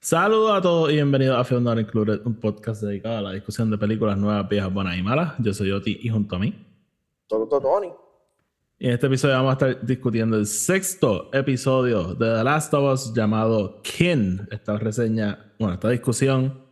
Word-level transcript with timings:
Saludos 0.00 0.52
a 0.52 0.62
todos 0.62 0.92
y 0.92 0.94
bienvenidos 0.94 1.36
a 1.36 1.42
Film 1.42 1.64
Not 1.64 1.80
Included, 1.80 2.20
un 2.24 2.36
podcast 2.36 2.82
dedicado 2.82 3.18
a 3.18 3.20
la 3.20 3.32
discusión 3.32 3.68
de 3.68 3.76
películas 3.76 4.16
nuevas, 4.16 4.48
viejas, 4.48 4.72
buenas 4.72 4.96
y 4.96 5.02
malas. 5.02 5.34
Yo 5.40 5.52
soy 5.52 5.72
Oti 5.72 5.98
y 6.00 6.08
junto 6.08 6.36
a 6.36 6.38
mí. 6.38 6.54
Todo, 7.26 7.48
todo, 7.48 7.60
Tony. 7.60 7.88
Y 8.78 8.86
en 8.86 8.92
este 8.92 9.08
episodio 9.08 9.34
vamos 9.34 9.50
a 9.50 9.52
estar 9.54 9.84
discutiendo 9.84 10.36
el 10.36 10.46
sexto 10.46 11.28
episodio 11.32 12.14
de 12.14 12.26
The 12.26 12.44
Last 12.44 12.72
of 12.74 12.92
Us 12.92 13.12
llamado 13.12 13.82
Kin. 13.82 14.46
Esta 14.52 14.78
reseña, 14.78 15.52
bueno, 15.58 15.74
esta 15.74 15.88
discusión 15.88 16.64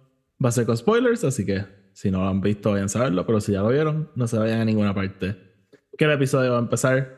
va 0.43 0.51
a 0.51 0.53
ser 0.53 0.65
con 0.65 0.77
spoilers, 0.77 1.25
así 1.25 1.45
que 1.45 1.65
si 1.95 2.13
no 2.13 2.21
lo 2.21 2.29
han 2.29 2.41
visto, 2.41 2.71
vayan 2.71 2.85
a 2.85 2.89
saberlo, 2.89 3.27
pero 3.27 3.41
si 3.41 3.51
ya 3.53 3.61
lo 3.61 3.71
vieron, 3.71 4.09
no 4.15 4.29
se 4.29 4.39
vayan 4.39 4.61
a 4.61 4.65
ninguna 4.65 4.95
parte. 4.95 5.37
Que 5.99 6.05
el 6.05 6.13
episodio 6.13 6.53
va 6.53 6.59
a 6.59 6.61
empezar 6.61 7.16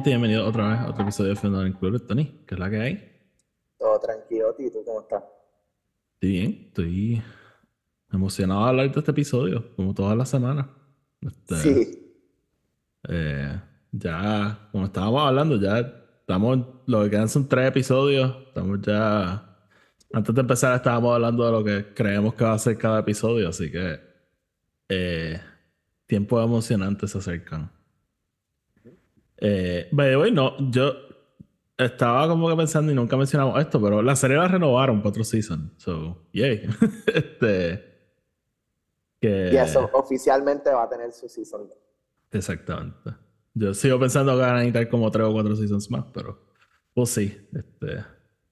gente 0.00 0.08
y 0.08 0.12
bienvenidos 0.14 0.48
otra 0.48 0.68
vez 0.68 0.78
a 0.78 0.88
otro 0.88 1.02
episodio 1.02 1.34
de 1.34 1.50
Not 1.50 1.66
Included. 1.66 2.00
Tony, 2.06 2.24
¿qué 2.46 2.54
es 2.54 2.58
la 2.58 2.70
que 2.70 2.80
hay? 2.80 3.22
Todo 3.78 4.00
tranquilo, 4.00 4.54
¿y 4.58 4.70
tú 4.70 4.82
cómo 4.82 5.02
estás? 5.02 5.22
Estoy 6.14 6.30
bien, 6.30 6.64
estoy 6.68 7.22
emocionado 8.10 8.62
de 8.62 8.68
hablar 8.70 8.90
de 8.92 8.98
este 8.98 9.10
episodio, 9.10 9.76
como 9.76 9.92
todas 9.92 10.16
las 10.16 10.30
semanas. 10.30 10.68
Este, 11.20 11.54
Sí. 11.56 12.14
eh, 13.10 13.60
ya, 13.92 14.68
como 14.72 14.86
estábamos 14.86 15.22
hablando, 15.28 15.60
ya 15.60 15.80
estamos, 15.80 16.66
lo 16.86 17.04
que 17.04 17.10
quedan 17.10 17.28
son 17.28 17.46
tres 17.46 17.68
episodios. 17.68 18.34
Estamos 18.46 18.80
ya, 18.80 19.66
antes 20.14 20.34
de 20.34 20.40
empezar 20.40 20.76
estábamos 20.76 21.14
hablando 21.14 21.44
de 21.44 21.52
lo 21.52 21.62
que 21.62 21.92
creemos 21.92 22.32
que 22.32 22.44
va 22.44 22.54
a 22.54 22.58
ser 22.58 22.78
cada 22.78 23.00
episodio, 23.00 23.50
así 23.50 23.70
que 23.70 24.00
eh, 24.88 25.38
tiempos 26.06 26.42
emocionantes 26.42 27.10
se 27.10 27.18
acercan. 27.18 27.70
Eh, 29.40 29.88
by 29.90 30.10
the 30.10 30.16
way, 30.16 30.30
no, 30.30 30.54
yo 30.70 30.92
estaba 31.76 32.28
como 32.28 32.48
que 32.48 32.56
pensando 32.56 32.92
y 32.92 32.94
nunca 32.94 33.16
mencionamos 33.16 33.58
esto, 33.60 33.80
pero 33.80 34.02
la 34.02 34.14
serie 34.14 34.36
la 34.36 34.48
renovaron 34.48 34.98
para 34.98 35.10
otro 35.10 35.24
season. 35.24 35.72
So, 35.76 36.26
yay. 36.32 36.68
este. 37.06 37.88
Que, 39.20 39.50
Y 39.52 39.56
eso 39.56 39.90
oficialmente 39.92 40.70
va 40.70 40.84
a 40.84 40.88
tener 40.88 41.12
su 41.12 41.28
season. 41.28 41.68
Exactamente. 42.30 43.10
Yo 43.54 43.74
sigo 43.74 43.98
pensando 43.98 44.32
que 44.32 44.40
van 44.40 44.50
a 44.50 44.58
necesitar 44.58 44.88
como 44.88 45.10
tres 45.10 45.26
o 45.26 45.32
cuatro 45.32 45.56
seasons 45.56 45.90
más, 45.90 46.04
pero 46.12 46.38
pues 46.94 47.10
sí. 47.10 47.48
Este, 47.52 48.04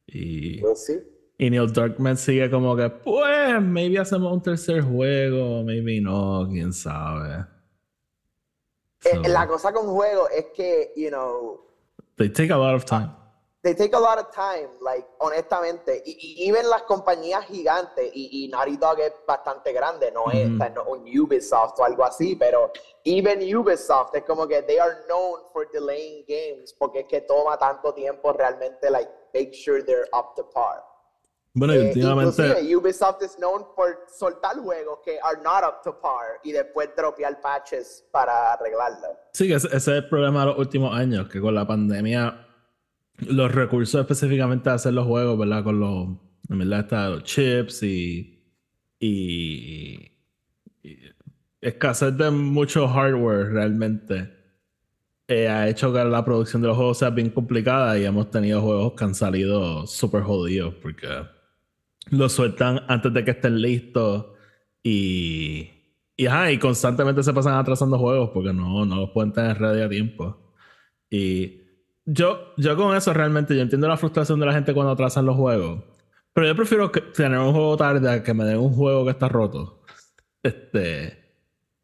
y, 0.06 0.60
Pues 0.60 0.86
sí. 0.86 0.98
y 1.38 1.50
Neil 1.50 1.72
Druckmann 1.72 2.16
sigue 2.16 2.50
como 2.50 2.76
que, 2.76 2.90
pues, 2.90 3.62
maybe 3.62 3.98
hacemos 3.98 4.32
un 4.32 4.42
tercer 4.42 4.82
juego, 4.82 5.62
maybe 5.64 6.00
no, 6.00 6.46
quién 6.50 6.72
sabe. 6.72 7.46
Eh, 9.04 9.28
la 9.28 9.46
cosa 9.46 9.72
con 9.72 9.86
juegos 9.86 10.28
es 10.32 10.46
que, 10.54 10.92
you 10.96 11.08
know, 11.08 11.60
they 12.16 12.28
take 12.28 12.52
a 12.52 12.56
lot 12.56 12.74
of 12.74 12.84
time. 12.84 13.10
they 13.62 13.74
take 13.74 13.92
a 13.94 13.98
lot 13.98 14.18
of 14.18 14.30
time, 14.32 14.68
like, 14.80 15.06
honestamente. 15.20 16.02
Y, 16.04 16.16
y 16.20 16.48
even 16.48 16.68
las 16.68 16.82
compañías 16.82 17.44
gigantes, 17.46 18.10
y, 18.14 18.44
y 18.44 18.48
Naughty 18.48 18.76
Dog 18.76 19.00
es 19.00 19.12
bastante 19.26 19.72
grande, 19.72 20.10
no 20.12 20.30
es 20.30 20.48
Ujú. 20.48 20.58
no 20.74 20.84
un 20.84 21.18
Ubisoft 21.18 21.78
o 21.78 21.84
algo 21.84 22.04
así, 22.04 22.34
pero 22.36 22.72
even 23.04 23.40
Ubisoft 23.56 24.14
es 24.14 24.24
como 24.24 24.46
que 24.46 24.62
they 24.62 24.78
are 24.78 25.04
known 25.06 25.40
for 25.52 25.68
delaying 25.70 26.24
games 26.26 26.72
porque 26.72 27.00
es 27.00 27.06
que 27.06 27.20
toma 27.22 27.56
tanto 27.58 27.92
tiempo 27.94 28.32
realmente, 28.32 28.90
like, 28.90 29.10
make 29.34 29.52
sure 29.52 29.82
they're 29.82 30.08
up 30.12 30.34
to 30.36 30.44
par. 30.50 30.84
Bueno, 31.58 31.74
y 31.74 31.78
Eh, 31.78 31.86
últimamente. 31.88 32.42
inclusive, 32.46 32.76
Ubisoft 32.76 33.22
is 33.22 33.36
known 33.38 33.64
por 33.74 34.04
soltar 34.16 34.56
juegos 34.58 35.00
que 35.04 35.18
are 35.22 35.38
not 35.42 35.64
up 35.64 35.82
to 35.82 36.00
par 36.00 36.38
y 36.44 36.52
después 36.52 36.90
dropear 36.96 37.40
patches 37.40 38.04
para 38.12 38.52
arreglarlo. 38.52 39.08
Sí, 39.32 39.48
que 39.48 39.54
ese, 39.54 39.66
ese 39.68 39.76
es 39.76 39.88
el 39.88 40.08
problema 40.08 40.40
de 40.40 40.46
los 40.46 40.58
últimos 40.58 40.94
años, 40.96 41.28
que 41.28 41.40
con 41.40 41.54
la 41.54 41.66
pandemia 41.66 42.46
los 43.26 43.52
recursos 43.52 44.00
específicamente 44.00 44.70
de 44.70 44.76
hacer 44.76 44.92
los 44.92 45.06
juegos, 45.06 45.36
¿verdad? 45.38 45.64
Con 45.64 45.80
los, 45.80 46.08
en 46.48 46.58
verdad, 46.58 46.80
está 46.80 47.08
los 47.08 47.24
chips 47.24 47.82
y, 47.82 48.40
y, 49.00 50.12
y 50.82 50.98
escasez 51.60 52.16
de 52.16 52.30
mucho 52.30 52.86
hardware 52.86 53.50
realmente 53.52 54.32
eh, 55.26 55.48
ha 55.48 55.68
hecho 55.68 55.92
que 55.92 56.02
la 56.04 56.24
producción 56.24 56.62
de 56.62 56.68
los 56.68 56.76
juegos 56.76 56.98
sea 56.98 57.10
bien 57.10 57.30
complicada 57.30 57.98
y 57.98 58.04
hemos 58.04 58.30
tenido 58.30 58.62
juegos 58.62 58.92
que 58.94 59.04
han 59.04 59.14
salido 59.14 59.86
súper 59.86 60.22
jodidos 60.22 60.74
porque 60.80 61.06
los 62.10 62.32
sueltan 62.32 62.80
antes 62.88 63.12
de 63.12 63.24
que 63.24 63.32
estén 63.32 63.60
listos 63.60 64.26
y, 64.82 65.70
y, 66.16 66.26
ajá, 66.26 66.50
y 66.50 66.58
constantemente 66.58 67.22
se 67.22 67.32
pasan 67.32 67.54
atrasando 67.54 67.98
juegos 67.98 68.30
porque 68.32 68.52
no, 68.52 68.84
no 68.84 68.96
los 68.96 69.10
pueden 69.10 69.32
tener 69.32 69.58
ready 69.58 69.82
a 69.82 69.88
tiempo. 69.88 70.52
Y 71.10 71.62
yo, 72.04 72.54
yo 72.56 72.76
con 72.76 72.96
eso 72.96 73.12
realmente, 73.12 73.54
yo 73.56 73.62
entiendo 73.62 73.88
la 73.88 73.96
frustración 73.96 74.40
de 74.40 74.46
la 74.46 74.52
gente 74.52 74.74
cuando 74.74 74.92
atrasan 74.92 75.26
los 75.26 75.36
juegos. 75.36 75.84
Pero 76.32 76.46
yo 76.46 76.54
prefiero 76.56 76.92
que- 76.92 77.00
tener 77.00 77.38
un 77.38 77.52
juego 77.52 77.76
tarde 77.76 78.10
a 78.10 78.22
que 78.22 78.32
me 78.34 78.44
den 78.44 78.58
un 78.58 78.72
juego 78.74 79.04
que 79.04 79.10
está 79.10 79.28
roto. 79.28 79.82
Este. 80.42 81.34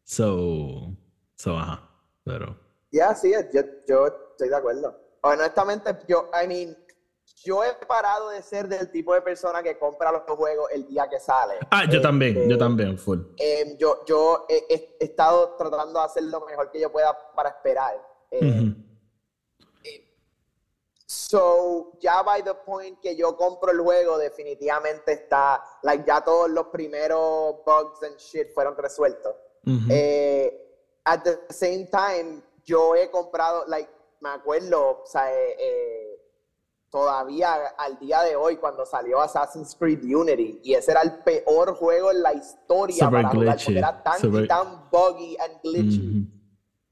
So. 0.03 0.95
So, 1.35 1.57
ajá. 1.57 1.89
Pero. 2.23 2.57
Ya, 2.91 3.13
sí, 3.13 3.31
yo, 3.53 3.61
yo 3.87 4.07
estoy 4.31 4.49
de 4.49 4.55
acuerdo. 4.55 4.97
Honestamente, 5.21 5.89
yo, 6.07 6.29
I 6.41 6.47
mean, 6.47 6.77
yo 7.45 7.63
he 7.63 7.73
parado 7.85 8.29
de 8.29 8.41
ser 8.41 8.67
del 8.67 8.91
tipo 8.91 9.13
de 9.13 9.21
persona 9.21 9.61
que 9.61 9.77
compra 9.77 10.11
los 10.11 10.23
juegos 10.23 10.69
el 10.71 10.85
día 10.87 11.07
que 11.07 11.19
sale. 11.19 11.53
Ah, 11.69 11.83
yo 11.89 12.01
también, 12.01 12.35
Este, 12.35 12.49
yo 12.49 12.57
también, 12.57 12.97
full. 12.97 13.19
eh, 13.37 13.75
yo 13.77 14.03
yo 14.05 14.45
he, 14.49 14.97
estado 14.99 15.55
tratando 15.55 15.99
de 15.99 16.05
hacer 16.05 16.23
lo 16.23 16.41
mejor 16.41 16.71
que 16.71 16.79
yo 16.79 16.91
pueda 16.91 17.15
para 17.35 17.49
esperar. 17.49 17.95
Eh, 18.31 18.39
Ujú. 18.49 18.85
So, 21.07 21.97
ya 22.01 22.23
by 22.23 22.41
the 22.43 22.55
point 22.55 22.99
que 22.99 23.15
yo 23.15 23.37
compro 23.37 23.71
el 23.71 23.79
juego, 23.79 24.17
definitivamente 24.17 25.11
está, 25.13 25.61
like, 25.83 26.03
ya 26.05 26.21
todos 26.21 26.49
los 26.49 26.67
primeros 26.67 27.57
bugs 27.63 28.01
and 28.03 28.17
shit 28.17 28.51
fueron 28.53 28.75
resueltos. 28.75 29.35
Eh, 29.89 30.51
at 31.05 31.21
the 31.23 31.39
same 31.53 31.87
time, 31.91 32.41
yo 32.63 32.95
he 32.95 33.09
comprado, 33.11 33.65
like, 33.67 33.89
me 34.19 34.29
acuerdo, 34.29 35.01
o 35.03 35.05
sea, 35.05 35.31
eh, 35.31 35.55
eh, 35.59 36.04
todavía 36.99 37.55
al 37.77 37.99
día 37.99 38.21
de 38.21 38.37
hoy 38.37 38.55
cuando 38.55 38.85
salió 38.85 39.19
Assassin's 39.19 39.75
Creed 39.77 40.01
Unity, 40.15 40.61
y 40.63 40.75
ese 40.75 40.91
era 40.91 41.01
el 41.01 41.15
peor 41.25 41.75
juego 41.75 42.09
en 42.09 42.21
la 42.23 42.31
historia 42.33 43.03
Super 43.03 43.21
para 43.23 43.29
jugar, 43.35 43.57
porque 43.57 43.77
era 43.77 44.01
tan, 44.01 44.17
super- 44.21 44.47
tan 44.47 44.89
buggy 44.89 45.35
and 45.43 45.61
glitchy. 45.61 46.31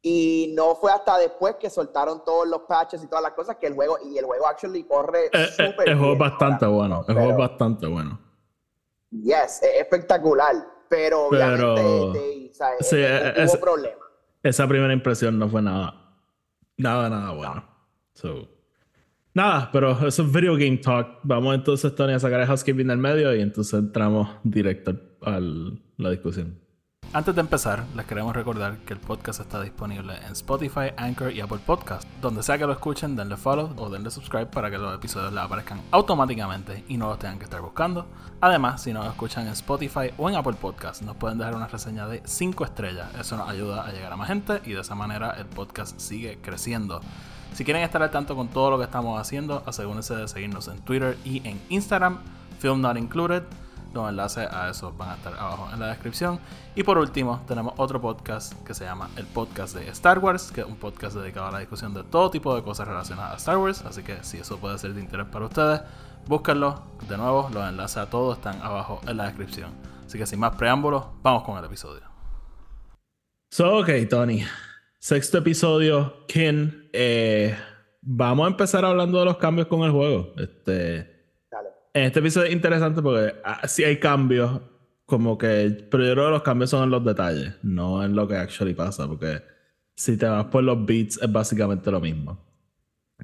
Y 0.02 0.54
no 0.58 0.76
fue 0.76 0.92
hasta 0.92 1.18
después 1.18 1.56
que 1.56 1.70
soltaron 1.70 2.22
todos 2.26 2.46
los 2.50 2.64
patches 2.64 3.02
y 3.02 3.08
todas 3.08 3.24
las 3.24 3.32
cosas 3.32 3.56
que 3.56 3.68
el 3.68 3.76
juego, 3.76 3.98
y 4.04 4.18
el 4.18 4.26
juego 4.26 4.46
actually 4.46 4.84
corre 4.84 5.28
Eh, 5.28 5.30
eh, 5.32 5.48
súper 5.70 5.88
el 5.88 5.98
juego 5.98 6.14
es 6.14 6.20
bastante 6.20 6.66
bueno. 6.66 7.06
El 7.08 7.14
juego 7.16 7.32
es 7.32 7.38
bastante 7.38 7.88
bueno. 7.88 8.20
Yes, 9.10 9.64
es 9.64 9.80
espectacular, 9.80 10.54
pero 10.90 11.28
Pero- 11.32 11.74
obviamente 11.76 12.20
they- 12.20 12.50
o 12.50 12.54
sea, 12.54 12.68
Sí, 12.82 12.98
eh, 12.98 13.28
eh, 13.30 13.34
hubo 13.38 13.42
es- 13.54 13.58
problemas. 13.58 14.00
Esa 14.44 14.68
primera 14.68 14.92
impresión 14.92 15.40
no 15.40 15.48
fue 15.48 15.62
nada. 15.62 15.94
Nada, 16.76 17.10
nada 17.10 17.32
bueno. 17.32 17.64
So. 18.16 18.50
Nada, 19.36 19.70
pero 19.72 20.08
eso 20.08 20.24
es 20.24 20.32
Video 20.32 20.54
Game 20.54 20.78
Talk. 20.78 21.20
Vamos 21.24 21.56
entonces, 21.56 21.96
Tony, 21.96 22.14
a 22.14 22.20
sacar 22.20 22.42
el 22.42 22.46
housekeeping 22.46 22.88
del 22.88 23.00
medio 23.00 23.36
y 23.36 23.42
entonces 23.42 23.80
entramos 23.80 24.30
directo 24.44 24.96
a 25.22 25.40
la 25.40 26.10
discusión. 26.12 26.64
Antes 27.14 27.36
de 27.36 27.42
empezar, 27.42 27.84
les 27.96 28.06
queremos 28.08 28.36
recordar 28.36 28.78
que 28.80 28.94
el 28.94 29.00
podcast 29.00 29.40
está 29.40 29.62
disponible 29.62 30.16
en 30.26 30.32
Spotify, 30.32 30.94
Anchor 30.98 31.32
y 31.32 31.42
Apple 31.42 31.60
Podcast. 31.64 32.08
Donde 32.22 32.42
sea 32.42 32.58
que 32.58 32.66
lo 32.66 32.74
escuchen, 32.74 33.16
denle 33.16 33.38
follow 33.38 33.72
o 33.78 33.90
denle 33.90 34.10
subscribe 34.12 34.48
para 34.48 34.72
que 34.72 34.80
los 34.80 34.96
episodios 34.96 35.32
les 35.32 35.44
aparezcan 35.44 35.82
automáticamente 35.92 36.84
y 36.88 36.98
no 36.98 37.10
los 37.10 37.20
tengan 37.20 37.38
que 37.38 37.46
estar 37.46 37.62
buscando. 37.62 38.08
Además, 38.42 38.82
si 38.82 38.94
nos 38.94 39.06
escuchan 39.06 39.46
en 39.46 39.54
Spotify 39.54 40.12
o 40.18 40.30
en 40.30 40.36
Apple 40.36 40.58
Podcast, 40.60 41.04
nos 41.04 41.16
pueden 41.16 41.38
dejar 41.38 41.56
una 41.56 41.68
reseña 41.68 42.08
de 42.08 42.22
5 42.24 42.66
estrellas. 42.66 43.10
Eso 43.20 43.38
nos 43.38 43.50
ayuda 43.50 43.86
a 43.86 43.92
llegar 43.92 44.12
a 44.12 44.18
más 44.18 44.28
gente 44.28 44.62
y 44.66 44.74
de 44.74 44.82
esa 44.82 44.96
manera 44.96 45.36
el 45.38 45.46
podcast 45.46 46.00
sigue 46.00 46.40
creciendo. 46.42 47.00
Si 47.54 47.64
quieren 47.64 47.84
estar 47.84 48.02
al 48.02 48.10
tanto 48.10 48.36
con 48.36 48.48
todo 48.48 48.72
lo 48.72 48.78
que 48.80 48.86
estamos 48.86 49.22
haciendo, 49.22 49.62
asegúrense 49.68 50.16
de 50.16 50.28
seguirnos 50.28 50.68
en 50.68 50.80
Twitter 50.80 51.18
y 51.24 51.48
en 51.48 51.62
Instagram, 51.70 52.18
Film 52.60 52.82
Not 52.82 52.98
Included. 52.98 53.44
Los 53.94 54.10
enlaces 54.10 54.52
a 54.52 54.72
esos 54.72 54.98
van 54.98 55.12
a 55.12 55.14
estar 55.14 55.36
abajo 55.36 55.70
en 55.72 55.80
la 55.80 55.88
descripción. 55.90 56.40
Y 56.74 56.82
por 56.82 56.98
último, 56.98 57.44
tenemos 57.48 57.76
otro 57.78 58.02
podcast 58.02 58.54
que 58.66 58.74
se 58.74 58.86
llama 58.86 59.12
el 59.18 59.28
podcast 59.28 59.76
de 59.76 59.88
Star 59.90 60.18
Wars, 60.18 60.52
que 60.52 60.62
es 60.62 60.68
un 60.68 60.78
podcast 60.78 61.16
dedicado 61.16 61.46
a 61.46 61.52
la 61.52 61.60
discusión 61.60 61.94
de 61.94 62.04
todo 62.04 62.32
tipo 62.32 62.56
de 62.56 62.64
cosas 62.64 62.88
relacionadas 62.88 63.34
a 63.34 63.38
Star 63.38 63.58
Wars. 63.58 63.84
Así 63.86 64.02
que 64.02 64.24
si 64.24 64.40
eso 64.40 64.58
puede 64.58 64.80
ser 64.80 64.96
de 64.96 65.02
interés 65.02 65.28
para 65.28 65.46
ustedes, 65.46 65.82
búsquenlo. 66.26 66.82
De 67.08 67.18
nuevo, 67.18 67.52
los 67.54 67.70
enlaces 67.70 67.98
a 67.98 68.10
todos 68.10 68.38
están 68.38 68.60
abajo 68.64 69.00
en 69.08 69.16
la 69.16 69.26
descripción. 69.26 69.70
Así 70.08 70.18
que 70.18 70.26
sin 70.26 70.40
más 70.40 70.56
preámbulos, 70.56 71.06
vamos 71.22 71.44
con 71.44 71.60
el 71.60 71.66
episodio. 71.66 72.02
So, 73.52 73.78
ok, 73.78 73.90
Tony. 74.10 74.44
Sexto 74.98 75.38
episodio, 75.38 76.26
Kin. 76.28 76.83
Eh, 76.94 77.56
vamos 78.02 78.46
a 78.46 78.52
empezar 78.52 78.86
hablando 78.86 79.20
de 79.20 79.26
los 79.26 79.38
cambios 79.38 79.68
con 79.68 79.82
el 79.82 79.92
juego. 79.92 80.34
Este, 80.38 81.00
En 81.94 82.04
este 82.04 82.20
episodio 82.20 82.48
es 82.48 82.54
interesante 82.54 83.02
porque 83.02 83.36
ah, 83.44 83.68
sí 83.68 83.84
hay 83.84 84.00
cambios, 84.00 84.62
como 85.06 85.38
que, 85.38 85.88
pero 85.92 86.06
yo 86.06 86.14
creo 86.14 86.26
que 86.26 86.32
los 86.32 86.44
cambios 86.44 86.70
son 86.70 86.84
en 86.84 86.92
los 86.92 87.04
detalles, 87.04 87.56
no 87.64 88.04
en 88.04 88.16
lo 88.16 88.28
que 88.28 88.36
actually 88.36 88.74
pasa, 88.74 89.08
porque 89.08 89.42
si 89.96 90.18
te 90.18 90.26
vas 90.26 90.46
por 90.46 90.64
los 90.64 90.86
beats 90.86 91.20
es 91.22 91.32
básicamente 91.32 91.92
lo 91.92 92.00
mismo. 92.00 92.40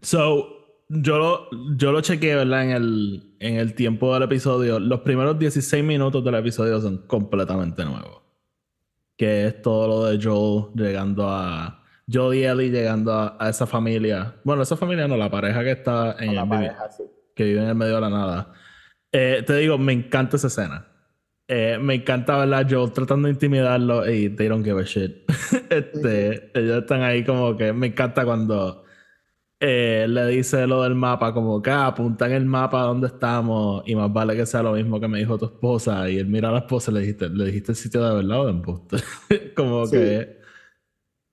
So, 0.01 0.59
yo 0.89 1.17
lo, 1.19 1.75
yo 1.75 1.91
lo 1.91 2.01
chequeé, 2.01 2.35
¿verdad? 2.35 2.63
En 2.63 2.69
el, 2.71 3.35
en 3.39 3.55
el 3.57 3.75
tiempo 3.75 4.13
del 4.13 4.23
episodio. 4.23 4.79
Los 4.79 5.01
primeros 5.01 5.37
16 5.37 5.83
minutos 5.83 6.23
del 6.23 6.35
episodio 6.35 6.81
son 6.81 7.05
completamente 7.05 7.85
nuevos. 7.85 8.21
Que 9.15 9.47
es 9.47 9.61
todo 9.61 9.87
lo 9.87 10.05
de 10.05 10.23
Joel 10.23 10.73
llegando 10.75 11.29
a. 11.29 11.78
Joel 12.11 12.39
y 12.39 12.43
Ellie 12.45 12.69
llegando 12.69 13.13
a, 13.13 13.49
esa 13.49 13.67
familia. 13.67 14.35
Bueno, 14.43 14.63
esa 14.63 14.75
familia 14.75 15.07
no, 15.07 15.17
la 15.17 15.29
pareja 15.29 15.63
que 15.63 15.71
está 15.71 16.15
en 16.19 16.37
el 16.37 16.47
pareja, 16.47 16.89
sí. 16.91 17.03
Que 17.35 17.43
vive 17.43 17.61
en 17.61 17.69
el 17.69 17.75
medio 17.75 17.95
de 17.95 18.01
la 18.01 18.09
nada. 18.09 18.53
Eh, 19.11 19.43
te 19.45 19.55
digo, 19.57 19.77
me 19.77 19.93
encanta 19.93 20.37
esa 20.37 20.47
escena. 20.47 20.85
Eh, 21.47 21.79
me 21.81 21.95
encanta 21.95 22.37
verla 22.37 22.65
Joel 22.69 22.91
tratando 22.91 23.27
de 23.27 23.33
intimidarlo 23.33 24.09
y 24.09 24.29
they 24.29 24.47
don't 24.47 24.63
give 24.63 24.79
a 24.79 24.83
shit. 24.83 25.23
este, 25.69 26.51
Ellos 26.53 26.79
están 26.79 27.01
ahí 27.01 27.23
como 27.23 27.57
que 27.57 27.73
me 27.73 27.87
encanta 27.87 28.23
cuando 28.23 28.83
eh, 29.59 30.05
le 30.07 30.27
dice 30.27 30.67
lo 30.67 30.83
del 30.83 30.95
mapa, 30.95 31.33
como 31.33 31.61
que 31.61 31.69
ah, 31.69 31.87
apunta 31.87 32.27
en 32.27 32.33
el 32.33 32.45
mapa 32.45 32.81
donde 32.83 33.07
estamos 33.07 33.83
y 33.85 33.95
más 33.95 34.13
vale 34.13 34.35
que 34.35 34.45
sea 34.45 34.63
lo 34.63 34.73
mismo 34.73 34.99
que 34.99 35.07
me 35.07 35.19
dijo 35.19 35.37
tu 35.37 35.45
esposa. 35.45 36.09
Y 36.09 36.17
él 36.17 36.27
mira 36.27 36.49
a 36.49 36.51
la 36.51 36.59
esposa 36.59 36.91
y 36.91 36.93
le 36.93 36.99
dijiste, 37.01 37.29
¿le 37.29 37.45
dijiste 37.45 37.71
el 37.73 37.75
sitio 37.75 38.03
de 38.03 38.15
verdad 38.15 38.41
o 38.41 38.45
de 38.45 38.51
embuste? 38.51 38.97
como 39.55 39.89
que. 39.89 40.38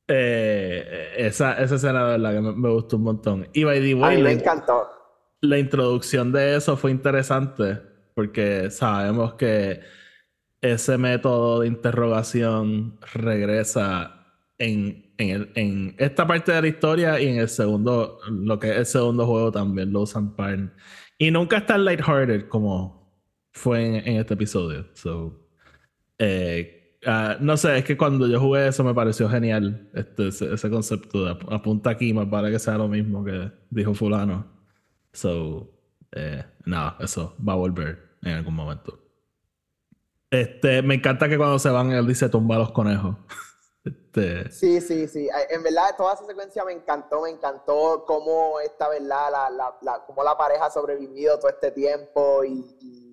Eh, 0.09 1.15
esa, 1.17 1.61
esa 1.61 1.75
escena 1.75 2.05
de 2.05 2.11
verdad 2.19 2.35
que 2.35 2.41
me, 2.41 2.71
gustó 2.71 2.97
un 2.97 3.03
montón. 3.03 3.49
Y 3.53 3.65
by 3.65 3.81
the 3.81 3.95
way, 3.95 4.23
me 4.23 4.33
encantó. 4.33 4.89
La 5.41 5.59
introducción 5.59 6.33
de 6.33 6.57
eso 6.57 6.77
fue 6.77 6.91
interesante 6.91 7.79
porque 8.15 8.71
sabemos 8.71 9.35
que 9.35 9.81
ese 10.61 10.97
método 10.97 11.61
de 11.61 11.69
interrogación 11.69 12.99
regresa 13.13 14.27
en 14.59 15.07
en, 15.19 15.95
esta 15.99 16.27
parte 16.27 16.53
de 16.53 16.63
la 16.63 16.69
historia 16.69 17.21
y 17.21 17.29
en 17.29 17.39
el 17.39 17.49
segundo, 17.49 18.19
lo 18.31 18.59
que 18.59 18.71
es 18.71 18.77
el 18.77 18.87
segundo 18.87 19.27
juego 19.27 19.53
también 19.53 19.93
lo 19.93 20.03
usan 20.03 20.35
para... 20.35 20.73
Y 21.19 21.31
nunca 21.31 21.59
está 21.59 21.79
lighthearted 21.79 22.49
como 22.49 23.11
fue 23.53 23.99
en, 23.99 24.17
este 24.19 24.35
episodio. 24.35 24.87
So, 24.93 25.49
eh, 26.19 26.76
ah, 27.07 27.37
no 27.41 27.57
sé, 27.57 27.79
es 27.79 27.85
que 27.85 27.97
cuando 27.97 28.27
yo 28.27 28.41
jugué 28.41 28.69
eso 28.69 28.85
me 28.85 28.95
pareció 28.95 29.29
genial. 29.29 29.89
Este, 29.95 30.29
ese, 30.29 30.71
concepto 30.71 31.25
de 31.25 31.31
apunta 31.55 31.91
aquí, 31.91 32.13
más 32.13 32.27
para 32.27 32.51
que 32.51 32.59
sea 32.59 32.77
lo 32.77 32.89
mismo 32.89 33.25
que 33.25 33.51
dijo 33.71 33.95
fulano. 33.95 34.47
So, 35.13 35.71
eh, 36.13 36.45
nada, 36.65 36.97
eso 37.01 37.37
va 37.47 37.55
a 37.55 37.57
volver 37.57 38.19
en 38.23 38.33
algún 38.33 38.55
momento. 38.55 38.99
Este, 40.31 40.83
me 40.83 40.97
encanta 40.97 41.29
que 41.29 41.39
cuando 41.39 41.59
se 41.59 41.71
van 41.71 41.93
él 41.93 42.07
dice 42.07 42.29
tumba 42.29 42.57
a 42.57 42.61
los 42.61 42.73
conejos. 42.73 43.17
Este, 43.87 44.51
sí, 44.51 44.81
sí, 44.81 45.07
sí. 45.07 45.29
En 45.49 45.63
verdad, 45.63 45.95
toda 45.97 46.15
esa 46.15 46.27
secuencia 46.27 46.65
me 46.65 46.73
encantó, 46.73 47.23
me 47.23 47.31
encantó 47.31 48.03
cómo 48.05 48.59
esta, 48.59 48.89
¿verdad? 48.89 49.31
La, 49.31 49.49
la, 49.49 49.77
la, 49.81 50.05
cómo 50.05 50.25
la 50.25 50.37
pareja 50.37 50.67
ha 50.67 50.71
sobrevivido 50.71 51.39
todo 51.39 51.51
este 51.51 51.71
tiempo 51.71 52.43
y, 52.43 53.06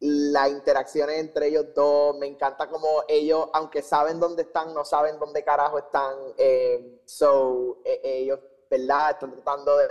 las 0.00 0.50
interacciones 0.50 1.18
entre 1.18 1.48
ellos 1.48 1.66
dos. 1.74 2.16
Me 2.18 2.26
encanta 2.26 2.68
cómo 2.68 3.04
ellos, 3.08 3.48
aunque 3.52 3.82
saben 3.82 4.20
dónde 4.20 4.42
están, 4.42 4.74
no 4.74 4.84
saben 4.84 5.18
dónde 5.18 5.42
carajo 5.42 5.78
están. 5.78 6.14
Eh, 6.36 7.00
so, 7.04 7.78
e, 7.84 8.00
ellos, 8.02 8.40
¿verdad? 8.70 9.12
Están 9.12 9.32
tratando 9.32 9.76
de 9.78 9.86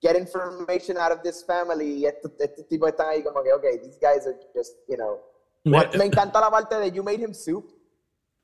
get 0.00 0.16
information 0.16 0.98
out 0.98 1.12
of 1.12 1.22
this 1.22 1.44
family 1.44 2.00
y 2.00 2.06
estos, 2.06 2.32
tipos 2.68 2.88
están 2.88 3.08
ahí 3.08 3.22
como 3.22 3.42
que, 3.42 3.52
ok, 3.52 3.64
these 3.82 3.98
guys 4.00 4.26
are 4.26 4.38
just, 4.54 4.76
you 4.88 4.96
know. 4.96 5.20
Me, 5.64 5.78
me 5.98 6.04
encanta 6.04 6.40
la 6.40 6.50
parte 6.50 6.76
de 6.76 6.90
you 6.92 7.02
made 7.02 7.20
him 7.20 7.34
soup. 7.34 7.72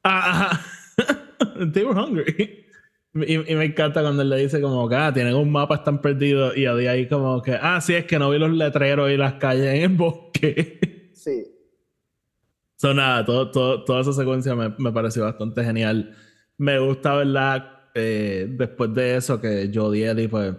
Ah, 0.04 0.60
They 1.72 1.84
were 1.84 1.94
hungry. 1.94 2.66
Y, 3.14 3.38
me 3.38 3.66
encanta 3.66 4.00
cuando 4.00 4.22
él 4.22 4.30
le 4.30 4.38
dice 4.38 4.60
como 4.60 4.88
que, 4.88 4.94
ah, 4.96 5.12
tienen 5.12 5.34
un 5.34 5.50
mapa, 5.50 5.76
están 5.76 6.00
perdidos. 6.00 6.56
Y 6.56 6.66
a 6.66 6.74
día 6.74 6.92
ahí 6.92 7.08
como 7.08 7.42
que, 7.42 7.52
ah, 7.60 7.80
sí, 7.80 7.94
es 7.94 8.06
que 8.06 8.18
no 8.18 8.30
vi 8.30 8.38
los 8.38 8.50
letreros 8.50 9.10
y 9.10 9.16
las 9.16 9.34
calles 9.34 9.74
en 9.74 9.82
el 9.82 9.96
bosque. 9.96 10.80
Sí. 11.14 11.44
So, 12.76 12.92
nada, 12.92 13.24
todo, 13.24 13.52
todo, 13.52 13.84
toda 13.84 14.00
esa 14.00 14.12
secuencia 14.12 14.56
me, 14.56 14.74
me, 14.76 14.90
pareció 14.90 15.22
bastante 15.22 15.62
genial. 15.62 16.16
Me 16.58 16.80
gusta, 16.80 17.14
¿verdad? 17.14 17.64
Eh, 17.94 18.48
después 18.50 18.92
de 18.92 19.16
eso 19.18 19.40
que 19.40 19.70
Jodie 19.72 20.00
y 20.00 20.04
Eddie, 20.08 20.28
pues, 20.28 20.56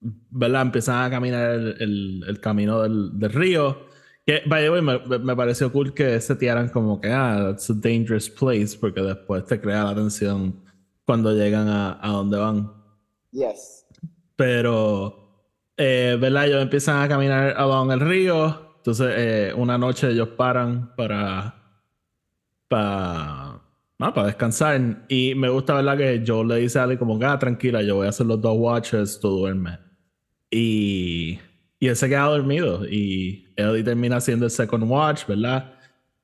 ¿verdad? 0.00 0.62
Empiezan 0.62 1.02
a 1.04 1.10
caminar 1.10 1.50
el, 1.50 1.76
el, 1.80 2.24
el 2.28 2.40
camino 2.40 2.80
del, 2.82 3.18
del 3.18 3.32
río 3.32 3.88
que, 4.28 4.42
by 4.44 4.62
the 4.62 4.70
way, 4.70 4.82
me, 4.82 4.98
me, 5.20 5.34
pareció 5.34 5.72
cool 5.72 5.94
que 5.94 6.20
se 6.20 6.36
tiraran 6.36 6.68
como 6.68 7.00
que, 7.00 7.08
ah, 7.10 7.48
it's 7.50 7.70
a 7.70 7.72
dangerous 7.74 8.28
place, 8.28 8.76
porque 8.78 9.00
después 9.00 9.46
te 9.46 9.58
crea 9.58 9.84
la 9.84 9.94
tensión 9.94 10.54
cuando 11.08 11.32
llegan 11.32 11.68
a, 11.68 11.98
a 12.02 12.10
donde 12.10 12.36
van. 12.36 12.70
Yes. 13.32 13.86
Pero, 14.36 15.48
eh, 15.78 16.18
¿verdad? 16.20 16.48
Ellos 16.48 16.62
empiezan 16.62 17.00
a 17.00 17.08
caminar 17.08 17.54
along 17.56 17.92
el 17.92 18.00
río. 18.00 18.74
Entonces, 18.76 19.14
eh, 19.16 19.54
una 19.56 19.78
noche 19.78 20.10
ellos 20.10 20.28
paran 20.36 20.94
para. 20.94 21.54
para. 22.68 23.62
Ah, 24.00 24.12
para 24.12 24.26
descansar. 24.26 25.06
Y 25.08 25.34
me 25.34 25.48
gusta, 25.48 25.72
¿verdad? 25.72 25.96
Que 25.96 26.22
Joe 26.26 26.44
le 26.44 26.56
dice 26.56 26.78
a 26.78 26.82
Ali 26.82 26.98
como 26.98 27.18
ah, 27.24 27.38
tranquila, 27.38 27.80
yo 27.80 27.96
voy 27.96 28.06
a 28.06 28.10
hacer 28.10 28.26
los 28.26 28.38
dos 28.42 28.58
watches, 28.58 29.18
tú 29.18 29.30
duerme. 29.30 29.78
Y 30.50 31.38
y 31.80 31.86
él 31.86 31.96
se 31.96 32.08
queda 32.08 32.24
dormido 32.24 32.84
y 32.88 33.46
Eddie 33.56 33.84
termina 33.84 34.16
haciendo 34.16 34.46
el 34.46 34.50
second 34.50 34.84
watch, 34.90 35.26
¿verdad? 35.26 35.74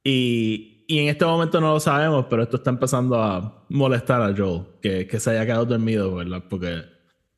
Y, 0.03 0.74
y, 0.87 0.99
en 1.01 1.09
este 1.09 1.25
momento 1.25 1.61
no 1.61 1.75
lo 1.75 1.81
sabemos, 1.81 2.27
pero 2.29 2.43
esto 2.43 2.57
está 2.57 2.71
empezando 2.71 3.17
a 3.17 3.65
molestar 3.69 4.23
a 4.23 4.35
Joel, 4.37 4.67
que, 4.81 5.07
que 5.07 5.21
se 5.21 5.31
haya 5.31 5.47
quedado 5.47 5.65
dormido, 5.65 6.15
¿verdad? 6.15 6.43
Porque, 6.49 6.83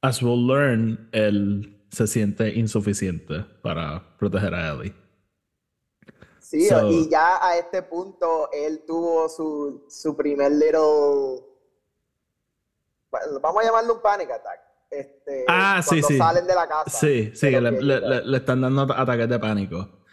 as 0.03 0.23
we'll 0.23 0.47
learn, 0.47 1.09
él 1.13 1.77
se 1.91 2.07
siente 2.07 2.49
insuficiente 2.55 3.45
para 3.63 4.17
proteger 4.19 4.55
a 4.55 4.69
Ellie. 4.73 4.95
Sí, 6.39 6.69
y 6.91 7.09
ya 7.09 7.45
a 7.45 7.59
este 7.59 7.83
punto 7.83 8.49
él 8.53 8.85
tuvo 8.87 9.29
su, 9.29 9.85
su 9.89 10.17
primer 10.17 10.53
little. 10.53 11.45
Vamos 13.43 13.63
a 13.63 13.67
llamarlo 13.67 13.95
un 13.95 14.03
panic 14.03 14.31
attack. 14.31 14.61
Este, 14.89 15.45
ah, 15.49 15.83
sí, 15.83 16.01
sí. 16.03 16.17
salen 16.17 16.47
de 16.47 16.55
la 16.55 16.69
casa. 16.69 16.91
Sí, 16.91 17.33
sí, 17.35 17.51
le, 17.51 17.73
le, 17.73 18.37
están 18.37 18.61
dando 18.61 18.83
ataques 18.83 19.29
de 19.29 19.39
pánico. 19.41 20.05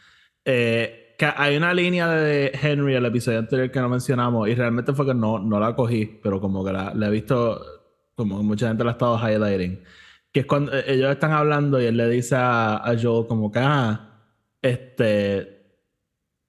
Eh, 0.43 1.02
que 1.17 1.25
hay 1.35 1.57
una 1.57 1.73
línea 1.73 2.07
de 2.09 2.51
Henry, 2.61 2.95
el 2.95 3.05
episodio 3.05 3.39
anterior 3.39 3.71
que 3.71 3.79
no 3.79 3.89
mencionamos, 3.89 4.47
y 4.49 4.55
realmente 4.55 4.93
fue 4.93 5.05
que 5.05 5.13
no, 5.13 5.39
no 5.39 5.59
la 5.59 5.75
cogí, 5.75 6.19
pero 6.21 6.39
como 6.39 6.63
que 6.63 6.73
la, 6.73 6.93
he 6.93 7.09
visto, 7.09 7.61
como 8.15 8.41
mucha 8.43 8.67
gente 8.67 8.83
la 8.83 8.91
ha 8.91 8.93
estado 8.93 9.17
highlighting. 9.17 9.83
Que 10.31 10.41
es 10.41 10.45
cuando 10.45 10.73
eh, 10.73 10.83
ellos 10.87 11.11
están 11.11 11.31
hablando 11.31 11.79
y 11.81 11.85
él 11.85 11.97
le 11.97 12.09
dice 12.09 12.35
a, 12.35 12.77
a 12.77 12.97
Joe 12.99 13.27
como 13.27 13.51
que, 13.51 13.59
ah, 13.59 14.09
este, 14.61 15.67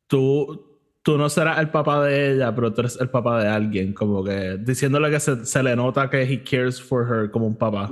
tú, 0.06 0.75
tú 1.02 1.18
no 1.18 1.28
serás 1.28 1.59
el 1.59 1.71
papá 1.71 2.02
de 2.04 2.33
ella, 2.33 2.54
pero 2.54 2.73
tú 2.73 2.80
eres 2.80 2.99
el 2.99 3.11
papá 3.11 3.42
de 3.42 3.49
alguien, 3.49 3.92
como 3.92 4.25
que 4.25 4.56
diciéndole 4.59 5.11
que 5.11 5.21
se, 5.21 5.62
le 5.62 5.76
nota 5.76 6.09
que 6.09 6.23
he 6.23 6.42
cares 6.42 6.80
for 6.80 7.06
her 7.06 7.30
como 7.30 7.47
un 7.47 7.56
papá. 7.56 7.90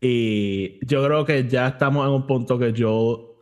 Y 0.00 0.86
yo 0.86 1.04
creo 1.04 1.24
que 1.24 1.48
ya 1.48 1.66
estamos 1.68 2.06
en 2.06 2.12
un 2.12 2.26
punto 2.26 2.58
que 2.58 2.72
yo 2.72 3.35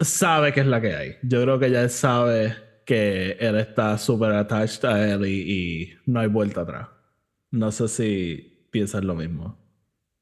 sabe 0.00 0.52
que 0.52 0.60
es 0.60 0.66
la 0.66 0.80
que 0.80 0.94
hay. 0.94 1.18
Yo 1.22 1.42
creo 1.42 1.58
que 1.58 1.70
ya 1.70 1.82
él 1.82 1.90
sabe 1.90 2.56
que 2.84 3.32
él 3.32 3.58
está 3.58 3.98
súper 3.98 4.32
attached 4.32 4.84
a 4.84 5.12
él 5.12 5.26
y, 5.26 5.94
no 6.06 6.20
hay 6.20 6.28
vuelta 6.28 6.62
atrás. 6.62 6.88
No 7.50 7.70
sé 7.70 7.88
si 7.88 8.66
piensas 8.70 9.04
lo 9.04 9.14
mismo. 9.14 9.56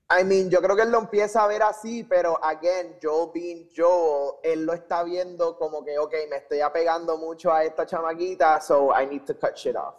I 0.08 0.24
mean, 0.24 0.50
yo 0.50 0.62
creo 0.62 0.76
que 0.76 0.82
él 0.82 0.92
lo 0.92 1.00
empieza 1.00 1.42
a 1.42 1.48
ver 1.48 1.62
así, 1.62 2.04
pero 2.04 2.42
again, 2.44 2.96
Joe 3.02 3.30
being 3.34 3.68
Joe, 3.76 4.34
él 4.44 4.64
lo 4.64 4.72
está 4.72 5.02
viendo 5.02 5.56
como 5.58 5.84
que, 5.84 5.98
ok, 5.98 6.14
me 6.30 6.36
estoy 6.36 6.60
apegando 6.60 7.18
mucho 7.18 7.52
a 7.52 7.64
esta 7.64 7.84
chamaquita, 7.84 8.60
so 8.60 8.92
I 8.92 9.06
need 9.06 9.22
to 9.22 9.34
cut 9.34 9.56
shit 9.56 9.74
off. 9.74 9.96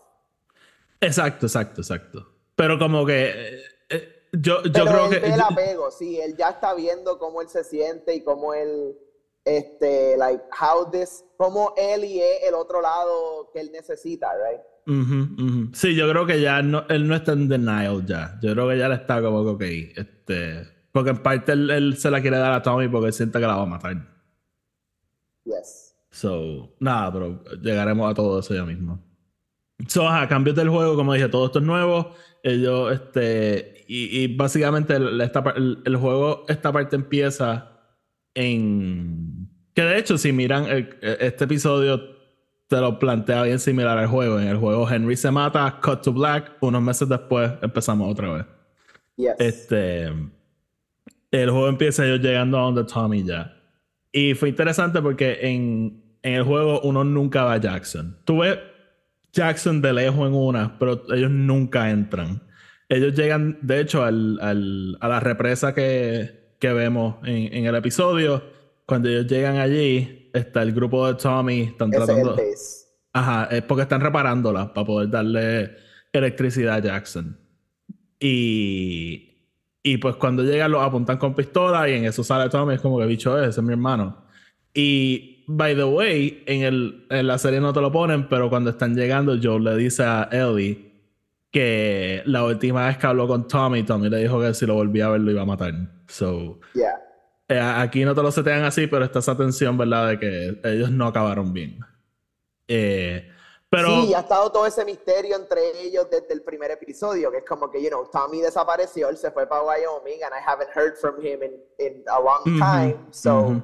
Exacto, 1.02 1.46
exacto, 1.46 1.82
exacto. 1.82 2.26
Pero 2.56 2.80
como 2.80 3.06
que 3.06 3.58
eh, 3.58 3.62
eh, 3.90 4.28
yo, 4.32 4.64
yo 4.64 4.86
creo 4.86 5.10
que... 5.10 5.18
el 5.18 5.42
apego, 5.42 5.92
sí, 5.92 6.20
él 6.20 6.36
ya 6.38 6.52
está 6.52 6.74
viendo 6.74 7.20
cómo 7.20 7.42
él 7.42 7.50
se 7.50 7.66
siente 7.66 8.16
y 8.16 8.24
cómo 8.24 8.54
él 8.54 8.98
este, 9.48 10.18
like, 10.18 10.44
how 10.60 10.90
this, 10.92 11.24
como 11.38 11.74
Ellie 11.78 12.20
es 12.20 12.50
el 12.50 12.56
otro 12.56 12.82
lado 12.82 13.50
que 13.54 13.62
él 13.62 13.72
necesita, 13.72 14.28
right? 14.34 14.62
Sí, 15.74 15.96
yo 15.96 16.10
creo 16.10 16.26
que 16.26 16.40
ya 16.40 16.62
no, 16.62 16.86
él 16.88 17.08
no 17.08 17.16
está 17.16 17.34
en 17.34 17.50
denial 17.50 18.06
ya. 18.06 18.40
Yo 18.42 18.54
creo 18.54 18.70
que 18.70 18.78
ya 18.78 18.88
le 18.88 18.96
está 18.96 19.22
como 19.22 19.44
que, 19.44 19.50
ok, 19.50 19.98
este, 19.98 20.68
porque 20.92 21.10
en 21.12 21.22
parte 21.22 21.52
él, 21.52 21.96
se 21.98 22.10
la 22.10 22.22
quiere 22.22 22.38
dar 22.38 22.54
a 22.54 22.62
Tommy 22.62 22.88
porque 22.88 23.12
siente 23.12 23.40
que 23.40 23.46
la 23.46 23.56
va 23.56 23.64
a 23.64 23.66
matar. 23.66 23.98
Yes. 25.44 25.96
So, 26.10 26.76
nada, 26.80 27.12
pero 27.12 27.44
llegaremos 27.62 28.10
a 28.10 28.14
todo 28.14 28.40
eso 28.40 28.54
ya 28.54 28.66
mismo. 28.66 29.00
So, 29.88 30.08
a 30.08 30.28
cambios 30.28 30.56
del 30.56 30.70
juego, 30.70 30.96
como 30.96 31.14
dije, 31.14 31.30
todo 31.30 31.46
esto 31.48 31.60
es 31.60 31.66
nuevo. 31.66 32.14
Ellos, 32.42 32.94
este, 32.94 33.86
y, 33.88 34.36
básicamente 34.36 34.96
el, 34.96 35.98
juego, 35.98 36.46
esta 36.48 36.72
parte 36.72 36.96
empieza 36.96 37.72
en. 38.34 39.27
Que 39.78 39.84
de 39.84 40.00
hecho, 40.00 40.18
si 40.18 40.34
miran 40.34 40.66
este 41.02 41.44
episodio, 41.44 42.02
te 42.68 42.78
lo 42.78 42.98
plantea 42.98 43.44
bien 43.44 43.60
similar 43.60 43.96
al 43.96 44.08
juego. 44.08 44.40
En 44.40 44.48
el 44.48 44.58
juego, 44.58 44.90
Henry 44.90 45.16
se 45.16 45.30
mata, 45.30 45.80
cut 45.84 46.02
to 46.02 46.12
black. 46.12 46.54
Unos 46.62 46.82
meses 46.82 47.08
después 47.08 47.52
empezamos 47.62 48.12
otra 48.12 48.34
vez. 48.34 48.46
Yes. 49.18 49.36
Este. 49.38 50.12
El 51.30 51.52
juego 51.52 51.68
empieza 51.68 52.08
ellos 52.08 52.22
llegando 52.22 52.58
a 52.58 52.62
donde 52.62 52.86
Tommy 52.86 53.24
ya. 53.24 53.56
Y 54.12 54.34
fue 54.34 54.50
interesante 54.50 55.00
porque 55.00 55.38
en, 55.42 56.02
en 56.24 56.34
el 56.34 56.44
juego 56.44 56.82
uno 56.82 57.04
nunca 57.04 57.44
va 57.44 57.54
a 57.54 57.58
Jackson. 57.58 58.18
Tú 58.26 58.40
ves 58.40 58.58
Jackson 59.32 59.80
de 59.80 59.94
lejos 59.94 60.28
en 60.28 60.34
una, 60.34 60.80
pero 60.80 61.04
ellos 61.14 61.30
nunca 61.30 61.92
entran. 61.92 62.42
Ellos 62.90 63.14
llegan, 63.14 63.60
de 63.62 63.82
hecho, 63.82 64.04
al, 64.04 64.40
al, 64.42 64.98
a 65.02 65.08
la 65.08 65.20
represa 65.20 65.76
que, 65.76 66.56
que 66.58 66.74
vemos 66.74 67.18
en, 67.26 67.54
en, 67.54 67.66
el 67.68 67.76
episodio. 67.76 68.57
Cuando 68.88 69.10
ellos 69.10 69.28
llegan 69.28 69.58
allí, 69.58 70.32
está 70.34 70.64
el 70.64 70.72
grupo 70.72 71.06
de 71.08 71.16
Tommy. 71.16 71.62
Están 71.64 71.92
tratando. 71.92 72.38
Ajá, 73.12 73.50
es 73.52 73.62
porque 73.64 73.82
están 73.82 74.00
reparándola 74.00 74.74
para 74.74 74.88
poder 74.88 75.10
darle 75.10 75.76
electricidad 76.14 76.76
a 76.76 76.80
Jackson. 76.80 77.38
Y, 78.18 79.44
y 79.84 79.98
pues 79.98 80.16
cuando 80.16 80.42
llegan, 80.42 80.72
los 80.72 80.82
apuntan 80.82 81.18
con 81.18 81.36
pistola 81.36 81.90
y 81.90 81.96
en 81.96 82.06
eso 82.06 82.24
sale 82.24 82.50
Tommy. 82.50 82.76
Es 82.76 82.82
como 82.82 82.98
que 82.98 83.06
bicho 83.06 83.38
es, 83.38 83.50
ese 83.50 83.60
es 83.60 83.64
mi 83.66 83.74
hermano. 83.74 84.24
Y 84.74 85.44
by 85.48 85.76
the 85.76 85.84
way, 85.84 86.44
en, 86.46 86.64
el, 86.64 87.08
en 87.10 87.28
la 87.28 87.38
serie 87.38 87.60
no 87.60 87.74
te 87.74 87.82
lo 87.82 87.92
ponen, 87.92 88.30
pero 88.30 88.50
cuando 88.50 88.70
están 88.70 88.96
llegando, 88.96 89.38
Joe 89.42 89.60
le 89.60 89.76
dice 89.76 90.04
a 90.04 90.30
Ellie 90.32 90.88
que 91.52 92.22
la 92.26 92.46
última 92.46 92.88
vez 92.88 92.98
que 92.98 93.08
habló 93.08 93.28
con 93.28 93.50
Tommy, 93.50 93.84
Tommy 93.84 94.10
le 94.10 94.20
dijo 94.20 94.40
que 94.40 94.54
si 94.54 94.66
lo 94.66 94.76
volvía 94.76 95.08
a 95.08 95.10
ver 95.10 95.22
lo 95.22 95.32
iba 95.32 95.42
a 95.42 95.46
matar. 95.46 95.74
So, 96.08 96.62
yeah. 96.74 97.07
Eh, 97.50 97.60
aquí 97.60 98.04
no 98.04 98.14
te 98.14 98.22
lo 98.22 98.32
setean 98.32 98.64
así, 98.64 98.88
pero 98.88 99.06
está 99.06 99.20
esa 99.20 99.38
tensión, 99.38 99.78
¿verdad? 99.78 100.10
De 100.10 100.20
que 100.20 100.60
ellos 100.64 100.92
no 100.92 101.08
acabaron 101.08 101.54
bien. 101.54 101.80
Eh, 102.68 103.30
pero... 103.70 104.02
Sí, 104.02 104.14
ha 104.14 104.20
estado 104.20 104.52
todo 104.52 104.66
ese 104.66 104.84
misterio 104.84 105.38
entre 105.38 105.82
ellos 105.82 106.08
desde 106.12 106.34
el 106.34 106.42
primer 106.42 106.72
episodio, 106.72 107.32
que 107.32 107.38
es 107.38 107.46
como 107.46 107.70
que, 107.70 107.82
you 107.82 107.90
know, 107.90 108.10
Tommy 108.12 108.42
desapareció, 108.42 109.10
él 109.10 109.18
se 109.18 109.32
fue 109.32 109.48
para 109.48 109.62
Wyoming, 109.64 110.24
and 110.24 110.34
I 110.34 110.42
haven't 110.46 110.70
heard 110.76 110.98
from 110.98 111.20
him 111.22 111.42
in, 111.44 111.54
in 111.80 112.04
a 112.08 112.20
long 112.20 112.44
time, 112.44 112.98
so... 113.12 113.62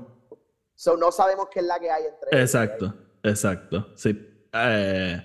So 0.75 0.97
no 0.97 1.11
sabemos 1.11 1.47
qué 1.49 1.59
es 1.59 1.65
la 1.65 1.79
que 1.79 1.89
hay 1.89 2.03
entre 2.05 2.29
ellos. 2.31 2.41
Exacto, 2.41 2.93
exacto. 3.21 3.87
Sí. 3.95 4.49
Eh, 4.51 5.21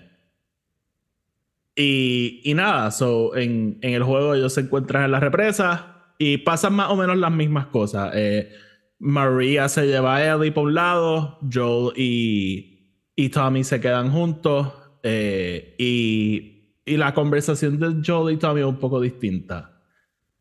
y, 1.75 2.43
y, 2.45 2.55
nada, 2.55 2.91
so, 2.91 3.35
en, 3.35 3.79
en, 3.83 3.95
el 3.95 4.05
juego 4.05 4.35
ellos 4.35 4.53
se 4.53 4.61
encuentran 4.61 5.05
en 5.05 5.13
la 5.13 5.21
represa 5.21 5.98
y 6.19 6.39
pasan 6.39 6.75
más 6.75 6.91
o 6.91 6.97
menos 6.97 7.17
las 7.17 7.31
mismas 7.31 7.67
cosas. 7.67 8.11
Eh, 8.15 8.51
Maria 8.99 9.69
se 9.69 9.87
lleva 9.87 10.17
a 10.17 10.35
Ellie 10.35 10.53
por 10.53 10.65
un 10.65 10.75
lado, 10.75 11.39
Joel 11.53 11.93
y, 11.97 13.05
y 13.15 13.29
Tommy 13.29 13.63
se 13.63 13.81
quedan 13.81 14.11
juntos 14.11 14.73
eh, 15.05 15.77
y, 15.79 16.75
y, 16.85 16.97
la 16.97 17.15
conversación 17.15 17.79
de 17.79 18.03
Joel 18.05 18.35
y 18.35 18.39
Tommy 18.39 18.61
es 18.61 18.67
un 18.67 18.79
poco 18.79 19.01
distinta. 19.01 19.81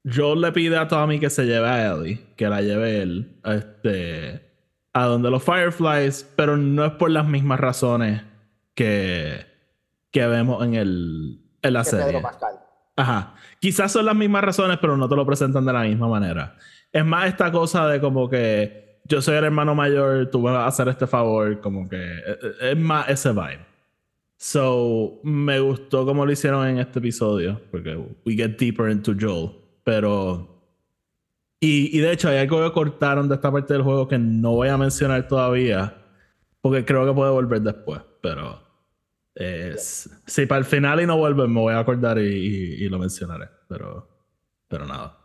Joel 0.04 0.42
le 0.42 0.52
pide 0.52 0.78
a 0.78 0.88
Tommy 0.88 1.20
que 1.20 1.30
se 1.30 1.46
lleve 1.46 1.68
a 1.68 1.94
Ellie, 1.94 2.20
que 2.36 2.50
la 2.50 2.62
lleve 2.62 3.02
él. 3.02 3.40
Este, 3.46 4.48
a 4.94 5.06
donde 5.06 5.30
los 5.30 5.44
Fireflies, 5.44 6.28
pero 6.36 6.58
no 6.58 6.86
es 6.86 6.94
por 6.94 7.12
las 7.12 7.28
mismas 7.28 7.60
razones 7.60 8.24
que, 8.74 9.46
que 10.12 10.26
vemos 10.26 10.64
en, 10.66 10.74
el, 10.74 11.40
en 11.62 11.74
la 11.74 11.84
serie. 11.84 12.22
Ajá. 12.98 13.36
Quizás 13.60 13.92
son 13.92 14.06
las 14.06 14.16
mismas 14.16 14.44
razones, 14.44 14.78
pero 14.82 14.98
no 14.98 15.08
te 15.08 15.16
lo 15.16 15.26
presentan 15.26 15.66
de 15.66 15.72
la 15.72 15.84
misma 15.84 16.10
manera. 16.10 16.58
Es 16.92 17.06
más 17.06 17.28
esta 17.28 17.52
cosa 17.52 17.88
de 17.88 18.02
como 18.02 18.30
que 18.30 19.00
yo 19.06 19.22
soy 19.22 19.38
el 19.38 19.46
hermano 19.46 19.74
mayor, 19.74 20.30
tú 20.30 20.42
vas 20.42 20.56
a 20.56 20.68
hacer 20.68 20.90
este 20.90 21.08
favor, 21.08 21.62
como 21.62 21.88
que 21.88 21.96
eh, 21.96 22.22
eh, 22.28 22.72
es 22.72 22.78
más 22.78 23.08
ese 23.08 23.32
vibe. 23.32 23.66
So, 24.36 25.20
me 25.24 25.60
gustó 25.60 26.06
como 26.06 26.26
lo 26.26 26.32
hicieron 26.32 26.68
en 26.68 26.80
este 26.80 27.00
episodio, 27.00 27.62
porque 27.72 27.96
we 28.26 28.34
get 28.36 28.58
deeper 28.58 28.90
into 28.90 29.14
Joel, 29.20 29.52
pero 29.84 30.58
y, 31.60 31.98
de 32.00 32.12
hecho, 32.12 32.30
hay 32.30 32.38
algo 32.38 32.64
que 32.64 32.72
cortaron 32.72 33.28
de 33.28 33.36
esta 33.36 33.52
parte 33.52 33.74
del 33.74 33.82
juego 33.82 34.08
que 34.08 34.20
no 34.20 34.52
voy 34.52 34.68
a 34.68 34.78
mencionar 34.78 35.28
todavía, 35.28 35.96
porque 36.62 36.86
creo 36.86 37.06
que 37.06 37.14
puede 37.14 37.32
volver 37.32 37.62
después, 37.62 38.02
pero 38.22 38.62
si 39.38 40.46
para 40.46 40.60
el 40.60 40.66
final 40.66 41.02
y 41.02 41.06
no 41.06 41.18
vuelve, 41.18 41.48
me 41.48 41.60
voy 41.60 41.74
a 41.74 41.80
acordar 41.80 42.18
y, 42.20 42.88
lo 42.90 43.00
mencionaré, 43.00 43.48
pero, 43.68 44.10
pero 44.68 44.86
nada. 44.86 45.18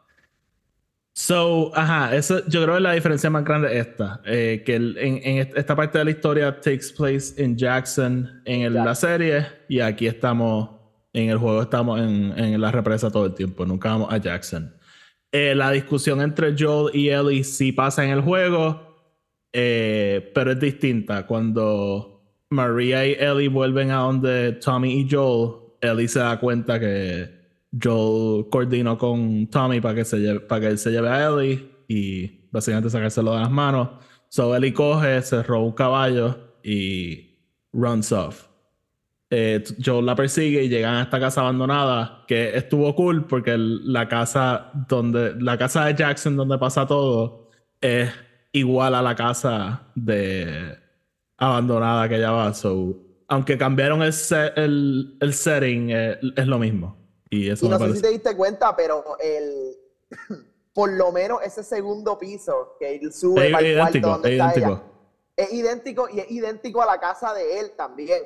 So, 1.15 1.71
ajá, 1.75 2.15
eso 2.17 2.47
yo 2.47 2.63
creo 2.63 2.77
que 2.77 2.81
la 2.81 2.93
diferencia 2.93 3.29
más 3.29 3.45
grande 3.45 3.69
es 3.69 3.87
esta, 3.87 4.23
eh, 4.25 4.63
que 4.65 4.77
en, 4.77 5.49
esta 5.55 5.77
parte 5.77 5.99
de 5.99 6.05
la 6.07 6.11
historia 6.11 6.59
takes 6.61 6.87
place 6.97 7.35
en 7.37 7.57
Jackson 7.57 8.43
en 8.47 8.73
la 8.73 8.95
serie 8.95 9.47
y 9.69 9.81
aquí 9.81 10.07
estamos, 10.07 10.71
en 11.13 11.29
el 11.29 11.37
juego 11.37 11.63
estamos 11.63 12.01
en, 12.01 12.33
en 12.39 12.61
la 12.61 12.73
represa 12.73 13.11
todo 13.11 13.27
el 13.27 13.35
tiempo, 13.35 13.67
nunca 13.67 13.91
vamos 13.91 14.13
a 14.13 14.17
Jackson. 14.17 14.75
Eh, 15.35 15.55
la 15.55 15.71
discusión 15.71 16.21
entre 16.21 16.55
Joel 16.59 16.95
y 16.95 17.09
Ellie 17.09 17.43
sí 17.43 17.73
pasa 17.73 18.05
en 18.05 18.11
el 18.11 18.21
juego, 18.21 18.99
eh, 19.51 20.31
pero 20.35 20.53
es 20.53 20.61
distinta. 20.61 21.27
Cuando 21.27 22.12
Maria 22.53 23.07
y 23.07 23.13
Ellie 23.19 23.49
vuelven 23.49 23.91
a 23.91 23.97
donde 23.97 24.53
Tommy 24.53 25.01
y 25.01 25.09
Joel, 25.11 25.55
Ellie 25.81 26.09
se 26.09 26.21
da 26.21 26.39
cuenta 26.39 26.79
que 26.79 27.29
Joel 27.83 28.47
coordinó 28.51 28.97
con 28.99 29.49
Tommy 29.49 29.81
para 29.81 29.97
que, 29.97 30.05
se 30.05 30.41
para 30.41 30.61
que 30.61 30.67
él 30.69 30.79
se 30.79 30.91
lleve 30.91 31.09
a 31.09 31.27
Ellie 31.27 31.69
y 31.89 32.49
básicamente 32.51 32.91
sacárselo 32.91 33.33
de 33.35 33.41
las 33.41 33.51
manos. 33.51 33.89
So 34.29 34.55
Ellie 34.55 34.73
coge, 34.73 35.23
se 35.23 35.43
roba 35.43 35.65
un 35.65 35.73
caballo 35.73 36.39
y 36.63 37.37
runs 37.73 38.13
off 38.13 38.53
eh, 39.35 39.65
Joel 39.83 40.05
la 40.05 40.15
persigue 40.15 40.63
y 40.63 40.69
llegan 40.69 40.97
a 40.97 41.03
esta 41.05 41.19
casa 41.19 41.41
abandonada 41.41 42.23
que 42.29 42.55
estuvo 42.55 42.95
cool 42.95 43.25
porque 43.25 43.55
la 43.57 44.07
casa 44.07 44.71
donde 44.87 45.35
la 45.41 45.57
casa 45.57 45.87
de 45.87 45.95
Jackson 45.95 46.37
donde 46.37 46.59
pasa 46.59 46.87
todo 46.87 47.49
es 47.81 48.13
igual 48.53 48.95
a 48.95 49.01
la 49.01 49.15
casa 49.15 49.85
de 49.95 50.77
abandonada 51.37 52.09
que 52.09 52.17
ella 52.17 52.31
va 52.31 52.55
so, 52.55 52.97
aunque 53.29 53.57
cambiaron 53.59 54.03
el, 54.03 54.13
el, 54.57 55.17
el 55.21 55.35
setting 55.35 55.91
eh, 55.91 56.19
es 56.37 56.47
lo 56.47 56.59
mismo 56.59 56.97
y 57.31 57.49
eso 57.49 57.69
no 57.69 57.79
sé 57.79 57.97
si 57.97 58.03
te 58.03 58.09
diste 58.09 58.37
cuenta 58.37 58.75
pero 58.77 59.17
el 59.19 59.77
por 60.73 60.91
lo 60.93 61.13
menos 61.13 61.41
ese 61.43 61.63
segundo 61.63 62.19
piso 62.19 62.77
que 62.79 62.97
él 62.97 63.13
sube 63.13 63.49
es 63.49 63.63
idéntico, 63.63 64.21
es 64.25 64.33
idéntico. 64.33 64.83
es 65.37 65.53
idéntico 65.53 66.09
y 66.11 66.21
es 66.21 66.31
idéntico 66.31 66.83
a 66.83 66.87
la 66.87 67.01
casa 67.01 67.35
de 67.35 67.61
él 67.61 67.73
también 67.77 68.23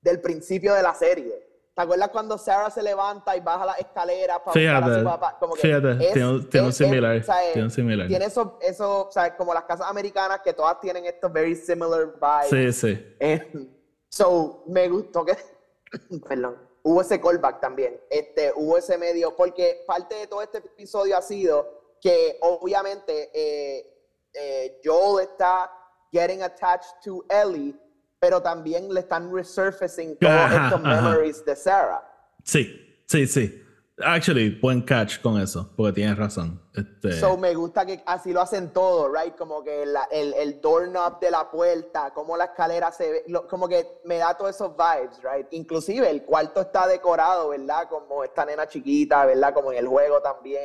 del 0.00 0.20
principio 0.20 0.74
de 0.74 0.82
la 0.82 0.94
serie. 0.94 1.49
¿Te 1.74 1.82
acuerdas 1.82 2.08
cuando 2.08 2.36
Sarah 2.36 2.68
se 2.70 2.82
levanta 2.82 3.36
y 3.36 3.40
baja 3.40 3.64
la 3.64 3.72
escalera 3.74 4.42
para 4.42 4.52
fíjate, 4.52 4.90
a 4.90 4.98
su 4.98 5.04
papá? 5.04 5.36
Como 5.38 5.54
que 5.54 5.60
fíjate, 5.60 5.94
tiene, 6.12 6.66
un 6.66 6.72
similar. 6.72 7.24
tiene 7.52 7.62
un 7.62 7.70
similar. 7.70 8.08
Tiene 8.08 8.24
eso, 8.24 8.58
eso, 8.60 9.08
o 9.08 9.12
sea, 9.12 9.36
como 9.36 9.54
las 9.54 9.64
casas 9.64 9.86
americanas 9.88 10.40
que 10.42 10.52
todas 10.52 10.80
tienen 10.80 11.06
estos 11.06 11.32
very 11.32 11.54
similar 11.54 12.12
vibes. 12.20 12.74
Sí, 12.74 12.94
sí. 12.94 13.16
Eh, 13.20 13.68
so, 14.08 14.64
me 14.66 14.88
gustó 14.88 15.24
que, 15.24 15.36
perdón, 16.28 16.56
hubo 16.82 17.00
ese 17.00 17.20
callback 17.20 17.60
también. 17.60 18.00
Este, 18.10 18.52
hubo 18.56 18.76
ese 18.76 18.98
medio, 18.98 19.36
porque 19.36 19.84
parte 19.86 20.16
de 20.16 20.26
todo 20.26 20.42
este 20.42 20.58
episodio 20.58 21.16
ha 21.16 21.22
sido 21.22 21.96
que 22.00 22.38
obviamente 22.40 23.30
eh, 23.32 23.86
eh, 24.32 24.80
Joel 24.84 25.24
está 25.24 25.70
getting 26.12 26.42
attached 26.42 26.90
to 27.04 27.24
Ellie 27.28 27.74
pero 28.20 28.42
también 28.42 28.92
le 28.92 29.00
están 29.00 29.34
resurfacing 29.34 30.16
todos 30.18 30.52
estos 30.52 30.82
memories 30.82 31.44
de 31.44 31.56
Sarah. 31.56 32.02
Sí, 32.44 33.02
sí, 33.06 33.26
sí. 33.26 33.62
Actually, 34.02 34.58
buen 34.62 34.80
catch 34.80 35.20
con 35.20 35.38
eso, 35.38 35.70
porque 35.76 35.92
tienes 35.92 36.16
razón. 36.16 36.58
Este... 36.74 37.12
So 37.20 37.36
me 37.36 37.54
gusta 37.54 37.84
que 37.84 38.02
así 38.06 38.32
lo 38.32 38.40
hacen 38.40 38.70
todo, 38.70 39.12
right? 39.12 39.34
Como 39.36 39.62
que 39.62 39.84
la, 39.84 40.08
el, 40.10 40.32
el 40.34 40.58
doorknob 40.58 41.20
de 41.20 41.30
la 41.30 41.50
puerta, 41.50 42.10
como 42.14 42.34
la 42.34 42.44
escalera 42.44 42.90
se 42.92 43.10
ve, 43.10 43.24
como 43.48 43.68
que 43.68 43.86
me 44.06 44.16
da 44.16 44.34
todos 44.38 44.54
esos 44.54 44.72
vibes, 44.74 45.20
right? 45.22 45.46
Inclusive 45.50 46.08
el 46.08 46.22
cuarto 46.22 46.62
está 46.62 46.86
decorado, 46.86 47.50
¿verdad? 47.50 47.88
Como 47.90 48.24
esta 48.24 48.46
nena 48.46 48.66
chiquita, 48.66 49.26
¿verdad? 49.26 49.52
Como 49.52 49.70
en 49.72 49.78
el 49.78 49.86
juego 49.86 50.20
también. 50.22 50.62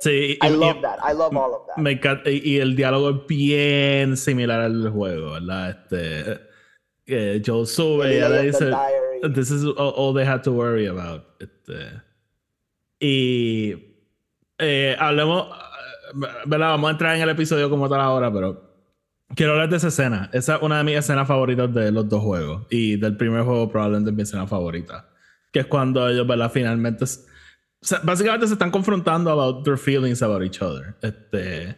Sí, 0.00 0.38
I 0.42 0.48
love 0.50 0.82
that. 0.82 0.98
I 0.98 1.16
love 1.16 1.34
all 1.34 1.54
of 1.54 1.66
that. 1.68 1.78
Me 1.78 1.92
encanta, 1.92 2.28
y 2.28 2.58
el 2.58 2.76
diálogo 2.76 3.08
es 3.08 3.26
bien 3.26 4.18
similar 4.18 4.60
al 4.60 4.82
del 4.82 4.92
juego, 4.92 5.32
¿verdad? 5.32 5.70
Este, 5.70 6.45
eh, 7.06 7.42
Joel 7.44 7.66
sube 7.66 8.16
y 8.16 8.20
le 8.20 8.42
dice, 8.42 8.70
this 9.34 9.50
is 9.50 9.64
all, 9.76 10.14
they 10.14 10.24
had 10.24 10.42
to 10.42 10.52
worry 10.52 10.86
about. 10.86 11.24
Este, 11.40 12.02
y 13.00 13.74
eh, 14.58 14.96
hablemos, 14.98 15.48
¿verdad? 16.46 16.70
Vamos 16.70 16.88
a 16.88 16.92
entrar 16.92 17.16
en 17.16 17.22
el 17.22 17.28
episodio 17.30 17.70
como 17.70 17.88
tal 17.88 18.00
ahora, 18.00 18.32
pero 18.32 18.66
quiero 19.34 19.52
hablar 19.52 19.68
de 19.68 19.76
esa 19.76 19.88
escena. 19.88 20.30
Esa 20.32 20.56
es 20.56 20.62
una 20.62 20.78
de 20.78 20.84
mis 20.84 20.96
escenas 20.96 21.28
favoritas 21.28 21.72
de 21.72 21.92
los 21.92 22.08
dos 22.08 22.22
juegos. 22.22 22.66
Y 22.70 22.96
del 22.96 23.16
primer 23.16 23.42
juego 23.42 23.70
probablemente 23.70 24.10
es 24.10 24.16
mi 24.16 24.22
escena 24.22 24.46
favorita. 24.46 25.08
Que 25.52 25.60
es 25.60 25.66
cuando 25.66 26.08
ellos, 26.08 26.26
¿verdad? 26.26 26.50
Finalmente... 26.52 27.04
básicamente 28.02 28.46
se 28.46 28.54
están 28.54 28.70
confrontando 28.70 29.30
about 29.30 29.64
their 29.64 29.78
feelings 29.78 30.22
about 30.22 30.42
each 30.42 30.60
other. 30.62 30.96
Este... 31.02 31.76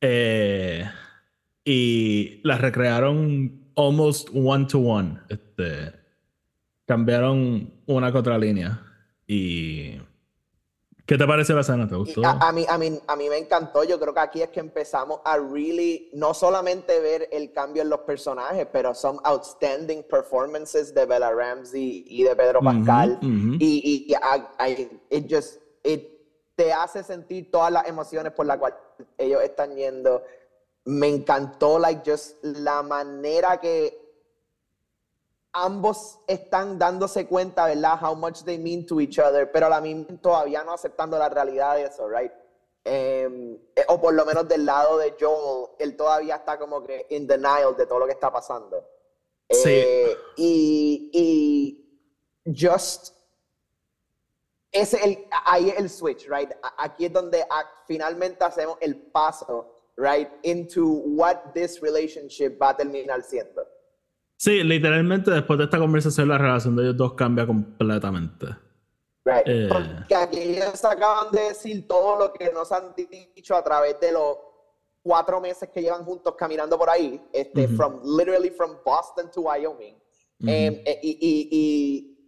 Eh, 0.00 0.90
y 1.64 2.40
las 2.42 2.60
recrearon 2.60 3.61
almost 3.76 4.28
one 4.32 4.66
to 4.66 4.78
one. 4.78 5.20
Este, 5.28 5.92
cambiaron 6.86 7.72
una 7.86 8.12
que 8.12 8.18
otra 8.18 8.38
línea. 8.38 8.80
Y 9.26 9.98
¿Qué 11.06 11.18
te 11.18 11.26
parece 11.26 11.52
la 11.52 11.62
escena? 11.62 11.88
¿Te 11.88 11.96
gustó? 11.96 12.22
A, 12.24 12.52
mí, 12.52 12.64
a, 12.68 12.78
mí, 12.78 12.98
a 13.06 13.16
mí 13.16 13.28
me 13.28 13.36
encantó. 13.36 13.82
Yo 13.82 13.98
creo 13.98 14.14
que 14.14 14.20
aquí 14.20 14.42
es 14.42 14.50
que 14.50 14.60
empezamos 14.60 15.20
a 15.24 15.36
really, 15.36 16.10
no 16.14 16.32
solamente 16.32 17.00
ver 17.00 17.28
el 17.32 17.52
cambio 17.52 17.82
en 17.82 17.90
los 17.90 18.00
personajes, 18.00 18.66
pero 18.72 18.94
son 18.94 19.18
outstanding 19.24 20.04
performances 20.04 20.94
de 20.94 21.04
Bella 21.04 21.32
Ramsey 21.32 22.04
y 22.06 22.22
de 22.22 22.36
Pedro 22.36 22.60
Pascal. 22.60 23.18
Y, 23.22 24.08
y, 24.08 24.14
it 25.10 25.26
just, 25.28 25.60
it 25.82 26.08
te 26.54 26.72
hace 26.72 27.02
sentir 27.02 27.50
todas 27.50 27.72
las 27.72 27.88
emociones 27.88 28.32
por 28.32 28.46
las 28.46 28.58
cuales 28.58 28.78
ellos 29.18 29.42
están 29.42 29.74
yendo. 29.74 30.22
Me 30.84 31.08
encantó, 31.08 31.78
like, 31.78 32.02
just 32.10 32.42
la 32.42 32.82
manera 32.82 33.60
que 33.60 34.00
ambos 35.52 36.18
están 36.26 36.78
dándose 36.78 37.26
cuenta, 37.26 37.66
¿verdad? 37.66 37.98
How 38.02 38.16
much 38.16 38.42
they 38.42 38.58
mean 38.58 38.86
to 38.86 39.00
each 39.00 39.18
other, 39.18 39.50
pero 39.50 39.66
a 39.66 39.70
la 39.70 39.80
misma 39.80 40.06
todavía 40.20 40.64
no 40.64 40.72
aceptando 40.72 41.18
la 41.18 41.28
realidad 41.28 41.76
de 41.76 41.84
eso, 41.84 42.08
right? 42.08 42.32
Eh, 42.84 43.60
o 43.88 44.00
por 44.00 44.14
lo 44.14 44.24
menos 44.24 44.48
del 44.48 44.64
lado 44.64 44.98
de 44.98 45.14
Joel, 45.18 45.70
él 45.78 45.96
todavía 45.96 46.36
está 46.36 46.58
como 46.58 46.82
que 46.82 47.06
in 47.10 47.26
denial 47.26 47.76
de 47.76 47.86
todo 47.86 48.00
lo 48.00 48.06
que 48.06 48.12
está 48.12 48.32
pasando. 48.32 48.84
Sí. 49.48 49.70
Eh, 49.70 50.16
y, 50.36 51.10
y 51.12 52.52
just 52.52 53.14
ese 54.72 55.04
el, 55.04 55.28
ahí 55.44 55.68
es 55.68 55.78
el 55.78 55.90
switch, 55.90 56.26
right? 56.28 56.50
Aquí 56.78 57.04
es 57.04 57.12
donde 57.12 57.46
finalmente 57.86 58.42
hacemos 58.42 58.78
el 58.80 58.96
paso, 58.96 59.71
right, 59.96 60.28
into 60.42 60.84
what 61.16 61.52
this 61.54 61.80
relationship 61.82 62.58
va 62.60 62.70
a 62.70 62.76
terminar 62.76 63.22
siendo. 63.22 63.66
Sí, 64.36 64.62
literalmente 64.64 65.30
después 65.30 65.58
de 65.58 65.66
esta 65.66 65.78
conversación 65.78 66.28
la 66.28 66.38
relación 66.38 66.74
de 66.74 66.82
ellos 66.82 66.96
dos 66.96 67.14
cambia 67.14 67.46
completamente. 67.46 68.46
Right. 69.24 69.46
Eh... 69.46 69.68
Porque 69.70 70.14
aquí 70.14 70.40
ellos 70.40 70.84
acaban 70.84 71.30
de 71.30 71.42
decir 71.42 71.86
todo 71.86 72.18
lo 72.18 72.32
que 72.32 72.50
nos 72.52 72.72
han 72.72 72.92
dicho 72.96 73.54
a 73.54 73.62
través 73.62 74.00
de 74.00 74.12
los 74.12 74.38
cuatro 75.02 75.40
meses 75.40 75.68
que 75.68 75.82
llevan 75.82 76.04
juntos 76.04 76.34
caminando 76.36 76.78
por 76.78 76.88
ahí, 76.90 77.20
este, 77.32 77.68
from 77.68 78.00
literally 78.04 78.50
from 78.50 78.78
Boston 78.84 79.30
to 79.30 79.42
Wyoming. 79.42 79.96
Em, 80.44 80.82
eh, 80.84 80.98
y, 81.02 81.10
y, 81.20 81.48
y, 81.52 82.18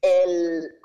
el, 0.00 0.80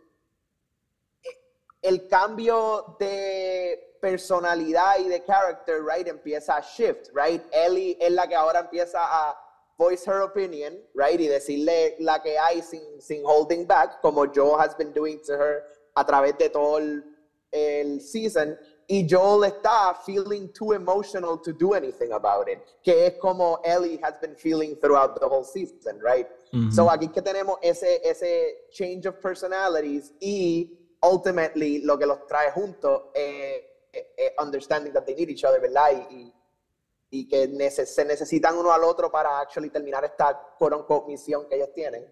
el 1.83 2.07
cambio 2.07 2.95
de 2.99 3.94
personalidad 4.05 4.99
y 4.99 5.07
de 5.09 5.23
character, 5.23 5.83
right, 5.83 6.07
empieza 6.07 6.57
a 6.57 6.61
shift, 6.61 7.09
right? 7.11 7.41
Ellie 7.51 7.97
es 7.99 8.11
la 8.11 8.27
que 8.27 8.35
ahora 8.35 8.59
empieza 8.59 8.99
a 9.01 9.35
voice 9.79 10.05
her 10.05 10.21
opinion, 10.21 10.77
right? 10.93 11.19
Y 11.19 11.27
decirle 11.27 11.95
la 11.99 12.21
que 12.21 12.37
hay 12.37 12.61
sin, 12.61 13.01
sin 13.01 13.23
holding 13.25 13.65
back, 13.65 13.99
como 14.01 14.27
Joel 14.27 14.59
has 14.59 14.77
been 14.77 14.93
doing 14.93 15.19
to 15.25 15.33
her 15.33 15.63
a 15.95 16.05
través 16.05 16.37
de 16.37 16.49
todo 16.49 16.77
el, 16.77 17.03
el 17.51 17.99
season. 17.99 18.55
Y 18.87 19.07
Joel 19.09 19.45
está 19.45 19.95
feeling 20.05 20.49
too 20.53 20.73
emotional 20.73 21.41
to 21.41 21.51
do 21.51 21.73
anything 21.73 22.11
about 22.11 22.47
it, 22.47 22.59
que 22.83 23.07
es 23.07 23.13
como 23.19 23.59
Ellie 23.65 23.99
has 24.03 24.19
been 24.19 24.35
feeling 24.35 24.75
throughout 24.75 25.19
the 25.19 25.27
whole 25.27 25.43
season, 25.43 25.99
right? 25.99 26.27
So 26.71 26.89
aquí 26.91 27.11
que 27.11 27.23
tenemos 27.23 27.57
ese, 27.63 27.99
ese 28.03 28.69
change 28.71 29.07
of 29.07 29.19
personalities 29.19 30.13
y 30.21 30.77
ultimately 31.01 31.79
lo 31.79 31.97
que 31.97 32.05
los 32.05 32.25
trae 32.27 32.51
juntos, 32.51 33.05
eh, 33.15 33.74
understanding 34.39 34.93
that 34.93 35.05
they 35.05 35.15
need 35.15 35.29
each 35.29 35.43
other, 35.43 35.59
¿verdad? 35.61 35.91
y 36.09 36.33
y 37.15 37.27
que 37.27 37.71
se 37.71 38.05
necesitan 38.05 38.57
uno 38.57 38.73
al 38.73 38.83
otro 38.83 39.11
para 39.11 39.39
actually 39.39 39.69
terminar 39.69 40.03
esta 40.03 40.37
quote 40.57 41.07
misión 41.07 41.47
que 41.47 41.55
ellos 41.55 41.71
tienen. 41.73 42.05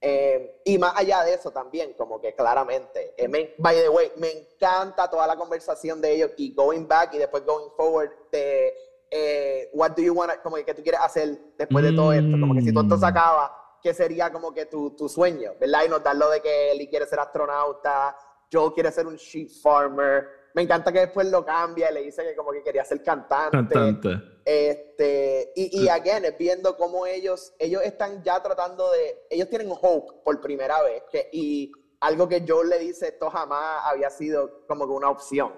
Eh, 0.00 0.60
y 0.64 0.78
más 0.78 0.92
allá 0.96 1.24
de 1.24 1.34
eso 1.34 1.50
también, 1.50 1.94
como 1.94 2.20
que 2.20 2.34
claramente, 2.34 3.14
eh, 3.16 3.54
by 3.58 3.76
the 3.76 3.88
way, 3.88 4.12
me 4.16 4.30
encanta 4.30 5.08
toda 5.08 5.26
la 5.26 5.34
conversación 5.34 6.00
de 6.00 6.12
ellos 6.12 6.30
y 6.36 6.54
going 6.54 6.86
back 6.86 7.14
y 7.14 7.18
después 7.18 7.44
going 7.44 7.70
forward 7.74 8.10
de 8.30 8.74
eh, 9.10 9.70
what 9.72 9.92
do 9.92 10.02
you 10.02 10.12
want, 10.12 10.30
como 10.42 10.56
que, 10.56 10.74
tú 10.74 10.82
quieres 10.82 11.00
hacer 11.00 11.38
después 11.56 11.84
de 11.84 11.92
todo 11.92 12.12
esto, 12.12 12.36
como 12.38 12.54
que 12.54 12.60
si 12.60 12.72
todo 12.72 12.84
esto 12.84 12.98
se 12.98 13.06
mm. 13.06 13.08
acaba, 13.08 13.78
¿qué 13.82 13.94
sería 13.94 14.30
como 14.30 14.52
que 14.52 14.66
tu, 14.66 14.90
tu 14.90 15.08
sueño? 15.08 15.52
¿Verdad? 15.58 15.84
Y 15.86 15.88
nos 15.88 16.02
dan 16.02 16.18
lo 16.18 16.28
de 16.28 16.40
que 16.40 16.72
Eli 16.72 16.86
quiere 16.86 17.06
ser 17.06 17.20
astronauta, 17.20 18.16
Joe 18.52 18.74
quiere 18.74 18.92
ser 18.92 19.06
un 19.06 19.16
sheep 19.16 19.48
farmer, 19.62 20.28
me 20.54 20.62
encanta 20.62 20.92
que 20.92 21.00
después 21.00 21.26
lo 21.26 21.44
cambia 21.44 21.90
y 21.90 21.94
le 21.94 22.02
dice 22.02 22.22
que 22.22 22.36
como 22.36 22.52
que 22.52 22.62
quería 22.62 22.84
ser 22.84 23.02
cantante. 23.02 23.74
Cantante. 23.74 24.20
Este, 24.44 25.52
y, 25.56 25.82
y 25.82 25.88
again, 25.88 26.24
es 26.24 26.38
viendo 26.38 26.76
cómo 26.76 27.06
ellos, 27.06 27.52
ellos 27.58 27.82
están 27.82 28.22
ya 28.22 28.40
tratando 28.40 28.90
de, 28.92 29.26
ellos 29.30 29.48
tienen 29.48 29.72
hope 29.72 30.12
por 30.24 30.40
primera 30.40 30.80
vez, 30.82 31.02
que, 31.10 31.28
y 31.32 31.72
algo 31.98 32.28
que 32.28 32.44
Joe 32.46 32.66
le 32.66 32.78
dice, 32.78 33.08
esto 33.08 33.30
jamás 33.30 33.82
había 33.84 34.10
sido 34.10 34.64
como 34.68 34.86
que 34.86 34.92
una 34.92 35.10
opción. 35.10 35.52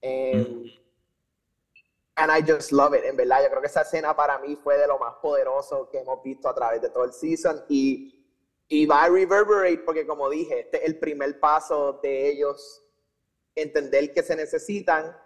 Em, 0.00 0.40
mm. 0.40 0.70
And 2.18 2.30
I 2.30 2.40
just 2.48 2.70
love 2.70 2.94
it, 2.94 3.04
en 3.04 3.16
verdad. 3.16 3.42
Yo 3.42 3.50
creo 3.50 3.60
que 3.60 3.66
esa 3.66 3.82
escena 3.82 4.14
para 4.14 4.38
mí 4.38 4.56
fue 4.56 4.78
de 4.78 4.86
lo 4.86 4.98
más 4.98 5.16
poderoso 5.16 5.90
que 5.90 5.98
hemos 5.98 6.22
visto 6.22 6.48
a 6.48 6.54
través 6.54 6.80
de 6.80 6.90
todo 6.90 7.04
el 7.04 7.12
season 7.12 7.64
y, 7.68 8.24
y 8.68 8.86
va 8.86 9.02
a 9.02 9.08
reverberate 9.08 9.78
porque 9.78 10.06
como 10.06 10.30
dije, 10.30 10.60
este 10.60 10.78
es 10.78 10.84
el 10.84 10.98
primer 10.98 11.38
paso 11.40 11.98
de 12.02 12.30
ellos 12.30 12.85
entender 13.56 14.12
que 14.12 14.22
se 14.22 14.36
necesitan 14.36 15.16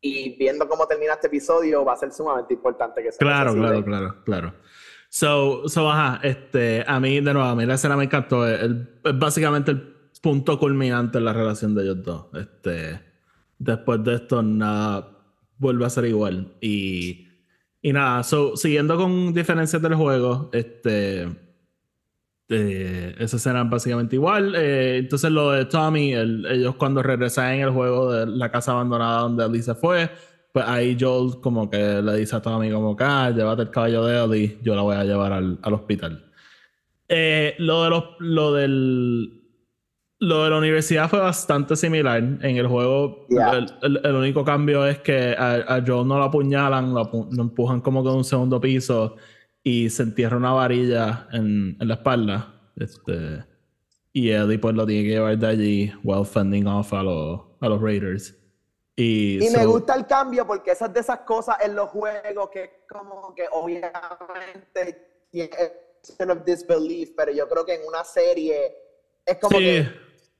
y 0.00 0.36
viendo 0.36 0.68
cómo 0.68 0.86
termina 0.86 1.14
este 1.14 1.26
episodio 1.26 1.84
va 1.84 1.94
a 1.94 1.96
ser 1.96 2.12
sumamente 2.12 2.54
importante 2.54 3.02
que 3.02 3.12
se 3.12 3.18
Claro, 3.18 3.54
claro, 3.54 3.84
claro, 3.84 4.24
claro. 4.24 4.54
So, 5.08 5.68
so, 5.68 5.90
ajá, 5.90 6.20
este, 6.22 6.84
a 6.86 7.00
mí, 7.00 7.20
de 7.20 7.32
nuevo, 7.34 7.42
a 7.42 7.56
mí 7.56 7.66
la 7.66 7.74
escena 7.74 7.96
me 7.96 8.04
encantó. 8.04 8.46
Es, 8.46 8.70
básicamente 9.14 9.72
el 9.72 9.94
punto 10.22 10.58
culminante 10.58 11.18
en 11.18 11.24
la 11.24 11.32
relación 11.32 11.74
de 11.74 11.82
ellos 11.82 12.02
dos. 12.02 12.26
Este, 12.34 13.00
después 13.58 14.04
de 14.04 14.14
esto, 14.14 14.42
nada 14.42 15.18
vuelve 15.58 15.84
a 15.84 15.90
ser 15.90 16.04
igual. 16.04 16.54
Y, 16.60 17.28
y 17.82 17.92
nada, 17.92 18.22
so, 18.22 18.56
siguiendo 18.56 18.96
con 18.96 19.34
diferencias 19.34 19.82
del 19.82 19.96
juego, 19.96 20.48
este 20.52 21.49
eh, 22.52 23.14
esa 23.18 23.36
escena 23.36 23.62
básicamente 23.62 24.16
igual. 24.16 24.54
Eh, 24.56 24.98
entonces 24.98 25.30
lo 25.30 25.52
de 25.52 25.66
Tommy, 25.66 26.14
ellos 26.14 26.74
cuando 26.74 27.00
regresan 27.00 27.54
en 27.54 27.60
el 27.60 27.70
juego 27.70 28.12
de 28.12 28.26
la 28.26 28.50
casa 28.50 28.72
abandonada 28.72 29.20
donde 29.20 29.44
Ellie 29.44 29.62
se 29.62 29.76
fue, 29.76 30.10
pues 30.52 30.64
ahí 30.66 30.96
Joel 30.98 31.40
como 31.40 31.70
que 31.70 32.02
le 32.02 32.16
dice 32.16 32.34
a 32.34 32.42
Tommy 32.42 32.72
como 32.72 32.96
que, 32.96 33.04
ah, 33.04 33.30
llévate 33.30 33.62
el 33.62 33.70
caballo 33.70 34.04
de 34.04 34.24
Ellie, 34.24 34.58
yo 34.62 34.74
la 34.74 34.82
voy 34.82 34.96
a 34.96 35.04
llevar 35.04 35.32
al, 35.32 35.58
hospital. 35.62 36.24
Eh, 37.08 37.54
lo, 37.58 37.84
de 37.84 37.90
los, 37.90 38.04
lo 38.18 38.52
del... 38.52 39.36
Lo 40.22 40.44
de 40.44 40.50
la 40.50 40.58
universidad 40.58 41.08
fue 41.08 41.18
bastante 41.18 41.76
similar. 41.76 42.18
En 42.18 42.56
el 42.58 42.66
juego, 42.66 43.26
el, 43.80 44.14
único 44.14 44.44
cambio 44.44 44.86
es 44.86 44.98
que 44.98 45.34
a, 45.38 45.82
Joel 45.86 46.06
no 46.06 46.18
lo 46.18 46.24
apuñalan, 46.24 46.92
lo, 46.92 47.10
lo 47.32 47.42
empujan 47.42 47.80
como 47.80 48.02
que 48.02 48.10
de 48.10 48.16
un 48.16 48.24
segundo 48.24 48.60
piso 48.60 49.16
y 49.62 49.90
se 49.90 50.02
entierra 50.02 50.36
una 50.36 50.52
varilla 50.52 51.28
en, 51.32 51.76
en 51.80 51.88
la 51.88 51.94
espalda. 51.94 52.72
Este, 52.76 53.44
y 54.12 54.30
Eddie 54.30 54.58
pues 54.58 54.74
lo 54.74 54.86
tiene 54.86 55.02
que 55.04 55.10
llevar 55.10 55.38
de 55.38 55.46
allí 55.46 55.92
while 56.02 56.24
fending 56.24 56.66
off 56.66 56.92
a, 56.92 57.02
los, 57.02 57.40
a 57.60 57.68
los 57.68 57.80
Raiders. 57.80 58.36
Y, 58.96 59.44
y 59.46 59.50
me 59.50 59.64
gusta 59.64 59.94
el 59.94 60.06
cambio 60.06 60.46
porque 60.46 60.72
esas 60.72 60.92
de 60.92 61.00
esas 61.00 61.20
cosas 61.20 61.56
en 61.62 61.74
los 61.74 61.88
juegos 61.88 62.50
que 62.50 62.84
como 62.88 63.34
que 63.34 63.46
obviamente 63.50 65.26
tiene 65.30 66.32
of 66.32 66.44
disbelief, 66.44 67.12
pero 67.16 67.32
yo 67.32 67.48
creo 67.48 67.64
que 67.64 67.74
en 67.76 67.86
una 67.86 68.04
serie 68.04 68.74
es 69.24 69.38
como 69.38 69.58
que 69.58 69.88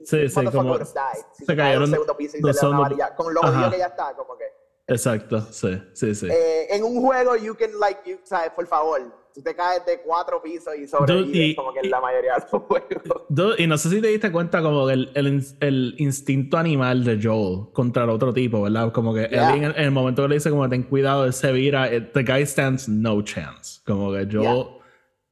Sí, 0.04 0.28
sí, 0.28 0.44
como 0.46 0.78
die. 0.78 0.86
Si 1.32 1.44
se 1.44 1.56
cayeron 1.56 1.84
un 1.84 1.90
segundo 1.90 2.16
piso 2.16 2.36
y 2.38 2.40
se 2.40 2.46
le 2.46 2.52
da 2.52 2.68
una 2.68 2.78
varilla. 2.80 3.14
Con 3.14 3.34
lo 3.34 3.42
jodido 3.42 3.70
que 3.70 3.78
ya 3.78 3.86
está, 3.86 4.14
como 4.14 4.36
que. 4.36 4.44
Exacto, 4.90 5.40
sí, 5.52 5.80
sí, 5.92 6.14
sí. 6.16 6.26
Eh, 6.26 6.66
en 6.70 6.82
un 6.82 7.00
juego, 7.00 7.36
you 7.36 7.54
can, 7.54 7.70
like, 7.78 8.00
you, 8.04 8.18
¿sabes? 8.24 8.50
Por 8.50 8.66
favor, 8.66 9.00
tú 9.32 9.40
te 9.40 9.54
caes 9.54 9.86
de 9.86 10.00
cuatro 10.00 10.42
pisos 10.42 10.74
y 10.76 10.88
sobrevives, 10.88 11.54
como 11.54 11.72
que 11.72 11.78
en 11.78 11.90
la 11.90 12.00
mayoría 12.00 12.34
de 12.34 12.40
los 12.40 12.62
juegos. 12.62 13.58
y 13.58 13.66
no 13.68 13.78
sé 13.78 13.88
si 13.88 14.00
te 14.00 14.08
diste 14.08 14.32
cuenta 14.32 14.60
como 14.60 14.90
el, 14.90 15.12
el, 15.14 15.44
el, 15.60 15.94
instinto 15.98 16.58
animal 16.58 17.04
de 17.04 17.20
Joel 17.22 17.72
contra 17.72 18.02
el 18.02 18.10
otro 18.10 18.32
tipo, 18.32 18.62
¿verdad? 18.62 18.90
Como 18.92 19.14
que 19.14 19.28
en, 19.30 19.64
el 19.64 19.90
momento 19.92 20.22
que 20.22 20.28
le 20.28 20.34
dice 20.34 20.50
como 20.50 20.68
ten 20.68 20.82
cuidado, 20.82 21.24
él 21.24 21.32
se 21.32 21.52
vira, 21.52 21.88
eh, 21.88 22.00
the 22.00 22.24
guy 22.24 22.44
stands 22.44 22.88
no 22.88 23.22
chance. 23.22 23.80
Como 23.86 24.12
que 24.12 24.26
Joel 24.30 24.80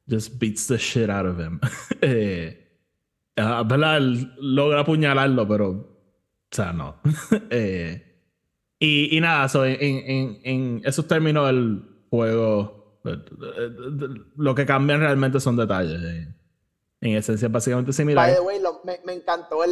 just 0.09 0.39
beats 0.39 0.67
the 0.67 0.77
shit 0.77 1.09
out 1.09 1.25
of 1.25 1.37
him. 1.37 1.59
eh, 2.01 2.65
¿Verdad? 3.35 3.99
logra 4.39 4.81
apuñalarlo, 4.81 5.45
pero... 5.47 5.69
O 6.51 6.55
sea, 6.55 6.73
no. 6.73 6.95
eh, 7.49 8.08
y, 8.79 9.15
y 9.17 9.19
nada, 9.19 9.49
so, 9.49 9.65
en, 9.65 9.77
en, 9.81 10.39
en, 10.43 10.81
esos 10.85 11.07
términos 11.07 11.49
el 11.49 11.83
juego, 12.09 13.01
lo 14.37 14.55
que 14.55 14.65
cambian 14.65 15.01
realmente 15.01 15.39
son 15.41 15.57
detalles. 15.57 15.99
En 17.01 17.15
esencia, 17.15 17.49
básicamente 17.49 17.91
similar. 17.93 18.25
By 18.25 18.35
the 18.35 18.41
way, 18.41 18.61
me, 18.85 18.99
me, 19.05 19.13
encantó 19.13 19.63
el, 19.63 19.71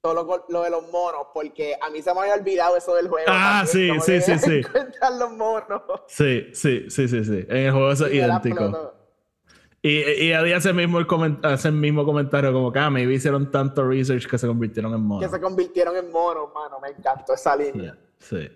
todo 0.00 0.14
lo, 0.14 0.46
lo, 0.48 0.62
de 0.62 0.70
los 0.70 0.90
monos, 0.90 1.28
porque 1.34 1.74
a 1.80 1.90
mí 1.90 2.00
se 2.00 2.12
me 2.14 2.20
había 2.20 2.34
olvidado 2.34 2.76
eso 2.76 2.94
del 2.94 3.08
juego. 3.08 3.26
Ah, 3.30 3.64
sí, 3.66 3.90
sí, 4.00 4.20
sí, 4.22 4.38
sí. 4.38 4.62
los 5.18 5.32
monos. 5.32 5.82
Sí, 6.06 6.48
sí, 6.52 6.86
sí, 6.88 7.08
sí, 7.08 7.24
sí. 7.24 7.46
En 7.48 7.56
el 7.56 7.72
juego 7.72 7.92
es 7.92 8.00
idéntico. 8.00 8.97
Y, 9.80 9.90
y 9.90 10.32
ese 10.32 10.72
mismo, 10.72 10.98
el 10.98 11.06
ese 11.44 11.70
mismo 11.70 12.04
comentario, 12.04 12.52
como 12.52 12.72
que 12.72 12.78
ah, 12.78 12.90
me 12.90 13.02
hicieron 13.02 13.50
tanto 13.50 13.88
research 13.88 14.26
que 14.26 14.36
se 14.36 14.46
convirtieron 14.46 14.92
en 14.92 15.00
monos. 15.00 15.24
Que 15.24 15.36
se 15.36 15.40
convirtieron 15.40 15.96
en 15.96 16.10
monos, 16.10 16.48
mano. 16.54 16.80
Me 16.80 16.88
encantó 16.88 17.34
esa 17.34 17.56
línea. 17.56 17.96
Sí. 18.18 18.48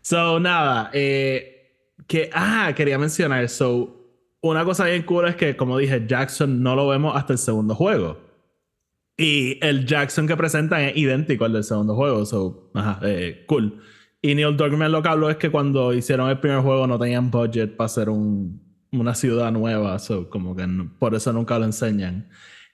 So, 0.00 0.40
nada. 0.40 0.90
Eh, 0.94 1.98
que, 2.06 2.30
ah, 2.32 2.72
quería 2.74 2.98
mencionar. 2.98 3.48
So, 3.48 4.02
una 4.40 4.64
cosa 4.64 4.86
bien 4.86 5.02
cool 5.02 5.28
es 5.28 5.36
que, 5.36 5.56
como 5.56 5.76
dije, 5.76 6.06
Jackson 6.06 6.62
no 6.62 6.74
lo 6.74 6.88
vemos 6.88 7.14
hasta 7.14 7.34
el 7.34 7.38
segundo 7.38 7.74
juego. 7.74 8.18
Y 9.16 9.64
el 9.64 9.86
Jackson 9.86 10.26
que 10.26 10.36
presentan 10.36 10.80
es 10.80 10.96
idéntico 10.96 11.44
al 11.44 11.52
del 11.52 11.64
segundo 11.64 11.94
juego. 11.94 12.24
So, 12.24 12.70
ajá, 12.74 12.98
eh, 13.02 13.44
cool. 13.46 13.80
Y 14.22 14.34
Neil 14.34 14.56
Druckmann 14.56 14.90
lo 14.90 15.02
que 15.02 15.08
habló 15.08 15.28
es 15.28 15.36
que 15.36 15.50
cuando 15.50 15.92
hicieron 15.92 16.30
el 16.30 16.40
primer 16.40 16.60
juego 16.60 16.86
no 16.86 16.98
tenían 16.98 17.30
budget 17.30 17.76
para 17.76 17.86
hacer 17.86 18.08
un 18.08 18.71
una 18.92 19.14
ciudad 19.14 19.50
nueva, 19.50 19.98
so, 19.98 20.28
como 20.28 20.54
que 20.54 20.66
por 20.98 21.14
eso 21.14 21.32
nunca 21.32 21.58
lo 21.58 21.64
enseñan. 21.64 22.28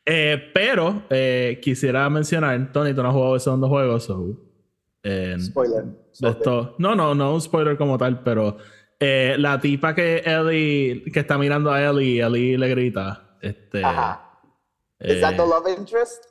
Eh, 0.04 0.50
pero 0.54 1.02
eh, 1.10 1.60
quisiera 1.62 2.08
mencionar, 2.10 2.72
Tony, 2.72 2.94
tú 2.94 3.02
no 3.02 3.08
has 3.08 3.14
jugado 3.14 3.34
el 3.34 3.40
segundo 3.40 3.68
juego, 3.68 4.00
so. 4.00 4.40
spoiler. 5.38 5.84
Esto, 6.20 6.74
no, 6.78 6.94
no, 6.94 7.14
no 7.14 7.34
un 7.34 7.40
spoiler 7.40 7.76
como 7.76 7.96
tal, 7.98 8.22
pero 8.22 8.56
eh, 8.98 9.36
la 9.38 9.60
tipa 9.60 9.94
que 9.94 10.22
Ellie, 10.24 11.04
que 11.12 11.20
está 11.20 11.38
mirando 11.38 11.70
a 11.70 11.82
Ellie, 11.82 12.20
Ellie 12.20 12.58
le 12.58 12.68
grita. 12.68 13.36
Este, 13.40 13.84
Ajá. 13.84 14.40
¿Es 14.98 15.20
that 15.20 15.32
the 15.32 15.38
love 15.38 15.68
interest? 15.78 16.24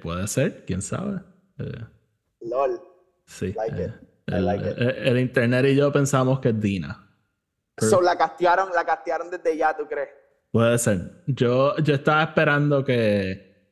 puede 0.00 0.28
ser, 0.28 0.64
quién 0.66 0.82
sabe. 0.82 1.20
LOL. 2.40 2.80
Sí. 3.26 3.52
Like 3.54 3.82
it. 3.82 3.90
I 4.28 4.40
like 4.40 4.68
it. 4.68 4.76
el 4.78 5.18
internet 5.18 5.66
y 5.66 5.74
yo 5.74 5.90
pensamos 5.90 6.40
que 6.40 6.50
es 6.50 6.60
Dina. 6.60 7.01
So, 7.90 8.00
la 8.00 8.16
castearon, 8.16 8.68
la 8.74 8.84
castearon 8.84 9.30
desde 9.30 9.56
ya, 9.56 9.76
¿tú 9.76 9.86
crees? 9.86 10.08
Puede 10.50 10.78
ser. 10.78 11.22
Yo, 11.26 11.76
yo 11.78 11.94
estaba 11.94 12.22
esperando 12.22 12.84
que, 12.84 13.70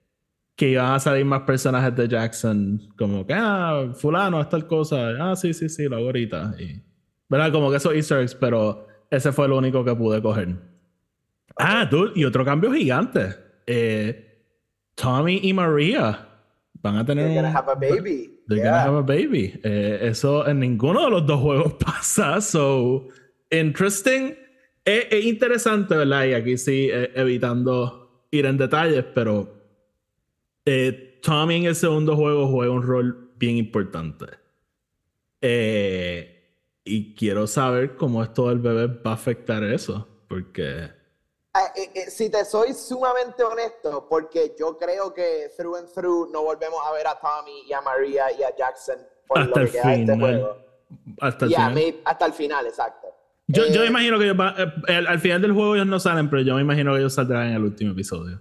que 0.56 0.70
iban 0.70 0.92
a 0.92 0.98
salir 0.98 1.24
más 1.24 1.42
personajes 1.42 1.94
de 1.94 2.08
Jackson. 2.08 2.80
Como 2.96 3.26
que, 3.26 3.34
ah, 3.36 3.92
fulano, 3.94 4.46
tal 4.48 4.66
cosa. 4.66 5.10
Ah, 5.20 5.36
sí, 5.36 5.52
sí, 5.52 5.68
sí, 5.68 5.84
lo 5.84 5.96
hago 5.96 6.06
ahorita. 6.06 6.54
Y, 6.58 6.82
¿Verdad? 7.28 7.52
Como 7.52 7.70
que 7.70 7.76
esos 7.76 7.94
easter 7.94 8.20
eggs, 8.20 8.34
pero 8.34 8.86
ese 9.10 9.30
fue 9.32 9.46
lo 9.46 9.58
único 9.58 9.84
que 9.84 9.94
pude 9.94 10.20
coger. 10.22 10.56
Ah, 11.56 11.84
dude, 11.84 12.12
y 12.14 12.24
otro 12.24 12.44
cambio 12.44 12.72
gigante. 12.72 13.34
Eh, 13.66 14.44
Tommy 14.94 15.40
y 15.42 15.52
Maria 15.52 16.26
van 16.82 16.96
a 16.96 17.04
tener 17.04 17.26
They're 17.26 17.42
gonna 17.42 17.56
have 17.56 17.70
a 17.70 17.74
baby. 17.74 18.40
They're 18.48 18.62
gonna 18.62 18.82
have 18.82 18.96
a 18.96 19.02
baby. 19.02 19.60
Eh, 19.62 19.98
eso 20.02 20.46
en 20.46 20.60
ninguno 20.60 21.04
de 21.04 21.10
los 21.10 21.26
dos 21.26 21.40
juegos 21.40 21.74
pasa, 21.84 22.40
so 22.40 23.08
interesting. 23.50 24.34
Es, 24.84 25.24
interesante, 25.24 25.96
¿verdad? 25.96 26.24
Y 26.24 26.34
aquí 26.34 26.58
sí, 26.58 26.88
eh, 26.90 27.12
evitando 27.14 28.26
ir 28.30 28.46
en 28.46 28.56
detalles, 28.56 29.04
pero 29.14 29.48
eh, 30.64 31.20
Tommy 31.22 31.56
en 31.56 31.64
el 31.64 31.76
segundo 31.76 32.16
juego 32.16 32.48
juega 32.48 32.72
un 32.72 32.82
rol 32.82 33.32
bien 33.36 33.56
importante. 33.56 34.26
Eh, 35.40 36.40
y 36.84 37.14
quiero 37.14 37.46
saber 37.46 37.96
cómo 37.96 38.22
esto 38.22 38.48
del 38.48 38.58
bebé 38.58 38.86
va 38.86 39.12
a 39.12 39.14
afectar 39.14 39.62
eso, 39.64 40.06
porque... 40.28 40.90
Ah, 41.52 41.72
si 42.08 42.30
te 42.30 42.44
soy 42.44 42.72
sumamente 42.74 43.42
honesto, 43.42 44.06
porque 44.08 44.54
yo 44.58 44.78
creo 44.78 45.12
que 45.12 45.50
through 45.56 45.76
and 45.76 45.88
through 45.92 46.30
no 46.30 46.42
volvemos 46.42 46.78
a 46.86 46.92
ver 46.92 47.08
a 47.08 47.18
Tommy 47.18 47.62
y 47.66 47.72
a 47.72 47.80
María 47.80 48.30
y 48.38 48.44
a 48.44 48.54
Jackson 48.54 48.98
por 49.26 49.40
hasta 49.40 49.60
lo 49.60 49.66
que 49.66 49.72
queda 49.72 49.88
de 49.88 50.00
este 50.00 50.16
juego. 50.16 50.56
Hasta 51.20 51.44
el 51.46 51.50
final. 51.50 52.00
hasta 52.04 52.26
el 52.26 52.32
final, 52.32 52.66
exacto. 52.66 53.09
Yo, 53.52 53.66
yo 53.68 53.82
eh, 53.82 53.86
imagino 53.86 54.18
que 54.18 54.28
eh, 54.28 55.06
al 55.08 55.18
final 55.18 55.42
del 55.42 55.52
juego 55.52 55.74
ellos 55.74 55.86
no 55.86 55.98
salen, 55.98 56.30
pero 56.30 56.42
yo 56.42 56.54
me 56.54 56.62
imagino 56.62 56.92
que 56.92 57.00
ellos 57.00 57.14
saldrán 57.14 57.48
en 57.48 57.54
el 57.54 57.64
último 57.64 57.92
episodio. 57.92 58.40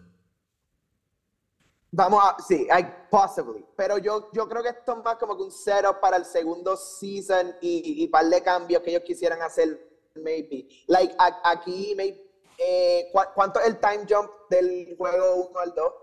Vamos 1.92 2.24
a, 2.24 2.42
sí, 2.42 2.68
I, 2.70 2.86
possibly. 3.10 3.66
Pero 3.76 3.98
yo, 3.98 4.30
yo 4.34 4.48
creo 4.48 4.62
que 4.62 4.70
esto 4.70 4.98
es 4.98 5.04
más 5.04 5.16
como 5.16 5.36
que 5.36 5.44
un 5.44 5.52
setup 5.52 6.00
para 6.00 6.18
el 6.18 6.26
segundo 6.26 6.78
season 6.78 7.56
y, 7.62 8.04
y 8.04 8.08
par 8.08 8.26
de 8.26 8.44
cambios 8.44 8.84
que 8.84 8.92
ellos 8.92 9.04
quisieran 9.04 9.42
hacer, 9.42 9.80
maybe. 10.16 10.68
Like, 10.88 11.16
aquí, 11.44 11.94
maybe, 11.98 12.30
eh, 12.58 13.12
¿cuánto 13.34 13.60
es 13.60 13.68
el 13.68 13.80
time 13.80 14.06
jump 14.08 14.30
del 14.50 14.96
juego 14.98 15.50
1 15.50 15.60
al 15.60 15.74
2? 15.74 15.94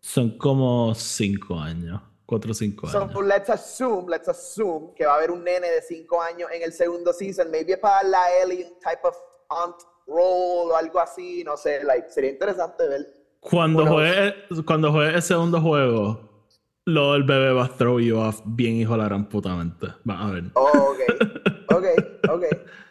Son 0.00 0.38
como 0.38 0.94
5 0.94 1.54
años. 1.60 2.02
4 2.26 2.50
o 2.50 2.54
5 2.54 2.88
años. 2.88 3.12
So 3.12 3.22
let's 3.22 3.48
assume, 3.48 4.10
let's 4.10 4.28
assume 4.28 4.92
que 4.94 5.06
va 5.06 5.14
a 5.14 5.16
haber 5.16 5.30
un 5.30 5.44
nene 5.44 5.70
de 5.70 5.80
5 5.80 6.22
años 6.22 6.50
en 6.52 6.62
el 6.62 6.72
segundo 6.72 7.12
season. 7.12 7.50
Maybe 7.50 7.76
para 7.76 8.06
la 8.06 8.18
alien 8.42 8.74
type 8.80 9.00
of 9.04 9.16
aunt 9.48 9.76
role 10.06 10.72
o 10.72 10.76
algo 10.76 10.98
así. 10.98 11.44
No 11.44 11.56
sé, 11.56 11.84
like, 11.84 12.10
sería 12.10 12.30
interesante 12.30 12.86
ver. 12.88 13.14
Cuando 13.40 13.86
juegue, 13.86 14.34
cuando 14.66 14.90
juegue 14.90 15.14
el 15.14 15.22
segundo 15.22 15.60
juego, 15.60 16.50
lo 16.84 17.12
del 17.12 17.22
bebé 17.22 17.52
va 17.52 17.66
a 17.66 17.68
throw 17.68 18.00
you 18.00 18.18
off 18.18 18.42
bien 18.44 18.74
hijo 18.74 18.96
la 18.96 19.04
gran 19.04 19.28
putamente. 19.28 19.86
Va 20.08 20.26
a 20.26 20.30
ver. 20.32 20.44
Oh, 20.54 20.92
ok. 20.92 21.46
Ok, 21.68 21.84
ok. 22.30 22.44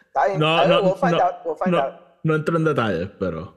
Está 0.06 0.28
bien. 0.28 0.40
No, 0.40 0.68
no, 0.68 0.82
we'll 0.82 0.96
find 0.96 1.16
out. 1.16 1.36
We'll 1.46 1.56
find 1.56 1.72
no, 1.72 1.80
out. 1.80 1.94
no 2.24 2.36
entro 2.36 2.58
en 2.58 2.66
detalles, 2.66 3.10
pero. 3.18 3.56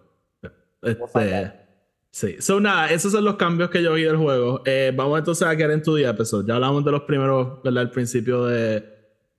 Este. 0.80 1.67
Sí, 2.10 2.36
so 2.40 2.58
nada, 2.58 2.88
esos 2.90 3.12
son 3.12 3.24
los 3.24 3.36
cambios 3.36 3.70
que 3.70 3.82
yo 3.82 3.92
vi 3.94 4.02
del 4.02 4.16
juego. 4.16 4.62
Eh, 4.64 4.92
vamos 4.94 5.18
entonces 5.18 5.46
a 5.46 5.54
Get 5.54 5.72
Into 5.72 5.94
the 5.94 6.08
Episode. 6.08 6.46
Ya 6.48 6.54
hablamos 6.54 6.84
de 6.84 6.92
los 6.92 7.02
primeros, 7.02 7.62
¿verdad? 7.62 7.82
El 7.82 7.90
principio 7.90 8.46
de. 8.46 8.84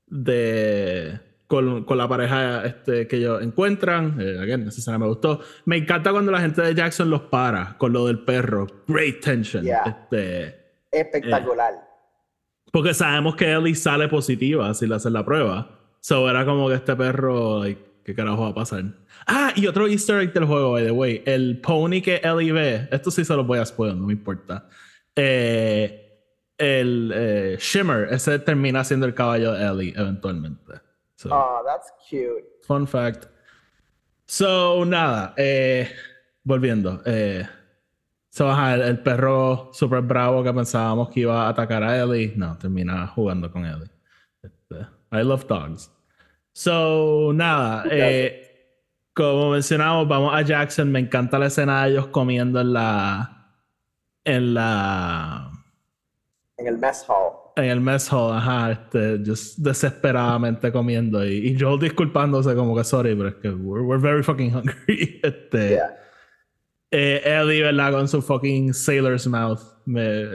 de 0.08 1.20
con, 1.48 1.84
con 1.84 1.98
la 1.98 2.08
pareja 2.08 2.64
este, 2.64 3.08
que 3.08 3.18
ellos 3.18 3.42
encuentran. 3.42 4.18
Eh, 4.22 4.38
again, 4.40 4.68
esa 4.68 4.98
me 5.00 5.08
gustó. 5.08 5.42
Me 5.66 5.78
encanta 5.78 6.12
cuando 6.12 6.32
la 6.32 6.42
gente 6.42 6.62
de 6.62 6.76
Jackson 6.76 7.10
los 7.10 7.22
para 7.22 7.76
con 7.78 7.92
lo 7.92 8.06
del 8.06 8.20
perro. 8.20 8.68
Great 8.88 9.20
tension. 9.20 9.66
Este, 9.68 10.56
Espectacular. 10.92 11.74
Eh, 11.74 11.90
porque 12.72 12.94
sabemos 12.94 13.36
que 13.36 13.52
Ellie 13.52 13.74
sale 13.74 14.08
positiva 14.08 14.72
si 14.76 14.86
le 14.86 14.96
hacen 14.96 15.14
la 15.14 15.26
prueba. 15.26 15.80
So 16.02 16.30
era 16.30 16.46
como 16.46 16.70
que 16.70 16.76
este 16.76 16.96
perro, 16.96 17.64
like, 17.64 17.89
¿qué 18.04 18.16
carajo 18.16 18.44
va 18.44 18.50
a 18.50 18.54
pasar? 18.54 18.84
Ah, 19.28 19.52
y 19.56 19.68
otro 19.68 19.88
easter 19.88 20.20
egg 20.22 20.34
del 20.34 20.46
juego, 20.46 20.72
by 20.72 20.86
the 20.86 20.92
way. 20.92 21.24
El 21.26 21.60
pony 21.62 22.02
que 22.04 22.22
Ellie 22.24 22.52
ve, 22.52 22.88
esto 22.92 23.12
sí 23.12 23.24
se 23.26 23.36
lo 23.36 23.44
voy 23.44 23.60
a 23.60 23.66
spoiler, 23.66 23.96
no 23.96 24.08
me 24.08 24.14
importa. 24.14 24.68
Eh, 25.16 26.06
el 26.58 27.12
eh, 27.16 27.58
Shimmer, 27.60 28.12
ese 28.12 28.40
termina 28.40 28.84
siendo 28.84 29.06
el 29.06 29.14
caballo 29.14 29.54
de 29.54 29.66
Ellie 29.66 29.94
eventualmente. 29.96 30.74
oh, 31.30 31.62
that's 31.66 31.92
cute. 32.10 32.46
Fun 32.66 32.88
fact. 32.88 33.26
So, 34.26 34.86
nada, 34.86 35.34
eh, 35.38 35.90
volviendo. 36.44 37.02
So, 38.32 38.50
el, 38.52 39.00
perro 39.00 39.70
super 39.74 40.02
bravo 40.02 40.44
que 40.44 40.54
pensábamos 40.54 41.10
que 41.10 41.22
iba 41.22 41.46
a 41.46 41.50
atacar 41.50 41.84
a 41.84 41.98
Ellie, 41.98 42.34
no, 42.36 42.58
termina 42.58 43.08
jugando 43.08 43.52
con 43.52 43.66
Ellie. 43.66 43.90
Este, 44.42 44.88
I 45.12 45.24
love 45.24 45.46
dogs. 45.48 45.92
So, 46.60 47.32
nada, 47.34 47.86
eh, 47.90 48.76
como 49.14 49.52
mencionamos, 49.52 50.10
vamos 50.10 50.34
a 50.36 50.42
Jackson. 50.42 50.92
Me 50.92 51.00
encanta 51.00 51.40
la 51.40 51.46
escena 51.46 51.86
de 51.86 51.92
ellos 51.92 52.08
comiendo 52.08 52.60
en 52.60 52.74
la. 52.74 53.54
En 54.26 54.54
la. 54.54 55.54
En 56.58 56.68
el 56.68 56.78
mess 56.78 57.06
hall. 57.08 57.54
En 57.56 57.64
el 57.64 57.80
mess 57.80 58.12
hall, 58.12 58.36
ajá. 58.36 58.74
Este, 58.74 59.22
just 59.26 59.60
desesperadamente 59.60 60.70
comiendo. 60.74 61.26
Y, 61.26 61.58
Joel 61.58 61.80
disculpándose, 61.80 62.54
como 62.56 62.76
que 62.76 62.84
sorry, 62.84 63.16
pero 63.16 63.30
es 63.30 63.36
que 63.36 63.52
we're, 63.52 63.98
very 63.98 64.22
fucking 64.22 64.54
hungry. 64.54 65.22
Este. 65.24 65.80
Eh, 66.92 67.22
Ellie, 67.24 67.62
¿verdad? 67.62 67.94
Con 67.94 68.10
su 68.10 68.22
fucking 68.22 68.74
sailor's 68.74 69.26
mouth. 69.28 69.62
Me, 69.86 70.26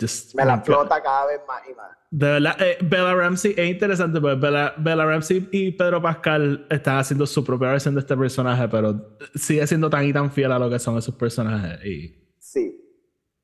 just, 0.00 0.34
me 0.34 0.44
la 0.44 0.60
flota 0.60 1.02
cada 1.02 1.26
vez 1.26 1.40
más 1.46 1.62
y 1.68 1.74
más. 1.74 1.96
De 2.10 2.26
verdad, 2.26 2.56
eh, 2.60 2.78
Bella 2.82 3.14
Ramsey 3.14 3.54
es 3.56 3.70
interesante 3.70 4.20
porque 4.20 4.36
Bella, 4.36 4.74
Bella, 4.78 5.04
Ramsey 5.04 5.48
y 5.52 5.72
Pedro 5.72 6.00
Pascal 6.00 6.66
están 6.70 6.98
haciendo 6.98 7.26
su 7.26 7.44
propia 7.44 7.70
versión 7.70 7.94
de 7.94 8.00
este 8.00 8.16
personaje, 8.16 8.68
pero 8.68 9.18
sigue 9.34 9.66
siendo 9.66 9.90
tan 9.90 10.04
y 10.04 10.12
tan 10.12 10.30
fiel 10.30 10.52
a 10.52 10.58
lo 10.58 10.70
que 10.70 10.78
son 10.78 10.96
esos 10.98 11.14
personajes. 11.14 11.84
Y 11.84 12.34
sí. 12.38 12.82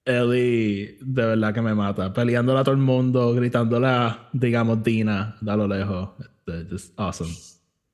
Ellie, 0.04 0.98
de 1.00 1.26
verdad 1.26 1.54
que 1.54 1.62
me 1.62 1.74
mata. 1.74 2.12
Peleándola 2.12 2.60
a 2.60 2.64
todo 2.64 2.74
el 2.74 2.80
mundo, 2.80 3.34
gritándola, 3.34 4.28
digamos, 4.32 4.82
Dina, 4.82 5.36
a 5.46 5.56
lo 5.56 5.66
lejos. 5.66 6.10
It's 6.46 6.70
just 6.70 6.98
awesome. 6.98 7.30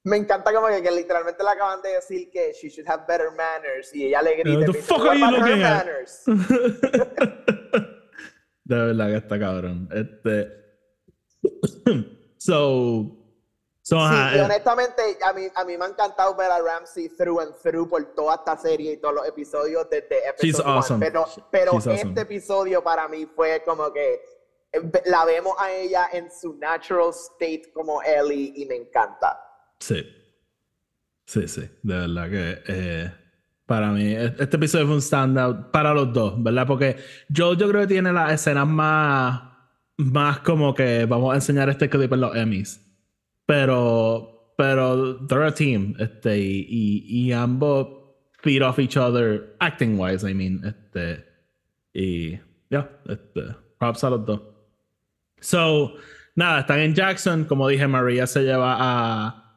Me 0.04 0.16
encanta 0.16 0.52
como 0.52 0.68
que, 0.68 0.90
literalmente 0.90 1.42
le 1.42 1.50
acaban 1.50 1.82
de 1.82 1.90
decir 1.90 2.30
que 2.30 2.52
she 2.54 2.70
should 2.70 2.88
have 2.88 3.04
better 3.06 3.30
manners 3.36 3.94
y 3.94 4.06
ella 4.06 4.22
le 4.22 4.36
grita. 4.36 4.72
the 4.72 4.78
fuck 4.78 5.00
are 5.00 5.18
you 5.18 5.30
looking 5.30 5.62
at? 5.62 5.86
de 8.68 8.76
verdad 8.76 9.06
que 9.08 9.16
está 9.16 9.38
cabrón. 9.38 9.88
Este. 9.92 10.52
so. 12.38 13.14
So, 13.80 13.96
sí, 13.96 14.14
y 14.34 14.36
eh, 14.36 14.42
honestamente, 14.42 15.02
a 15.24 15.32
mí, 15.32 15.48
a 15.54 15.64
mí 15.64 15.78
me 15.78 15.86
ha 15.86 15.88
encantado 15.88 16.36
ver 16.36 16.50
a 16.50 16.60
Ramsey 16.60 17.08
through 17.08 17.40
and 17.40 17.54
through 17.62 17.88
por 17.88 18.04
toda 18.14 18.34
esta 18.34 18.54
serie 18.58 18.92
y 18.92 18.96
todos 18.98 19.14
los 19.14 19.26
episodios 19.26 19.88
desde 19.88 20.28
episodio 20.28 20.70
awesome. 20.70 21.06
Pero, 21.06 21.26
pero 21.50 21.78
este 21.78 22.20
episodio 22.20 22.84
para 22.84 23.08
mí 23.08 23.24
fue 23.24 23.62
como 23.64 23.90
que 23.90 24.20
eh, 24.72 25.02
la 25.06 25.24
vemos 25.24 25.54
a 25.58 25.72
ella 25.72 26.10
en 26.12 26.30
su 26.30 26.52
natural 26.58 27.08
state 27.12 27.72
como 27.72 28.02
Ellie 28.02 28.52
y 28.56 28.66
me 28.66 28.76
encanta. 28.76 29.40
Sí. 29.80 30.06
Sí, 31.24 31.48
sí. 31.48 31.62
De 31.82 31.94
verdad 31.94 32.28
que 32.28 32.62
eh, 32.66 33.14
para 33.68 33.92
mí 33.92 34.14
e-, 34.14 34.34
este 34.38 34.56
episodio 34.56 34.86
fue 34.86 34.94
un 34.96 35.02
standout 35.02 35.70
para 35.70 35.92
los 35.92 36.12
dos, 36.12 36.42
¿verdad? 36.42 36.66
Porque 36.66 36.96
yo, 37.28 37.52
yo 37.54 37.68
creo 37.68 37.82
que 37.82 37.88
tiene 37.88 38.12
las 38.12 38.32
escenas 38.32 38.66
más, 38.66 39.42
más 39.98 40.40
como 40.40 40.74
que 40.74 41.04
vamos 41.04 41.32
a 41.32 41.36
enseñar 41.36 41.68
este 41.68 41.88
clip 41.88 42.12
en 42.12 42.20
los 42.20 42.34
Emmys. 42.34 42.84
Pero, 43.46 44.54
pero 44.56 45.26
they're 45.26 45.46
a 45.46 45.52
team, 45.52 45.94
este, 45.98 46.38
y, 46.38 47.04
y, 47.06 47.32
ambos 47.32 47.88
feed 48.42 48.62
off 48.62 48.78
each 48.78 48.96
other 48.96 49.54
acting 49.60 49.98
wise, 49.98 50.28
I 50.28 50.34
mean, 50.34 50.62
este, 50.64 51.24
y 51.94 52.38
yeah, 52.68 52.90
este, 53.06 53.54
props 53.78 54.04
a 54.04 54.10
los 54.10 54.26
dos. 54.26 54.40
So, 55.40 55.94
nada, 56.34 56.60
están 56.60 56.80
en 56.80 56.94
Jackson, 56.94 57.44
como 57.44 57.68
dije, 57.68 57.86
María 57.86 58.26
se 58.26 58.42
lleva 58.42 58.76
a 58.78 59.47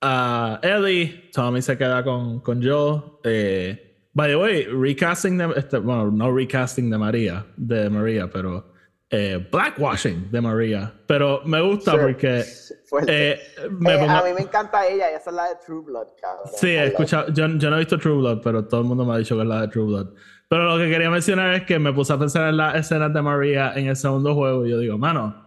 a 0.00 0.60
Ellie, 0.62 1.30
Tommy 1.32 1.62
se 1.62 1.76
queda 1.76 2.04
con, 2.04 2.40
con 2.40 2.62
Joe. 2.62 3.20
Eh, 3.24 4.08
by 4.12 4.28
the 4.28 4.36
way, 4.36 4.64
recasting 4.64 5.38
de, 5.38 5.52
este, 5.56 5.78
bueno, 5.78 6.10
no 6.10 6.32
recasting 6.32 6.90
de 6.90 6.98
María, 6.98 7.46
de 7.56 7.90
María, 7.90 8.28
pero 8.30 8.72
eh, 9.10 9.46
blackwashing 9.50 10.30
de 10.30 10.40
María. 10.40 10.92
Pero 11.06 11.42
me 11.44 11.60
gusta 11.60 11.92
porque 11.92 12.44
eh, 13.06 13.40
me 13.70 13.94
eh, 13.94 14.08
a 14.08 14.22
mí 14.22 14.30
me 14.34 14.42
encanta 14.42 14.86
ella, 14.86 15.10
esa 15.10 15.30
es 15.30 15.36
la 15.36 15.48
de 15.48 15.56
True 15.64 15.82
Blood, 15.84 16.08
cabrón. 16.20 16.52
Sí, 16.54 16.70
escucha, 16.70 17.26
yo, 17.32 17.46
yo 17.46 17.70
no 17.70 17.76
he 17.76 17.80
visto 17.80 17.98
True 17.98 18.16
Blood, 18.16 18.40
pero 18.42 18.66
todo 18.66 18.80
el 18.80 18.86
mundo 18.86 19.04
me 19.04 19.14
ha 19.14 19.18
dicho 19.18 19.36
que 19.36 19.42
es 19.42 19.48
la 19.48 19.62
de 19.62 19.68
True 19.68 19.84
Blood. 19.84 20.14
Pero 20.48 20.64
lo 20.64 20.78
que 20.78 20.90
quería 20.90 21.10
mencionar 21.10 21.54
es 21.54 21.62
que 21.64 21.78
me 21.78 21.92
puse 21.92 22.12
a 22.12 22.18
pensar 22.18 22.48
en 22.48 22.56
las 22.56 22.76
escenas 22.76 23.12
de 23.12 23.22
María 23.22 23.72
en 23.74 23.86
el 23.88 23.96
segundo 23.96 24.34
juego 24.34 24.64
y 24.64 24.70
yo 24.70 24.78
digo, 24.78 24.96
mano, 24.96 25.45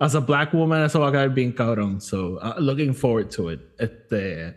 as 0.00 0.14
a 0.14 0.20
black 0.20 0.52
woman, 0.52 0.84
eso 0.84 1.00
va 1.00 1.08
a 1.08 1.12
quedar 1.12 1.34
bien 1.34 1.52
cabrón. 1.52 2.00
So, 2.00 2.38
uh, 2.40 2.54
looking 2.58 2.94
forward 2.94 3.30
to 3.32 3.50
it. 3.50 3.60
Este. 3.78 4.56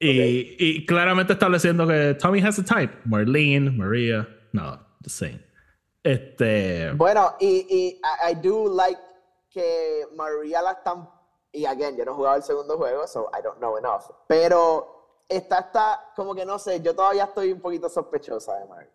Y, 0.00 0.56
y, 0.58 0.86
claramente 0.86 1.32
estableciendo 1.32 1.86
que 1.86 2.14
Tommy 2.14 2.40
has 2.40 2.58
a 2.58 2.64
type. 2.64 2.92
Marlene, 3.06 3.70
Maria, 3.70 4.26
no, 4.52 4.78
the 5.02 5.10
same. 5.10 5.40
Este. 6.02 6.92
Bueno, 6.92 7.36
y, 7.40 7.66
y 7.68 8.00
I, 8.02 8.34
do 8.34 8.68
like 8.68 8.98
que 9.50 10.04
Maria 10.16 10.62
la 10.62 10.72
están. 10.72 11.08
Y 11.52 11.64
again, 11.66 11.96
yo 11.96 12.04
no 12.04 12.12
he 12.12 12.14
jugado 12.14 12.36
el 12.36 12.42
segundo 12.42 12.76
juego, 12.76 13.06
so 13.06 13.30
I 13.32 13.40
don't 13.40 13.58
know 13.58 13.76
enough. 13.78 14.10
Pero 14.26 15.22
esta 15.28 15.60
está, 15.60 16.12
como 16.16 16.34
que 16.34 16.44
no 16.44 16.58
sé, 16.58 16.80
yo 16.82 16.94
todavía 16.94 17.24
estoy 17.24 17.52
un 17.52 17.60
poquito 17.60 17.88
sospechosa 17.88 18.58
de 18.58 18.66
Maria. 18.66 18.90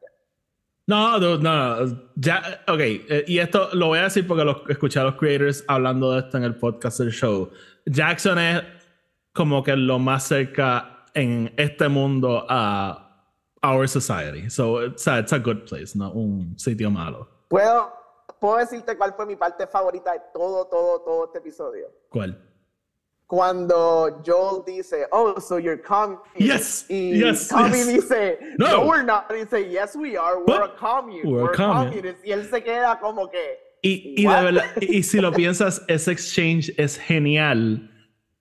No, 0.89 1.19
no, 1.19 1.38
no, 1.38 1.86
ya, 2.15 2.63
ok, 2.67 2.80
eh, 2.80 3.23
y 3.28 3.38
esto 3.38 3.69
lo 3.73 3.89
voy 3.89 3.99
a 3.99 4.06
decir 4.06 4.25
porque 4.25 4.43
lo, 4.43 4.67
escuché 4.69 4.99
a 4.99 5.04
los 5.04 5.17
creators 5.17 5.63
hablando 5.67 6.13
de 6.13 6.21
esto 6.21 6.38
en 6.38 6.43
el 6.45 6.56
podcast 6.56 6.97
del 6.97 7.12
show. 7.12 7.52
Jackson 7.86 8.39
es 8.39 8.63
como 9.32 9.62
que 9.62 9.75
lo 9.75 9.99
más 9.99 10.23
cerca 10.23 11.06
en 11.13 11.54
este 11.58 11.88
mundo 11.89 12.43
a 12.49 13.28
our 13.62 13.88
society. 13.88 14.49
So, 14.49 14.84
it's 14.84 15.08
a, 15.08 15.19
it's 15.19 15.32
a 15.32 15.38
good 15.38 15.67
place, 15.67 15.95
no 15.95 16.12
un 16.12 16.58
sitio 16.58 16.89
malo. 16.89 17.28
¿Puedo, 17.49 17.93
¿Puedo 18.39 18.58
decirte 18.58 18.97
cuál 18.97 19.13
fue 19.13 19.28
mi 19.28 19.36
parte 19.36 19.67
favorita 19.67 20.13
de 20.13 20.21
todo, 20.34 20.65
todo, 20.65 21.02
todo 21.02 21.25
este 21.25 21.38
episodio? 21.38 21.86
¿Cuál? 22.10 22.48
Cuando 23.30 24.24
Joel 24.26 24.63
dice, 24.65 25.06
oh, 25.12 25.39
so 25.39 25.58
you're 25.58 25.78
communist. 25.78 26.26
Yes, 26.39 26.86
y 26.89 27.13
yes, 27.13 27.48
Tommy 27.48 27.78
yes. 27.78 27.88
dice, 27.88 28.38
no. 28.58 28.88
we're 28.88 29.04
not. 29.04 29.30
dice, 29.30 29.70
yes, 29.70 29.96
we 29.96 30.18
are. 30.18 30.44
We're 30.44 30.63
a 30.63 30.76
communist. 30.76 31.26
We're, 31.26 31.44
we're 31.44 31.54
a 31.54 31.56
communist. 31.56 32.26
Y 32.26 32.32
él 32.32 32.50
se 32.50 32.62
queda 32.62 33.00
como 33.00 33.28
que. 33.28 33.58
Y, 33.84 34.15
y, 34.18 34.26
de 34.26 34.44
verdad, 34.44 34.65
y 34.82 35.04
si 35.04 35.22
lo 35.22 35.32
piensas, 35.32 35.82
ese 35.88 36.12
exchange 36.12 36.72
es 36.78 36.98
genial. 36.98 37.89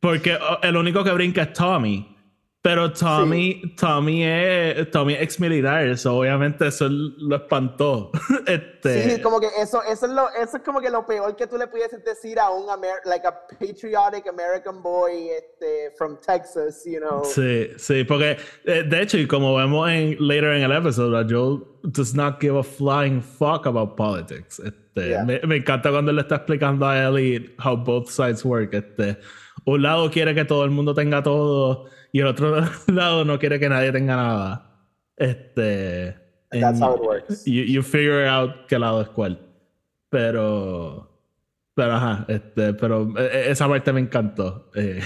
Porque 0.00 0.34
oh, 0.34 0.58
el 0.62 0.76
único 0.76 1.04
que 1.04 1.12
brinca 1.12 1.42
es 1.42 1.52
Tommy. 1.52 2.16
Pero 2.60 2.92
Tommy, 2.92 3.62
Tommy 3.76 4.24
es 4.24 4.90
Tommy 4.90 5.14
ex 5.14 5.38
militar, 5.38 5.86
eso 5.86 6.16
obviamente 6.16 6.66
eso 6.66 6.88
lo 6.88 7.36
espantó. 7.36 8.10
este... 8.46 9.16
Sí, 9.16 9.22
como 9.22 9.38
que 9.38 9.46
eso, 9.60 9.80
eso 9.84 10.06
es 10.06 10.12
lo, 10.12 10.28
eso 10.30 10.56
es 10.56 10.62
como 10.64 10.80
que 10.80 10.90
lo 10.90 11.06
peor 11.06 11.36
que 11.36 11.46
tú 11.46 11.56
le 11.56 11.68
pudieses 11.68 12.04
decir 12.04 12.36
a 12.40 12.50
un 12.50 12.68
Amer 12.68 13.00
like 13.04 13.24
a 13.24 13.46
patriotic 13.46 14.26
American 14.26 14.82
boy 14.82 15.28
este, 15.30 15.92
from 15.96 16.18
Texas, 16.20 16.84
you 16.84 16.98
know. 16.98 17.22
Sí, 17.24 17.70
sí, 17.76 18.02
porque 18.02 18.36
eh, 18.64 18.82
de 18.82 19.02
hecho, 19.02 19.18
y 19.18 19.28
como 19.28 19.54
vemos 19.54 19.88
en 19.88 20.16
later 20.18 20.54
en 20.54 20.62
el 20.64 20.72
episodio, 20.72 21.24
Joel 21.28 21.62
does 21.84 22.12
not 22.12 22.40
give 22.40 22.58
a 22.58 22.64
flying 22.64 23.22
fuck 23.22 23.66
about 23.66 23.94
politics. 23.94 24.58
Este, 24.58 25.16
me, 25.24 25.40
me, 25.46 25.56
encanta 25.58 25.92
cuando 25.92 26.12
le 26.12 26.22
está 26.22 26.36
explicando 26.36 26.88
a 26.88 27.04
Ellie 27.04 27.54
how 27.64 27.76
both 27.76 28.08
sides 28.08 28.44
work. 28.44 28.74
Este, 28.74 29.16
un 29.64 29.80
lado 29.80 30.10
quiere 30.10 30.34
que 30.34 30.44
todo 30.44 30.64
el 30.64 30.70
mundo 30.72 30.92
tenga 30.92 31.22
todo 31.22 31.86
y 32.12 32.20
el 32.20 32.26
otro 32.26 32.60
lado 32.86 33.24
no 33.24 33.38
quiere 33.38 33.58
que 33.58 33.68
nadie 33.68 33.92
tenga 33.92 34.16
nada. 34.16 34.86
Este. 35.16 36.16
That's 36.50 36.80
how 36.80 36.94
it 36.94 37.02
works. 37.02 37.44
You, 37.44 37.64
you 37.64 37.82
figure 37.82 38.26
out 38.26 38.66
qué 38.68 38.78
lado 38.78 39.02
es 39.02 39.08
cuál. 39.08 39.38
Pero. 40.10 41.08
Pero 41.74 41.92
ajá, 41.92 42.24
este, 42.26 42.74
pero 42.74 43.08
e, 43.16 43.24
e, 43.24 43.50
esa 43.52 43.68
parte 43.68 43.92
me 43.92 44.00
encantó. 44.00 44.70
Eh, 44.74 45.00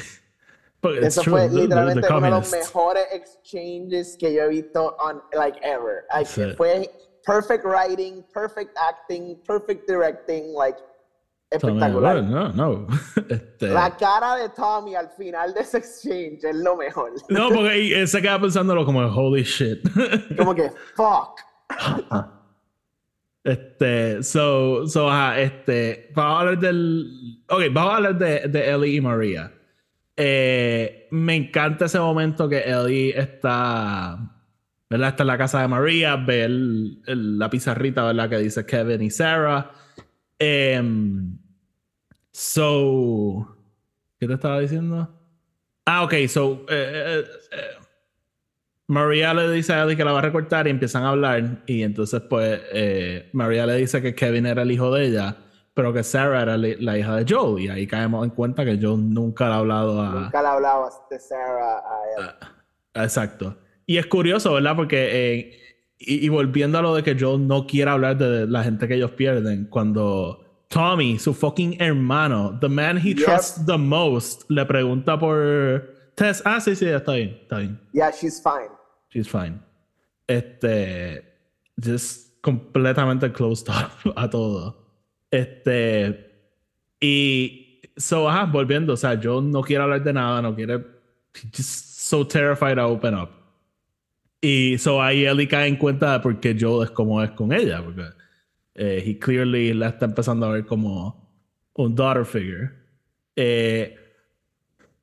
Eso 1.03 1.23
fue 1.23 1.49
literalmente 1.49 2.09
uno 2.09 2.21
de 2.21 2.31
los 2.31 2.51
mejores 2.51 3.05
exchanges 3.13 4.17
que 4.17 4.35
yo 4.35 4.45
he 4.45 4.49
visto 4.49 4.97
on 4.99 5.23
like 5.33 5.59
ever. 5.63 6.05
Like, 6.13 6.57
Fue 6.57 6.91
perfect 7.25 7.65
writing, 7.65 8.25
perfect 8.33 8.77
acting, 8.77 9.37
perfect 9.47 9.87
directing, 9.87 10.53
like 10.55 10.79
espectacular. 11.53 12.23
no, 12.23 12.49
no. 12.51 12.87
Este... 13.29 13.69
La 13.69 13.97
cara 13.97 14.37
de 14.37 14.49
Tommy 14.51 14.95
al 14.95 15.11
final 15.11 15.55
de 15.55 15.61
ese 15.61 15.79
exchange 15.79 16.45
es 16.45 16.57
lo 16.57 16.77
mejor. 16.77 17.13
No, 17.29 17.49
porque 17.55 18.01
él 18.01 18.09
se 18.09 18.21
queda 18.21 18.41
pensándolo 18.41 18.85
como 18.85 19.01
holy 19.01 19.43
shit. 19.43 19.81
como 20.37 20.55
que 20.55 20.71
fuck. 20.95 21.41
Este, 23.45 24.23
so, 24.23 24.87
so, 24.87 25.11
ajá, 25.11 25.41
este, 25.41 26.11
vamos 26.15 26.35
a 26.35 26.41
hablar 26.41 26.59
del, 26.61 27.43
ok, 27.49 27.63
vamos 27.73 27.93
a 27.93 27.97
hablar 27.97 28.19
de, 28.19 28.49
de 28.49 28.71
Ellie 28.71 28.97
y 28.97 29.01
María. 29.01 29.53
Eh, 30.17 31.09
me 31.11 31.35
encanta 31.35 31.87
ese 31.87 31.99
momento 31.99 32.49
que 32.49 32.61
Ellie 32.61 33.19
está, 33.19 34.19
¿verdad? 34.89 35.09
Está 35.09 35.23
en 35.25 35.27
la 35.27 35.39
casa 35.39 35.61
de 35.63 35.69
María, 35.69 36.17
ve 36.17 36.45
el, 36.45 37.39
la 37.39 37.51
pizarrita, 37.51 38.05
¿verdad? 38.05 38.29
Que 38.29 38.39
dice 38.39 38.65
Kevin 38.65 39.03
y 39.03 39.11
Sarah. 39.11 39.73
Eh, 40.39 40.81
So, 42.33 43.57
¿qué 44.19 44.27
te 44.27 44.35
estaba 44.35 44.59
diciendo? 44.59 45.09
Ah, 45.85 46.05
ok, 46.05 46.15
so, 46.29 46.65
eh, 46.69 47.21
eh, 47.21 47.25
eh, 47.53 47.85
María 48.87 49.35
le 49.35 49.51
dice 49.51 49.75
a 49.75 49.83
Ellie 49.83 49.97
que 49.97 50.05
la 50.05 50.13
va 50.13 50.21
a 50.21 50.23
recortar 50.23 50.67
y 50.67 50.71
empiezan 50.71 51.05
a 51.05 51.11
hablar. 51.11 51.63
Y 51.67 51.83
entonces, 51.83 52.23
pues, 52.23 52.61
María 53.33 53.67
le 53.67 53.77
dice 53.77 54.01
que 54.01 54.15
Kevin 54.15 54.47
era 54.47 54.63
el 54.63 54.71
hijo 54.71 54.93
de 54.95 55.07
ella, 55.07 55.37
pero 55.75 55.93
que 55.93 56.03
Sarah 56.03 56.43
era 56.43 56.57
la 56.57 56.99
hija 56.99 57.17
de 57.17 57.27
Joe. 57.29 57.63
Y 57.63 57.69
ahí 57.69 57.87
caemos 57.87 58.25
en 58.25 58.31
cuenta 58.31 58.65
que 58.65 58.79
Joe 58.81 58.97
nunca 58.97 59.49
le 59.49 59.55
ha 59.55 59.57
hablado 59.59 60.01
a. 60.01 60.11
Nunca 60.23 60.43
le 60.43 60.49
ha 60.49 60.53
hablado 60.53 60.91
de 61.11 61.19
Sarah 61.19 61.79
a 61.79 62.01
él. 62.19 62.31
Ah, 62.95 63.05
exacto. 63.05 63.57
Y 63.87 63.99
es 63.99 64.07
curioso, 64.07 64.55
¿verdad? 64.55 64.77
Porque, 64.77 65.59
y, 65.99 66.27
y, 66.27 66.29
volviendo 66.29 66.79
a 66.79 66.83
lo 66.83 66.95
de 66.95 67.03
que 67.03 67.17
Joe 67.19 67.39
no 67.39 67.67
quiere 67.67 67.91
hablar 67.91 68.17
de 68.17 68.47
la 68.47 68.63
gente 68.63 68.89
que 68.89 68.95
ellos 68.95 69.13
pierden, 69.13 69.67
cuando 69.67 70.52
Tommy, 70.73 71.19
su 71.19 71.35
fucking 71.35 71.79
hermano, 71.79 72.59
the 72.59 72.69
man 72.69 72.97
he 72.97 73.13
trusts 73.13 73.67
the 73.67 73.77
most, 73.77 74.51
le 74.51 74.65
pregunta 74.65 75.19
por 75.21 75.87
Tess. 76.17 76.41
Ah, 76.47 76.61
sí, 76.61 76.75
sí, 76.75 76.87
está 76.87 77.13
bien, 77.13 77.39
está 77.43 77.59
bien. 77.59 77.79
Yeah, 77.93 78.11
she's 78.11 78.41
fine. 78.41 78.71
She's 79.11 79.29
fine. 79.29 79.61
Este, 80.27 81.23
just 81.79 82.41
completamente 82.41 83.31
closed 83.35 83.69
off 83.69 84.07
a 84.17 84.29
todo. 84.31 84.75
Este, 85.31 86.31
y, 87.03 87.83
so, 87.99 88.27
ajá, 88.27 88.47
volviendo, 88.47 88.95
o 88.95 88.97
sea, 88.97 89.21
yo 89.21 89.43
no 89.43 89.61
quiero 89.61 89.85
hablar 89.85 90.03
de 90.03 90.13
nada, 90.15 90.41
no 90.41 90.55
quiere, 90.55 90.83
just 91.55 91.99
so 91.99 92.27
terrified 92.27 92.77
to 92.77 92.87
open 92.87 93.15
up. 93.15 93.29
Y 94.41 94.79
so 94.79 95.03
ahí 95.03 95.27
Ellie 95.27 95.47
cae 95.47 95.69
en 95.69 95.77
cuenta 95.77 96.15
de 96.15 96.21
por 96.21 96.41
qué 96.41 96.57
Joel 96.59 96.89
es 96.89 96.91
como 96.91 97.23
es 97.23 97.31
con 97.33 97.53
ella, 97.53 97.83
porque 97.85 98.05
eh, 98.75 99.03
he 99.05 99.19
clearly 99.19 99.75
la 99.75 99.89
está 99.89 100.07
empezando 100.07 100.47
a 100.47 100.53
ver 100.53 100.67
como 100.67 101.23
un 101.75 101.95
daughter 101.95 102.25
figure. 102.25 102.71
Eh, 103.37 103.97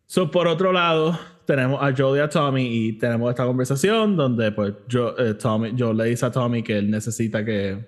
so 0.05 0.29
por 0.29 0.47
otro 0.47 0.71
lado, 0.71 1.17
tenemos 1.45 1.81
a 1.81 1.93
Joel 1.95 2.19
y 2.19 2.23
a 2.23 2.29
Tommy 2.29 2.67
y 2.67 2.93
tenemos 2.93 3.29
esta 3.29 3.45
conversación 3.45 4.15
donde 4.15 4.51
pues 4.51 4.73
yo, 4.87 5.15
eh, 5.17 5.33
Tommy, 5.33 5.71
yo 5.75 5.93
le 5.93 6.05
dice 6.05 6.25
a 6.25 6.31
Tommy 6.31 6.61
que 6.61 6.77
él 6.77 6.91
necesita 6.91 7.43
que, 7.43 7.87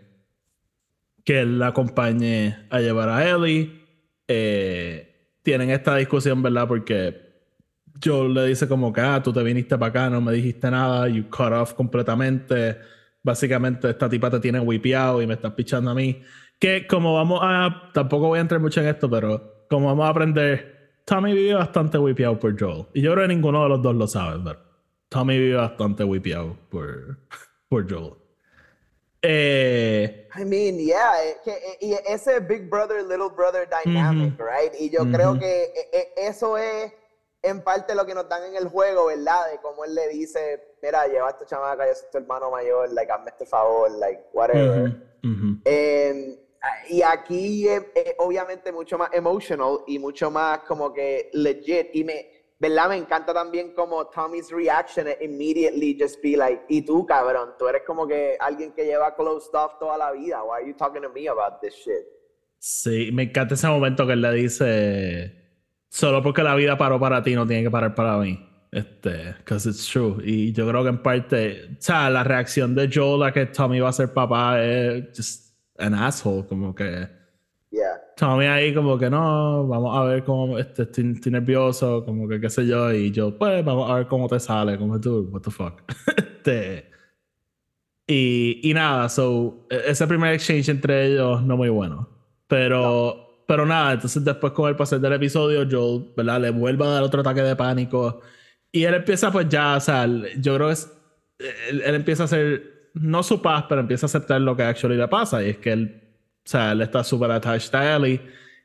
que 1.24 1.42
él 1.42 1.60
la 1.60 1.68
acompañe 1.68 2.58
a 2.70 2.80
llevar 2.80 3.10
a 3.10 3.30
Ellie. 3.30 3.72
Eh, 4.28 5.12
tienen 5.44 5.70
esta 5.70 5.96
discusión, 5.96 6.42
¿verdad? 6.42 6.68
Porque 6.68 7.32
yo 8.00 8.28
le 8.28 8.46
dice 8.48 8.68
como 8.68 8.92
que, 8.92 9.02
ah, 9.02 9.22
tú 9.22 9.32
te 9.32 9.44
viniste 9.44 9.78
para 9.78 9.90
acá, 9.90 10.10
no 10.10 10.22
me 10.22 10.32
dijiste 10.34 10.70
nada, 10.72 11.08
you 11.08 11.30
cut 11.30 11.52
off 11.54 11.74
completamente. 11.74 12.78
Básicamente 13.24 13.90
esta 13.90 14.10
tipa 14.10 14.30
te 14.30 14.40
tiene 14.40 14.60
wipeado 14.60 15.22
y 15.22 15.28
me 15.28 15.36
estás 15.36 15.54
pichando 15.54 15.92
a 15.92 15.96
mí. 15.96 16.22
Que 16.60 16.88
como 16.88 17.14
vamos 17.16 17.40
a, 17.42 17.90
tampoco 17.94 18.28
voy 18.28 18.40
a 18.40 18.42
entrar 18.42 18.62
mucho 18.62 18.82
en 18.82 18.88
esto, 18.88 19.10
pero 19.10 19.66
como 19.70 19.88
vamos 19.88 20.06
a 20.06 20.10
aprender, 20.10 21.00
Tommy 21.06 21.34
vive 21.34 21.54
bastante 21.54 21.98
wipeado 21.98 22.40
por 22.40 22.60
Joel. 22.60 22.86
Y 22.94 23.02
yo 23.02 23.14
creo 23.14 23.28
que 23.28 23.34
ninguno 23.34 23.64
de 23.64 23.70
los 23.70 23.82
dos 23.82 23.96
lo 23.96 24.08
sabe, 24.08 24.42
pero 24.44 24.60
Tommy 25.10 25.38
vive 25.38 25.56
bastante 25.56 26.04
wipeado 26.04 26.58
por, 26.70 27.18
por 27.70 27.90
Joel. 27.90 28.14
Eh, 29.24 30.28
I 30.36 30.46
mean, 30.46 30.80
yeah, 30.80 31.14
que, 31.44 31.78
y 31.80 31.94
ese 32.08 32.40
Big 32.40 32.70
Brother, 32.70 33.04
Little 33.04 33.30
Brother 33.36 33.68
dynamic, 33.70 34.40
right? 34.40 34.74
Y 34.80 34.90
yo 34.90 35.06
creo 35.12 35.38
que 35.38 35.66
e, 35.66 35.90
e, 35.92 36.28
eso 36.28 36.58
es 36.58 36.92
en 37.44 37.62
parte 37.64 37.94
lo 37.94 38.06
que 38.06 38.16
nos 38.16 38.28
dan 38.28 38.44
en 38.46 38.56
el 38.56 38.68
juego, 38.68 39.08
¿verdad? 39.08 39.52
De 39.52 39.60
cómo 39.60 39.86
él 39.86 39.94
le 39.94 40.08
dice, 40.10 40.71
mira, 40.82 41.08
lleva 41.08 41.28
a 41.28 41.32
esta 41.32 41.46
chamaca, 41.46 41.88
yo 41.88 41.94
soy 41.94 42.10
tu 42.12 42.18
hermano 42.18 42.52
mayor, 42.52 42.92
like, 42.94 43.12
hazme 43.12 43.30
este 43.30 43.46
favor, 43.46 43.92
like, 43.92 44.24
whatever. 44.34 44.96
Em, 45.66 46.38
y 46.90 47.02
aquí 47.02 47.68
es, 47.68 47.84
obviamente 48.18 48.72
mucho 48.72 48.98
más 48.98 49.10
emotional 49.14 49.80
y 49.88 50.00
mucho 50.00 50.30
más 50.30 50.60
como 50.60 50.94
que 50.94 51.30
legit. 51.34 51.90
Y 51.94 52.04
me, 52.04 52.26
¿verdad? 52.60 52.90
Me 52.90 52.98
encanta 52.98 53.34
también 53.34 53.74
como 53.74 54.08
Tommy's 54.08 54.52
reaction 54.52 55.08
immediately 55.22 55.98
just 56.00 56.22
be 56.22 56.38
like, 56.38 56.64
y 56.70 56.84
tú, 56.84 57.06
cabrón, 57.06 57.52
tú 57.58 57.68
eres 57.68 57.84
como 57.86 58.08
que 58.08 58.38
alguien 58.40 58.72
que 58.74 58.86
lleva 58.86 59.16
close 59.16 59.48
stuff 59.48 59.80
toda 59.80 59.98
la 59.98 60.12
vida. 60.12 60.44
Why 60.44 60.62
are 60.62 60.68
you 60.68 60.76
talking 60.76 61.02
to 61.02 61.10
me 61.10 61.28
about 61.28 61.62
this 61.62 61.74
shit? 61.74 62.06
Sí, 62.60 63.10
me 63.12 63.24
encanta 63.24 63.56
ese 63.56 63.68
momento 63.68 64.06
que 64.06 64.14
él 64.14 64.22
le 64.22 64.32
dice 64.34 65.34
solo 65.90 66.22
porque 66.22 66.44
la 66.44 66.54
vida 66.54 66.78
paró 66.78 67.00
para 67.00 67.24
ti 67.24 67.34
no 67.34 67.48
tiene 67.48 67.64
que 67.64 67.72
parar 67.72 67.96
para 67.96 68.18
mí. 68.18 68.51
Este, 68.72 69.36
because 69.40 69.68
it's 69.68 69.86
true. 69.86 70.22
Y 70.24 70.54
yo 70.54 70.68
creo 70.68 70.84
que 70.84 70.90
en 70.90 71.04
parte, 71.04 71.70
o 71.72 71.76
sea, 71.80 72.10
la 72.10 72.24
reacción 72.24 72.74
de 72.74 72.90
Joel 72.92 73.24
a 73.24 73.34
que 73.34 73.46
Tommy 73.48 73.82
va 73.82 73.90
a 73.90 73.94
ser 73.94 74.14
papá 74.14 74.64
es 74.64 75.06
just 75.16 75.54
an 75.78 75.94
asshole, 75.94 76.46
como 76.48 76.74
que. 76.74 77.08
Yeah. 77.72 78.00
Tommy 78.18 78.46
ahí 78.46 78.74
como 78.74 78.98
que 78.98 79.10
no, 79.10 79.68
vamos 79.68 79.98
a 79.98 80.04
ver 80.04 80.24
cómo 80.24 80.58
este, 80.58 80.84
estoy, 80.84 81.04
nervioso, 81.32 82.04
como 82.06 82.28
que 82.28 82.40
qué 82.40 82.50
sé 82.50 82.66
yo, 82.68 82.92
y 82.94 83.12
yo, 83.12 83.38
pues 83.38 83.64
vamos 83.64 83.90
a 83.90 83.96
ver 83.96 84.08
cómo 84.08 84.28
te 84.28 84.40
sale, 84.40 84.78
como 84.78 85.00
tú, 85.00 85.30
what 85.32 85.42
the 85.42 85.52
fuck. 85.52 85.82
este, 86.18 86.90
y, 88.08 88.70
y 88.70 88.74
nada, 88.74 89.10
so, 89.10 89.68
e, 89.70 89.92
ese 89.92 90.08
primer 90.08 90.34
exchange 90.34 90.70
entre 90.70 91.08
ellos 91.08 91.44
no 91.44 91.58
muy 91.58 91.70
bueno. 91.70 92.10
Pero 92.48 93.32
pero 93.52 93.66
nada, 93.66 93.92
entonces 93.92 94.24
después 94.24 94.54
con 94.54 94.70
el 94.70 94.78
pasar 94.78 95.02
del 95.02 95.12
episodio, 95.12 95.68
Joel, 95.70 96.14
¿verdad? 96.16 96.40
Le 96.40 96.52
vuelve 96.52 96.86
a 96.86 96.88
dar 96.88 97.04
otro 97.04 97.20
ataque 97.20 97.42
de 97.42 97.54
pánico. 97.54 98.22
Y 98.72 98.84
él 98.84 98.94
empieza 98.94 99.32
pues 99.32 99.50
ya, 99.50 99.76
o 99.76 99.80
sea, 99.80 100.08
yo 100.40 100.56
creo 100.56 100.68
que 100.68 100.74
es, 100.74 100.92
él, 101.70 101.96
empieza 101.96 102.24
a 102.24 102.26
hacer, 102.26 102.90
no 102.94 103.24
su 103.24 103.42
paz, 103.42 103.66
pero 103.68 103.82
empieza 103.82 104.06
a 104.06 104.08
aceptar 104.08 104.40
lo 104.42 104.56
que 104.56 104.64
actually 104.64 104.98
le 104.98 105.08
pasa. 105.08 105.44
Y 105.44 105.50
es 105.50 105.58
que 105.58 105.72
él, 105.72 106.02
o 106.46 106.50
sea, 106.50 106.72
él 106.72 106.82
está 106.82 107.04
súper 107.04 107.32
attached 107.32 107.74
a 107.76 107.96
Ellie 107.96 108.22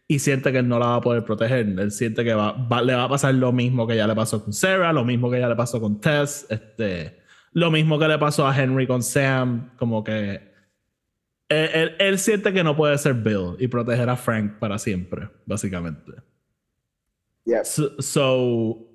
y 0.09 0.19
siente 0.19 0.53
que 0.53 0.59
él 0.59 0.69
no 0.69 0.79
la 0.79 0.87
va 0.87 0.95
a 0.97 1.01
poder 1.01 1.25
proteger. 1.25 1.67
Él 1.67 1.91
siente 1.91 2.25
que 2.25 2.35
va, 2.35 2.55
le 2.83 2.95
va 2.95 3.05
a 3.05 3.09
pasar 3.09 3.35
lo 3.35 3.53
mismo 3.53 3.87
que 3.87 3.97
ya 3.97 4.07
le 4.07 4.15
pasó 4.15 4.43
con 4.45 4.53
Sarah, 4.53 4.93
lo 4.93 5.05
mismo 5.05 5.31
que 5.31 5.41
ya 5.41 5.49
le 5.49 5.57
pasó 5.57 5.81
con 5.81 6.01
Tess, 6.01 6.47
este, 6.49 7.19
lo 7.53 7.71
mismo 7.71 7.99
que 7.99 8.07
le 8.07 8.19
pasó 8.19 8.47
a 8.47 8.57
Henry 8.57 8.87
con 8.87 9.03
Sam, 9.03 9.71
como 9.77 10.05
que 10.05 10.55
él, 11.49 12.19
siente 12.19 12.53
que 12.53 12.65
no 12.65 12.77
puede 12.77 12.99
ser 12.99 13.15
Bill 13.15 13.57
y 13.59 13.69
proteger 13.69 14.09
a 14.09 14.17
Frank 14.17 14.59
para 14.59 14.79
siempre, 14.79 15.29
básicamente. 15.45 16.13
Yes. 17.45 17.69
So, 17.69 18.03
so, 18.03 18.86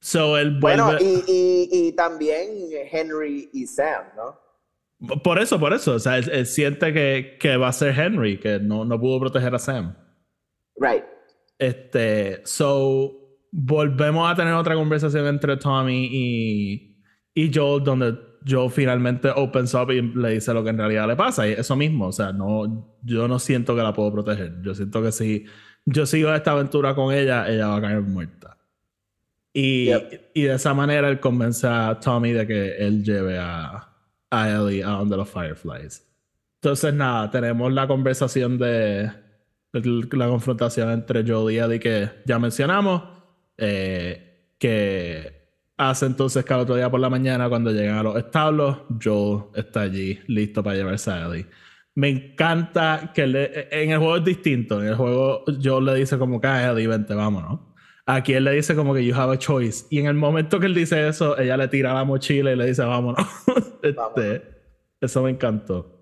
él 0.00 0.58
vuelve... 0.58 0.82
Bueno, 0.82 0.98
y, 1.00 1.92
también 1.92 2.48
Henry 2.90 3.50
y 3.52 3.66
Sam, 3.66 4.04
¿no? 4.16 5.18
Por 5.22 5.38
eso, 5.40 5.58
por 5.60 5.72
eso. 5.72 5.94
O 5.94 5.98
sea, 5.98 6.18
él, 6.18 6.46
siente 6.46 6.92
que, 6.92 7.36
que, 7.40 7.56
va 7.56 7.68
a 7.68 7.72
ser 7.72 7.98
Henry, 7.98 8.38
que 8.38 8.58
no, 8.58 8.84
no 8.84 9.00
pudo 9.00 9.20
proteger 9.20 9.54
a 9.54 9.58
Sam. 9.58 9.96
Right. 10.76 11.04
Este, 11.58 12.40
so, 12.44 13.12
volvemos 13.50 14.30
a 14.30 14.34
tener 14.34 14.54
otra 14.54 14.74
conversación 14.74 15.26
entre 15.26 15.56
Tommy 15.56 16.08
y, 16.10 17.02
y 17.34 17.50
Joel, 17.52 17.82
donde 17.84 18.28
yo 18.44 18.68
finalmente 18.68 19.30
opens 19.34 19.74
up 19.74 19.90
y 19.90 20.00
le 20.00 20.30
dice 20.30 20.54
lo 20.54 20.62
que 20.62 20.70
en 20.70 20.78
realidad 20.78 21.06
le 21.08 21.16
pasa. 21.16 21.48
Y 21.48 21.52
eso 21.52 21.76
mismo, 21.76 22.06
o 22.06 22.12
sea, 22.12 22.32
no, 22.32 22.98
yo 23.02 23.28
no 23.28 23.38
siento 23.38 23.74
que 23.76 23.82
la 23.82 23.92
puedo 23.92 24.12
proteger. 24.12 24.60
Yo 24.62 24.74
siento 24.74 25.02
que 25.02 25.12
si 25.12 25.44
yo 25.84 26.06
sigo 26.06 26.32
esta 26.34 26.52
aventura 26.52 26.94
con 26.94 27.12
ella, 27.14 27.48
ella 27.48 27.68
va 27.68 27.76
a 27.76 27.80
caer 27.80 28.02
muerta. 28.02 28.57
Y, 29.60 29.90
y 30.34 30.42
de 30.42 30.54
esa 30.54 30.72
manera 30.72 31.08
él 31.08 31.18
convence 31.18 31.66
a 31.66 31.98
Tommy 31.98 32.30
de 32.30 32.46
que 32.46 32.76
él 32.76 33.02
lleve 33.02 33.38
a, 33.38 33.88
a 34.30 34.50
Ellie 34.50 34.84
a 34.84 34.90
donde 34.90 35.16
los 35.16 35.28
Fireflies. 35.28 36.06
Entonces, 36.62 36.94
nada, 36.94 37.28
tenemos 37.28 37.72
la 37.72 37.88
conversación 37.88 38.56
de, 38.56 39.10
la 39.72 40.28
confrontación 40.28 40.90
entre 40.90 41.26
Joel 41.26 41.56
y 41.56 41.58
Ellie 41.58 41.80
que 41.80 42.08
ya 42.24 42.38
mencionamos. 42.38 43.02
Eh, 43.56 44.54
que 44.60 45.38
Hace 45.76 46.06
entonces 46.06 46.44
que 46.44 46.54
el 46.54 46.60
otro 46.60 46.76
día 46.76 46.88
por 46.88 47.00
la 47.00 47.10
mañana, 47.10 47.48
cuando 47.48 47.72
llegan 47.72 47.98
a 47.98 48.02
los 48.04 48.16
establos, 48.16 48.78
Joel 49.02 49.44
está 49.56 49.82
allí 49.82 50.20
listo 50.28 50.62
para 50.62 50.76
llevarse 50.76 51.10
a 51.10 51.26
Ellie. 51.26 51.46
Me 51.96 52.08
encanta 52.08 53.10
que 53.12 53.22
en 53.22 53.90
el 53.90 53.98
juego 53.98 54.18
es 54.18 54.24
distinto. 54.24 54.80
En 54.80 54.88
el 54.88 54.94
juego 54.94 55.42
Joel 55.60 55.84
le 55.84 55.94
dice 55.96 56.16
como 56.16 56.40
que 56.40 56.46
a 56.46 56.54
ah, 56.54 56.70
Ellie, 56.70 56.86
vente, 56.86 57.12
vámonos. 57.12 57.67
Aquí 58.10 58.32
él 58.32 58.44
le 58.44 58.52
dice 58.52 58.74
como 58.74 58.94
que 58.94 59.04
you 59.04 59.14
have 59.14 59.34
a 59.34 59.38
choice. 59.38 59.84
Y 59.90 59.98
en 59.98 60.06
el 60.06 60.14
momento 60.14 60.58
que 60.58 60.64
él 60.64 60.74
dice 60.74 61.08
eso, 61.08 61.36
ella 61.36 61.58
le 61.58 61.68
tira 61.68 61.92
la 61.92 62.04
mochila 62.04 62.50
y 62.50 62.56
le 62.56 62.64
dice 62.64 62.82
vámonos. 62.82 63.20
este, 63.82 64.42
eso 64.98 65.22
me 65.22 65.28
encantó. 65.28 65.94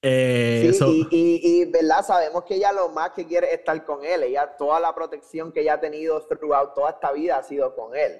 Eh, 0.00 0.72
sí, 0.72 1.06
y, 1.10 1.64
¿verdad? 1.66 2.02
Sabemos 2.06 2.44
que 2.44 2.54
ella 2.54 2.72
lo 2.72 2.88
más 2.88 3.10
que 3.10 3.26
quiere 3.26 3.48
es 3.48 3.58
estar 3.58 3.84
con 3.84 4.02
él. 4.02 4.22
Ella, 4.22 4.56
toda 4.56 4.80
la 4.80 4.94
protección 4.94 5.52
que 5.52 5.60
ella 5.60 5.74
ha 5.74 5.80
tenido 5.80 6.18
throughout 6.26 6.72
toda 6.74 6.88
esta 6.88 7.12
vida 7.12 7.36
ha 7.36 7.42
sido 7.42 7.74
con 7.76 7.94
él. 7.94 8.18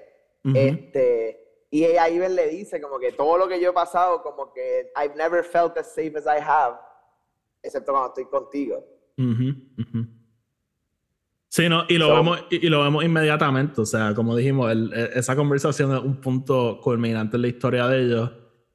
este, 0.53 1.65
y 1.71 1.85
ella 1.85 2.03
ahí 2.03 2.19
le 2.19 2.49
dice 2.49 2.79
como 2.79 2.99
que 2.99 3.13
todo 3.13 3.35
lo 3.35 3.47
que 3.47 3.59
yo 3.59 3.71
he 3.71 3.73
pasado, 3.73 4.21
como 4.21 4.53
que 4.53 4.91
I've 4.95 5.15
never 5.15 5.43
felt 5.43 5.75
as 5.75 5.91
safe 5.91 6.15
as 6.15 6.25
I 6.25 6.39
have, 6.39 6.77
excepto 7.63 7.91
cuando 7.91 8.09
estoy 8.09 8.25
contigo. 8.25 8.85
Sí, 11.49 11.67
no, 11.67 11.83
y 11.89 11.97
lo, 11.97 12.13
vemos, 12.13 12.45
y, 12.51 12.69
lo 12.69 12.83
vemos 12.83 13.03
inmediatamente. 13.03 13.81
O 13.81 13.85
sea, 13.85 14.13
como 14.13 14.35
dijimos, 14.35 14.71
e, 14.71 15.09
esa 15.15 15.35
conversación 15.35 15.95
es 15.95 16.01
un 16.01 16.17
punto 16.21 16.79
culminante 16.81 17.37
en 17.37 17.41
la 17.41 17.47
historia 17.47 17.87
de 17.87 18.03
ellos 18.03 18.31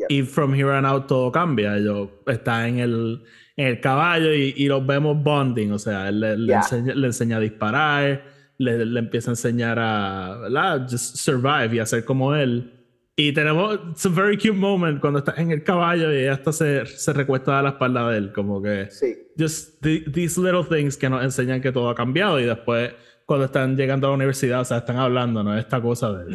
y 0.08 0.22
from 0.22 0.54
here 0.54 0.70
on 0.70 0.84
out 0.84 1.06
todo 1.06 1.30
cambia. 1.30 1.76
Ellos 1.76 2.08
está 2.26 2.66
en 2.66 2.80
el, 2.80 3.22
en 3.56 3.66
el 3.68 3.80
caballo 3.80 4.34
y, 4.34 4.54
y, 4.56 4.66
los 4.66 4.84
vemos 4.84 5.22
bonding. 5.22 5.70
O 5.70 5.78
sea, 5.78 6.08
él 6.08 6.18
le, 6.18 6.37
le, 6.37 7.06
enseña, 7.06 7.37
a 7.37 7.40
disparar, 7.40 8.24
le, 8.58 8.84
le, 8.84 8.98
empieza 8.98 9.30
a 9.30 9.32
enseñar 9.32 9.78
a 9.78 10.38
¿verdad? 10.42 10.88
Just 10.90 11.16
survive 11.16 11.76
y 11.76 11.78
hacer 11.78 12.04
como 12.04 12.34
él. 12.34 12.73
Y 13.16 13.33
tenemos 13.33 13.79
it's 13.90 14.05
a 14.07 14.09
very 14.09 14.37
cute 14.37 14.55
moment 14.55 15.00
cuando 15.00 15.20
está 15.20 15.35
en 15.37 15.53
el 15.53 15.62
caballo 15.62 16.12
y 16.12 16.22
ella 16.22 16.33
hasta 16.33 16.53
se, 16.53 16.85
se 16.85 17.12
recuesta 17.12 17.61
a 17.61 17.62
la 17.62 17.68
espalda 17.70 18.11
de 18.11 18.18
él. 18.18 18.33
Como 18.33 18.61
que 18.61 18.90
sí. 18.90 19.16
just 19.38 19.81
these 19.83 20.40
little 20.40 20.64
things 20.64 20.96
que 20.96 21.09
nos 21.09 21.22
enseñan 21.22 21.61
que 21.61 21.70
todo 21.70 21.88
ha 21.90 21.94
cambiado. 21.94 22.40
Y 22.40 22.44
después, 22.44 22.92
cuando 23.24 23.47
están 23.47 23.76
llegando 23.76 24.09
a 24.09 24.11
la 24.11 24.16
universidad, 24.16 24.62
o 24.62 24.64
sea, 24.64 24.78
están 24.78 24.97
hablando, 24.97 25.45
¿no? 25.45 25.57
Esta 25.57 25.80
cosa 25.80 26.12
de. 26.12 26.34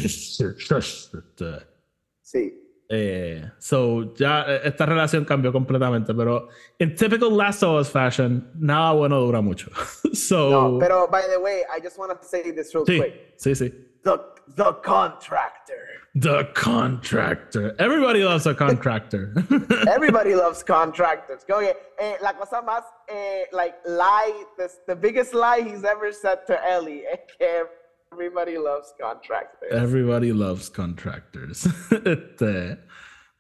Sí. 2.22 2.56
Eh, 2.92 3.52
so, 3.60 4.16
ya 4.16 4.46
eh, 4.48 4.62
esta 4.64 4.86
relación 4.86 5.24
cambió 5.24 5.52
completamente, 5.52 6.14
pero 6.16 6.48
en 6.80 6.96
typical 6.96 7.38
Last 7.38 7.62
of 7.62 7.82
Us 7.82 7.90
fashion, 7.92 8.52
nada 8.56 8.94
bueno 8.94 9.20
dura 9.20 9.42
mucho. 9.42 9.70
so, 10.14 10.50
no, 10.50 10.80
pero 10.80 11.08
by 11.08 11.22
the 11.32 11.40
way, 11.40 11.62
I 11.76 11.80
just 11.84 12.00
want 12.00 12.12
to 12.20 12.28
say 12.28 12.52
this 12.52 12.74
real 12.74 12.86
sí, 12.86 12.98
quick. 12.98 13.34
Sí, 13.38 13.54
sí. 13.54 13.70
the 14.04 14.20
the 14.56 14.74
contractor. 14.84 15.99
The 16.16 16.46
contractor. 16.56 17.76
Everybody 17.78 18.24
loves 18.24 18.48
a 18.48 18.56
contractor. 18.56 19.34
Everybody 19.88 20.34
loves 20.34 20.64
contractors. 20.64 21.44
Go 21.48 21.60
ahead. 21.60 21.76
Eh, 22.00 22.16
la 22.22 22.34
cosa 22.34 22.62
más, 22.66 22.84
eh, 23.08 23.44
like, 23.52 23.76
lie, 23.86 24.44
the, 24.58 24.70
the 24.88 24.96
biggest 24.96 25.34
lie 25.34 25.62
he's 25.62 25.84
ever 25.84 26.12
said 26.12 26.48
to 26.48 26.60
Ellie 26.66 27.04
es 27.06 27.20
everybody 28.12 28.58
loves 28.58 28.94
contractors. 29.00 29.72
Everybody 29.72 30.34
loves 30.34 30.68
contractors. 30.70 31.66
este, 31.92 32.80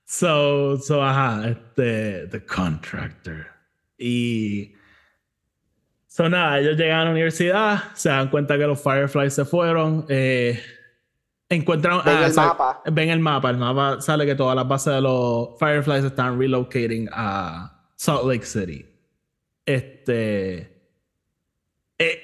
so, 0.05 0.78
so, 0.78 1.01
ajá, 1.01 1.49
este, 1.49 2.30
the 2.30 2.39
contractor. 2.39 3.47
Y. 3.99 4.74
So, 6.07 6.28
nada, 6.28 6.59
ellos 6.59 6.78
llegan 6.78 7.01
a 7.01 7.05
la 7.05 7.11
universidad, 7.11 7.95
se 7.95 8.09
dan 8.09 8.30
cuenta 8.30 8.57
que 8.57 8.67
los 8.67 8.82
Fireflies 8.82 9.34
se 9.34 9.45
fueron. 9.45 10.05
Eh, 10.09 10.59
encuentran. 11.56 12.02
Ven 12.06 12.18
ah, 12.18 12.26
el 12.28 12.32
sa- 12.34 12.45
mapa. 12.47 12.82
Ven 12.91 13.10
el 13.10 13.20
mapa. 13.20 13.50
El 13.50 13.58
mapa 13.58 14.02
sale 14.02 14.26
que 14.26 14.36
todas 14.36 14.56
las 14.56 14.68
bases 14.68 14.93
de 14.95 15.02
los 15.02 15.58
Fireflies 15.60 16.04
están 16.06 16.39
relocating 16.39 17.10
a 17.12 17.86
Salt 17.95 18.26
Lake 18.26 18.45
City. 18.45 18.86
Este. 19.66 20.82
eh, 21.97 22.22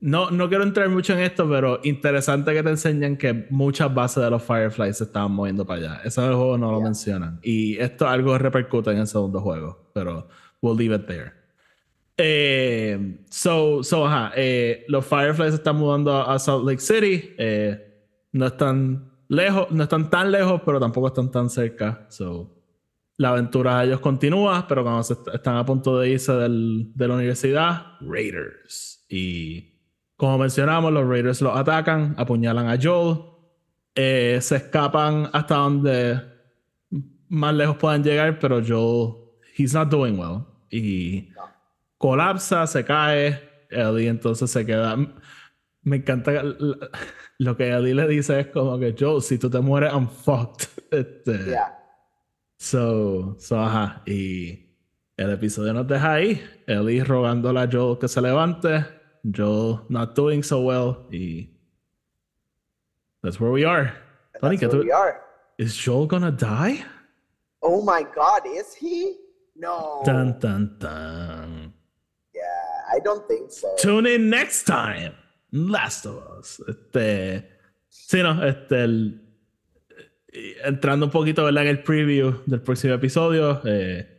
no, 0.00 0.30
no 0.30 0.48
quiero 0.50 0.64
entrar 0.64 0.88
mucho 0.90 1.14
en 1.14 1.20
esto, 1.20 1.48
pero 1.48 1.80
interesante 1.82 2.52
que 2.52 2.62
te 2.62 2.68
enseñan 2.68 3.16
que 3.16 3.46
muchas 3.48 3.92
bases 3.94 4.22
de 4.22 4.28
los 4.30 4.42
Fireflies 4.42 4.98
se 4.98 5.04
estaban 5.04 5.32
moviendo 5.32 5.64
para 5.66 5.80
allá. 5.80 6.00
Eso 6.04 6.22
en 6.22 6.28
el 6.30 6.34
juego 6.36 6.58
no 6.58 6.70
lo 6.72 6.80
mencionan. 6.82 7.40
Y 7.42 7.78
esto 7.78 8.06
algo 8.06 8.36
repercute 8.36 8.90
en 8.90 8.98
el 8.98 9.06
segundo 9.06 9.40
juego, 9.40 9.90
pero 9.94 10.28
we'll 10.60 10.76
leave 10.76 10.94
it 10.94 11.06
there. 11.06 11.32
Eh, 12.18 13.16
so, 13.30 13.82
so, 13.82 14.06
ajá, 14.06 14.32
eh, 14.36 14.84
los 14.88 15.06
Fireflies 15.06 15.50
se 15.52 15.56
están 15.56 15.76
mudando 15.76 16.12
a, 16.14 16.34
a 16.34 16.38
Salt 16.38 16.66
Lake 16.66 16.80
City. 16.80 17.34
eh, 17.38 17.93
no 18.34 18.46
están 18.46 19.10
lejos, 19.28 19.70
no 19.70 19.82
están 19.84 20.10
tan 20.10 20.30
lejos, 20.30 20.60
pero 20.66 20.78
tampoco 20.78 21.06
están 21.08 21.30
tan 21.30 21.48
cerca. 21.48 22.06
So, 22.10 22.50
la 23.16 23.28
aventura 23.30 23.78
de 23.80 23.86
ellos 23.86 24.00
continúa, 24.00 24.66
pero 24.68 24.82
cuando 24.82 25.02
se 25.04 25.12
est- 25.14 25.28
están 25.32 25.56
a 25.56 25.64
punto 25.64 25.98
de 26.00 26.10
irse 26.10 26.32
del- 26.32 26.90
de 26.94 27.08
la 27.08 27.14
universidad, 27.14 27.86
Raiders. 28.00 29.06
Y 29.08 29.72
como 30.16 30.36
mencionamos, 30.38 30.92
los 30.92 31.08
Raiders 31.08 31.40
los 31.40 31.56
atacan, 31.56 32.14
apuñalan 32.18 32.68
a 32.68 32.76
Joel, 32.80 33.20
eh, 33.94 34.38
se 34.42 34.56
escapan 34.56 35.30
hasta 35.32 35.54
donde 35.54 36.20
más 37.28 37.54
lejos 37.54 37.76
puedan 37.76 38.02
llegar, 38.02 38.38
pero 38.40 38.60
Joel, 38.66 39.14
he's 39.56 39.72
not 39.74 39.88
doing 39.88 40.18
well. 40.18 40.44
Y 40.70 41.28
colapsa, 41.98 42.66
se 42.66 42.84
cae, 42.84 43.40
Ellie 43.70 44.08
entonces 44.08 44.50
se 44.50 44.66
queda. 44.66 44.96
Me 45.82 45.96
encanta 45.96 46.32
que 46.32 46.38
l- 46.38 46.76
lo 47.38 47.56
que 47.56 47.70
Ellie 47.70 47.94
le 47.94 48.06
dice 48.06 48.40
es 48.40 48.46
como 48.48 48.78
que 48.78 48.94
Joel, 48.98 49.22
si 49.22 49.38
tú 49.38 49.50
te 49.50 49.60
mueres, 49.60 49.92
I'm 49.92 50.08
fucked. 50.08 50.68
Este, 50.90 51.50
Yeah. 51.50 51.76
So, 52.56 53.36
so, 53.40 53.58
ajá. 53.58 54.02
Y 54.06 54.70
el 55.16 55.30
episodio 55.30 55.72
nos 55.74 55.86
deja 55.88 56.12
ahí. 56.14 56.40
Ellie 56.66 57.02
rogándole 57.02 57.60
a 57.60 57.68
Joel 57.70 57.98
que 57.98 58.06
se 58.08 58.20
levante. 58.20 58.84
Joel 59.24 59.80
not 59.88 60.14
doing 60.14 60.42
so 60.42 60.60
well. 60.60 61.06
Y. 61.10 61.50
That's 63.22 63.40
where 63.40 63.50
we 63.50 63.64
are. 63.64 63.92
Tony, 64.40 64.56
That's 64.56 64.72
¿qué 64.72 64.78
where 64.78 64.84
we 64.86 64.92
are. 64.92 65.20
Is 65.58 65.74
Joel 65.76 66.06
gonna 66.06 66.30
die? 66.30 66.84
Oh 67.60 67.82
my 67.82 68.04
God, 68.14 68.42
is 68.46 68.74
he? 68.74 69.16
No. 69.56 70.02
Dun, 70.04 70.38
dun, 70.38 70.76
dun. 70.78 71.72
Yeah, 72.34 72.42
I 72.94 73.00
don't 73.00 73.26
think 73.26 73.50
so. 73.50 73.74
Tune 73.78 74.06
in 74.06 74.28
next 74.30 74.64
time. 74.64 75.14
Last 75.54 76.06
of 76.06 76.38
Us. 76.38 76.62
Este. 76.66 77.48
Sí, 77.88 78.22
no, 78.22 78.44
este. 78.44 78.84
eh, 78.84 80.56
entrando 80.64 81.06
un 81.06 81.12
poquito 81.12 81.44
¿verdad? 81.44 81.62
en 81.62 81.68
el 81.68 81.82
preview 81.84 82.42
del 82.46 82.60
próximo 82.60 82.94
episodio. 82.94 83.60
eh, 83.64 84.10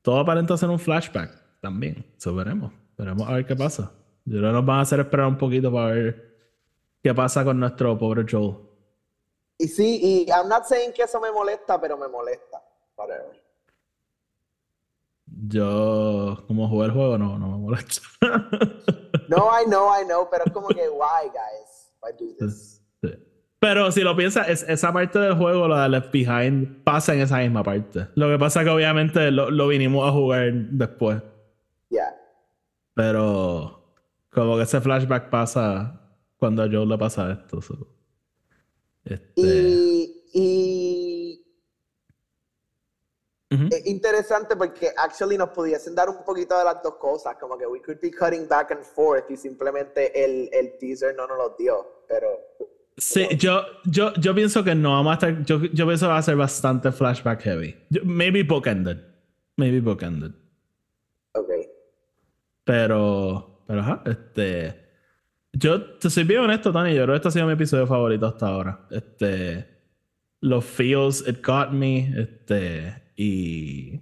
todo 0.00 0.20
aparenta 0.20 0.56
ser 0.56 0.68
un 0.68 0.78
flashback 0.78 1.60
también. 1.60 2.06
Eso 2.16 2.34
veremos. 2.36 2.72
Veremos 2.96 3.28
a 3.28 3.32
ver 3.32 3.46
qué 3.46 3.56
pasa. 3.56 3.92
Yo 4.24 4.38
creo 4.38 4.52
nos 4.52 4.64
van 4.64 4.78
a 4.78 4.82
hacer 4.82 5.00
esperar 5.00 5.26
un 5.26 5.36
poquito 5.36 5.72
para 5.72 5.92
ver 5.92 6.36
qué 7.02 7.12
pasa 7.12 7.44
con 7.44 7.58
nuestro 7.58 7.98
pobre 7.98 8.24
Joel. 8.28 8.56
Y 9.58 9.66
sí, 9.66 10.00
y 10.02 10.30
I'm 10.30 10.48
not 10.48 10.64
saying 10.66 10.92
que 10.92 11.02
eso 11.02 11.20
me 11.20 11.32
molesta, 11.32 11.80
pero 11.80 11.96
me 11.98 12.06
molesta. 12.06 12.62
Whatever. 12.96 13.45
Yo, 15.48 16.44
como 16.46 16.68
jugué 16.68 16.86
el 16.86 16.92
juego, 16.92 17.18
no, 17.18 17.38
no 17.38 17.48
me 17.50 17.58
molesta. 17.58 18.00
No, 19.28 19.48
I 19.50 19.64
know, 19.66 19.88
I 19.90 20.04
know, 20.04 20.28
pero 20.30 20.44
es 20.46 20.52
como 20.52 20.68
que, 20.68 20.88
why, 20.88 21.28
guys? 21.32 21.92
Why 22.00 22.12
do 22.16 22.32
this? 22.38 22.80
Sí. 23.02 23.10
Pero 23.58 23.90
si 23.90 24.02
lo 24.02 24.14
piensas, 24.14 24.48
es, 24.48 24.62
esa 24.68 24.92
parte 24.92 25.18
del 25.18 25.34
juego, 25.34 25.66
la 25.66 25.82
de 25.82 25.88
Left 25.88 26.12
Behind, 26.12 26.84
pasa 26.84 27.12
en 27.12 27.22
esa 27.22 27.38
misma 27.38 27.64
parte. 27.64 28.06
Lo 28.14 28.28
que 28.28 28.38
pasa 28.38 28.60
es 28.60 28.66
que 28.66 28.70
obviamente 28.70 29.32
lo, 29.32 29.50
lo 29.50 29.66
vinimos 29.66 30.08
a 30.08 30.12
jugar 30.12 30.52
después. 30.52 31.20
Yeah. 31.88 32.14
Pero 32.94 33.94
como 34.30 34.56
que 34.56 34.62
ese 34.62 34.80
flashback 34.80 35.28
pasa 35.28 36.00
cuando 36.36 36.62
a 36.62 36.68
Joe 36.70 36.86
le 36.86 36.98
pasa 36.98 37.32
esto. 37.32 37.60
so. 37.60 37.88
Este, 39.04 39.32
Y, 39.34 40.22
y 40.34 40.75
es 43.70 43.86
interesante 43.86 44.56
porque 44.56 44.92
actually 44.96 45.36
nos 45.36 45.50
pudiesen 45.50 45.94
dar 45.94 46.08
un 46.08 46.24
poquito 46.24 46.56
de 46.58 46.64
las 46.64 46.82
dos 46.82 46.96
cosas, 46.96 47.36
como 47.40 47.56
que 47.56 47.66
we 47.66 47.80
could 47.80 48.00
be 48.00 48.10
cutting 48.10 48.46
back 48.48 48.72
and 48.72 48.82
forth 48.82 49.30
y 49.30 49.36
simplemente 49.36 50.24
el, 50.24 50.48
el 50.52 50.76
teaser 50.78 51.14
no 51.14 51.26
nos 51.26 51.38
lo 51.38 51.56
dio, 51.58 52.04
pero 52.08 52.28
Sí, 52.98 53.28
yo, 53.36 53.62
yo, 53.84 54.14
yo 54.14 54.34
pienso 54.34 54.64
que 54.64 54.74
no 54.74 54.92
vamos 54.92 55.10
a 55.10 55.14
estar. 55.14 55.44
Yo, 55.44 55.62
yo 55.64 55.86
pienso 55.86 56.06
que 56.06 56.12
va 56.12 56.18
a 56.18 56.22
ser 56.22 56.36
bastante 56.36 56.90
flashback 56.90 57.42
heavy. 57.42 57.76
Maybe 58.02 58.42
bookended. 58.42 58.98
Maybe 59.56 59.80
bookended. 59.80 60.32
ok. 61.32 61.50
Pero, 62.64 63.64
pero 63.66 63.80
ajá, 63.80 64.02
este. 64.06 64.86
Yo 65.52 65.98
te 65.98 66.08
soy 66.08 66.24
bien 66.24 66.40
honesto, 66.40 66.72
Tony. 66.72 66.94
Yo 66.94 67.02
creo 67.04 67.14
que 67.14 67.16
este 67.16 67.28
ha 67.28 67.32
sido 67.32 67.46
mi 67.46 67.52
episodio 67.52 67.86
favorito 67.86 68.26
hasta 68.26 68.48
ahora. 68.48 68.86
Este. 68.90 69.66
Los 70.40 70.64
feels, 70.64 71.22
it 71.28 71.44
got 71.44 71.72
me. 71.72 72.14
Este. 72.18 73.02
Y. 73.16 74.00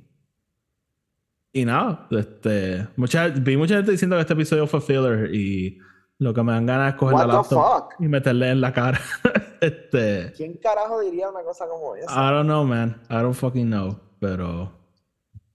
Y 1.52 1.64
nada, 1.64 2.08
este. 2.10 2.88
Mucha, 2.96 3.28
vi 3.28 3.56
mucha 3.56 3.76
gente 3.76 3.92
diciendo 3.92 4.16
que 4.16 4.22
este 4.22 4.34
episodio 4.34 4.66
fue 4.66 4.80
filler. 4.80 5.34
Y 5.34 5.78
lo 6.18 6.34
que 6.34 6.42
me 6.42 6.52
dan 6.52 6.66
ganas 6.66 6.94
es 6.94 6.98
coger 6.98 7.14
What 7.14 7.26
la 7.26 7.34
laptop 7.34 7.88
y 8.00 8.08
meterle 8.08 8.50
en 8.50 8.60
la 8.60 8.72
cara. 8.72 9.00
este. 9.60 10.32
¿Quién 10.36 10.54
carajo 10.58 11.00
diría 11.00 11.28
una 11.28 11.42
cosa 11.42 11.68
como 11.68 11.94
esa? 11.94 12.10
I 12.12 12.32
don't 12.32 12.46
know, 12.46 12.64
man. 12.64 13.00
I 13.08 13.14
don't 13.14 13.34
fucking 13.34 13.68
know. 13.68 13.98
Pero. 14.20 14.72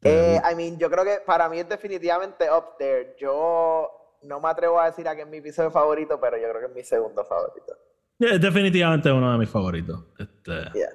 Eh, 0.01 0.39
I 0.49 0.55
mean, 0.55 0.78
yo 0.78 0.89
creo 0.89 1.03
que 1.03 1.22
para 1.26 1.49
mí 1.49 1.60
es 1.60 1.68
definitivamente 1.68 2.49
up 2.49 2.78
there. 2.78 3.16
Yo 3.20 3.89
no 4.24 4.39
me 4.39 4.47
atrevo 4.47 4.80
a 4.80 4.86
decir 4.86 5.07
a 5.07 5.16
que 5.16 5.24
es 5.24 5.28
mi 5.28 5.38
episodio 5.38 5.72
favorito, 5.72 6.18
pero 6.20 6.38
yo 6.38 6.49
creo 6.49 6.62
que 6.62 6.68
es 6.68 6.76
mi 6.76 6.84
segundo 6.84 7.26
favorito. 7.26 7.74
Yeah, 8.18 8.36
es 8.36 8.41
definitivamente 8.41 9.12
uno 9.12 9.32
de 9.34 9.38
mis 9.38 9.49
favoritos. 9.49 10.05
Este. 10.18 10.72
Yeah. 10.74 10.89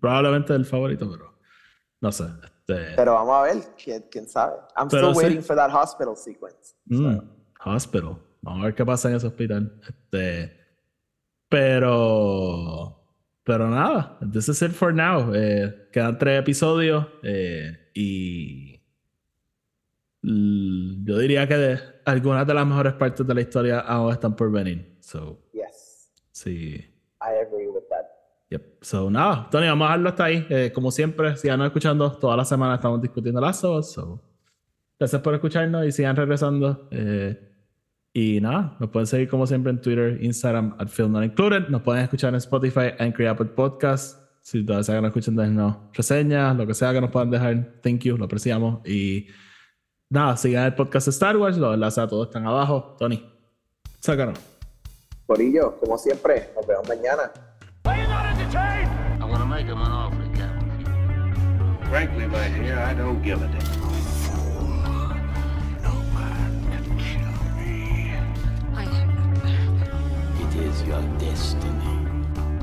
Probablemente 0.00 0.54
el 0.54 0.64
favorito, 0.64 1.10
pero 1.10 1.37
no 2.00 2.12
sé. 2.12 2.24
Este, 2.44 2.94
Pero 2.96 3.14
vamos 3.14 3.34
a 3.36 3.42
ver, 3.42 3.56
quién, 3.82 4.04
quién 4.10 4.28
sabe. 4.28 4.56
I'm 4.76 4.88
Pero 4.88 5.10
still 5.10 5.14
sí. 5.14 5.26
waiting 5.26 5.42
for 5.42 5.56
that 5.56 5.70
hospital 5.74 6.16
sequence. 6.16 6.74
mm, 6.86 7.18
hospital. 7.64 8.18
Vamos 8.42 8.60
a 8.62 8.64
ver 8.66 8.74
qué 8.74 8.84
pasa 8.86 9.08
en 9.10 9.16
ese 9.16 9.26
hospital. 9.26 9.80
Este, 9.88 10.56
pero, 11.48 13.02
pero 13.44 13.68
nada. 13.68 14.18
This 14.32 14.48
is 14.48 14.60
it 14.62 14.72
for 14.72 14.92
now. 14.92 15.32
Eh, 15.34 15.88
quedan 15.92 16.18
tres 16.18 16.40
episodios 16.40 17.06
eh, 17.22 17.90
y 17.94 18.76
yo 20.22 21.18
diría 21.18 21.46
que 21.48 21.56
de- 21.56 21.80
algunas 22.04 22.46
de 22.46 22.54
las 22.54 22.66
mejores 22.66 22.92
partes 22.94 23.26
de 23.26 23.34
la 23.34 23.40
historia 23.40 23.80
aún 23.80 24.12
están 24.12 24.34
por 24.36 24.50
venir. 24.50 24.96
So, 25.00 25.38
Yes, 25.52 26.12
sí. 26.32 26.74
I 27.20 27.34
agree 27.44 27.66
with 27.68 27.84
that. 27.90 28.06
Yep. 28.50 28.78
So, 28.80 29.10
nada, 29.10 29.48
Tony, 29.50 29.66
vamos 29.66 29.84
a 29.84 29.88
dejarlo 29.88 30.08
hasta 30.08 30.24
ahí. 30.24 30.46
Eh, 30.48 30.72
como 30.74 30.90
siempre, 30.90 31.36
sigan 31.36 31.60
escuchando. 31.62 32.12
Toda 32.12 32.36
la 32.36 32.44
semana 32.44 32.76
estamos 32.76 33.00
discutiendo 33.02 33.40
las 33.40 33.60
dos. 33.60 33.92
So, 33.92 34.22
gracias 34.98 35.20
por 35.20 35.34
escucharnos 35.34 35.86
y 35.86 35.92
sigan 35.92 36.16
regresando. 36.16 36.88
Eh, 36.90 37.48
y 38.12 38.40
nada, 38.40 38.76
nos 38.80 38.88
pueden 38.90 39.06
seguir 39.06 39.28
como 39.28 39.46
siempre 39.46 39.70
en 39.70 39.80
Twitter, 39.80 40.18
Instagram, 40.22 40.74
at 40.78 40.88
Film 40.88 41.12
Not 41.12 41.24
Included. 41.24 41.68
Nos 41.68 41.82
pueden 41.82 42.02
escuchar 42.02 42.30
en 42.30 42.36
Spotify, 42.36 42.92
Anchor 42.98 43.26
Apple 43.26 43.46
Podcast. 43.46 44.18
Si 44.40 44.64
todavía 44.64 44.82
se 44.82 44.92
hagan 44.92 45.04
escuchando, 45.04 45.42
dejarnos 45.42 45.76
reseñas, 45.92 46.56
lo 46.56 46.66
que 46.66 46.72
sea 46.72 46.92
que 46.92 47.02
nos 47.02 47.10
puedan 47.10 47.30
dejar. 47.30 47.80
Thank 47.82 48.00
you, 48.00 48.16
lo 48.16 48.24
apreciamos. 48.24 48.80
Y 48.88 49.26
nada, 50.08 50.38
sigan 50.38 50.64
el 50.64 50.74
podcast 50.74 51.06
de 51.06 51.10
Star 51.10 51.36
Wars. 51.36 51.58
Los 51.58 51.74
enlaces 51.74 51.98
a 51.98 52.08
todos 52.08 52.28
están 52.28 52.46
abajo. 52.46 52.96
Tony, 52.98 53.22
sácanos. 54.00 54.38
Corillo, 55.26 55.76
como 55.78 55.98
siempre, 55.98 56.48
nos 56.56 56.66
vemos 56.66 56.88
mañana. 56.88 57.30
make 59.58 59.66
him 59.66 59.82
an 59.82 59.90
offer 59.90 60.22
he 60.22 60.30
can't 60.36 60.62
refuse. 60.62 61.88
Frankly, 61.88 62.26
my 62.28 62.48
dear, 62.50 62.78
I 62.78 62.94
don't 62.94 63.20
give 63.22 63.42
a 63.42 63.48
damn. 63.48 63.78
is 70.58 70.82
your 70.82 71.00
destiny. 71.18 72.08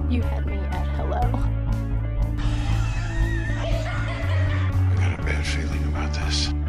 You 0.10 0.22
had 0.22 0.46
me 0.46 0.58
at 0.58 0.86
hello. 0.98 1.22
I 3.62 3.66
got 5.00 5.20
a 5.20 5.24
bad 5.24 5.46
feeling 5.46 5.84
about 5.86 6.14
this. 6.14 6.65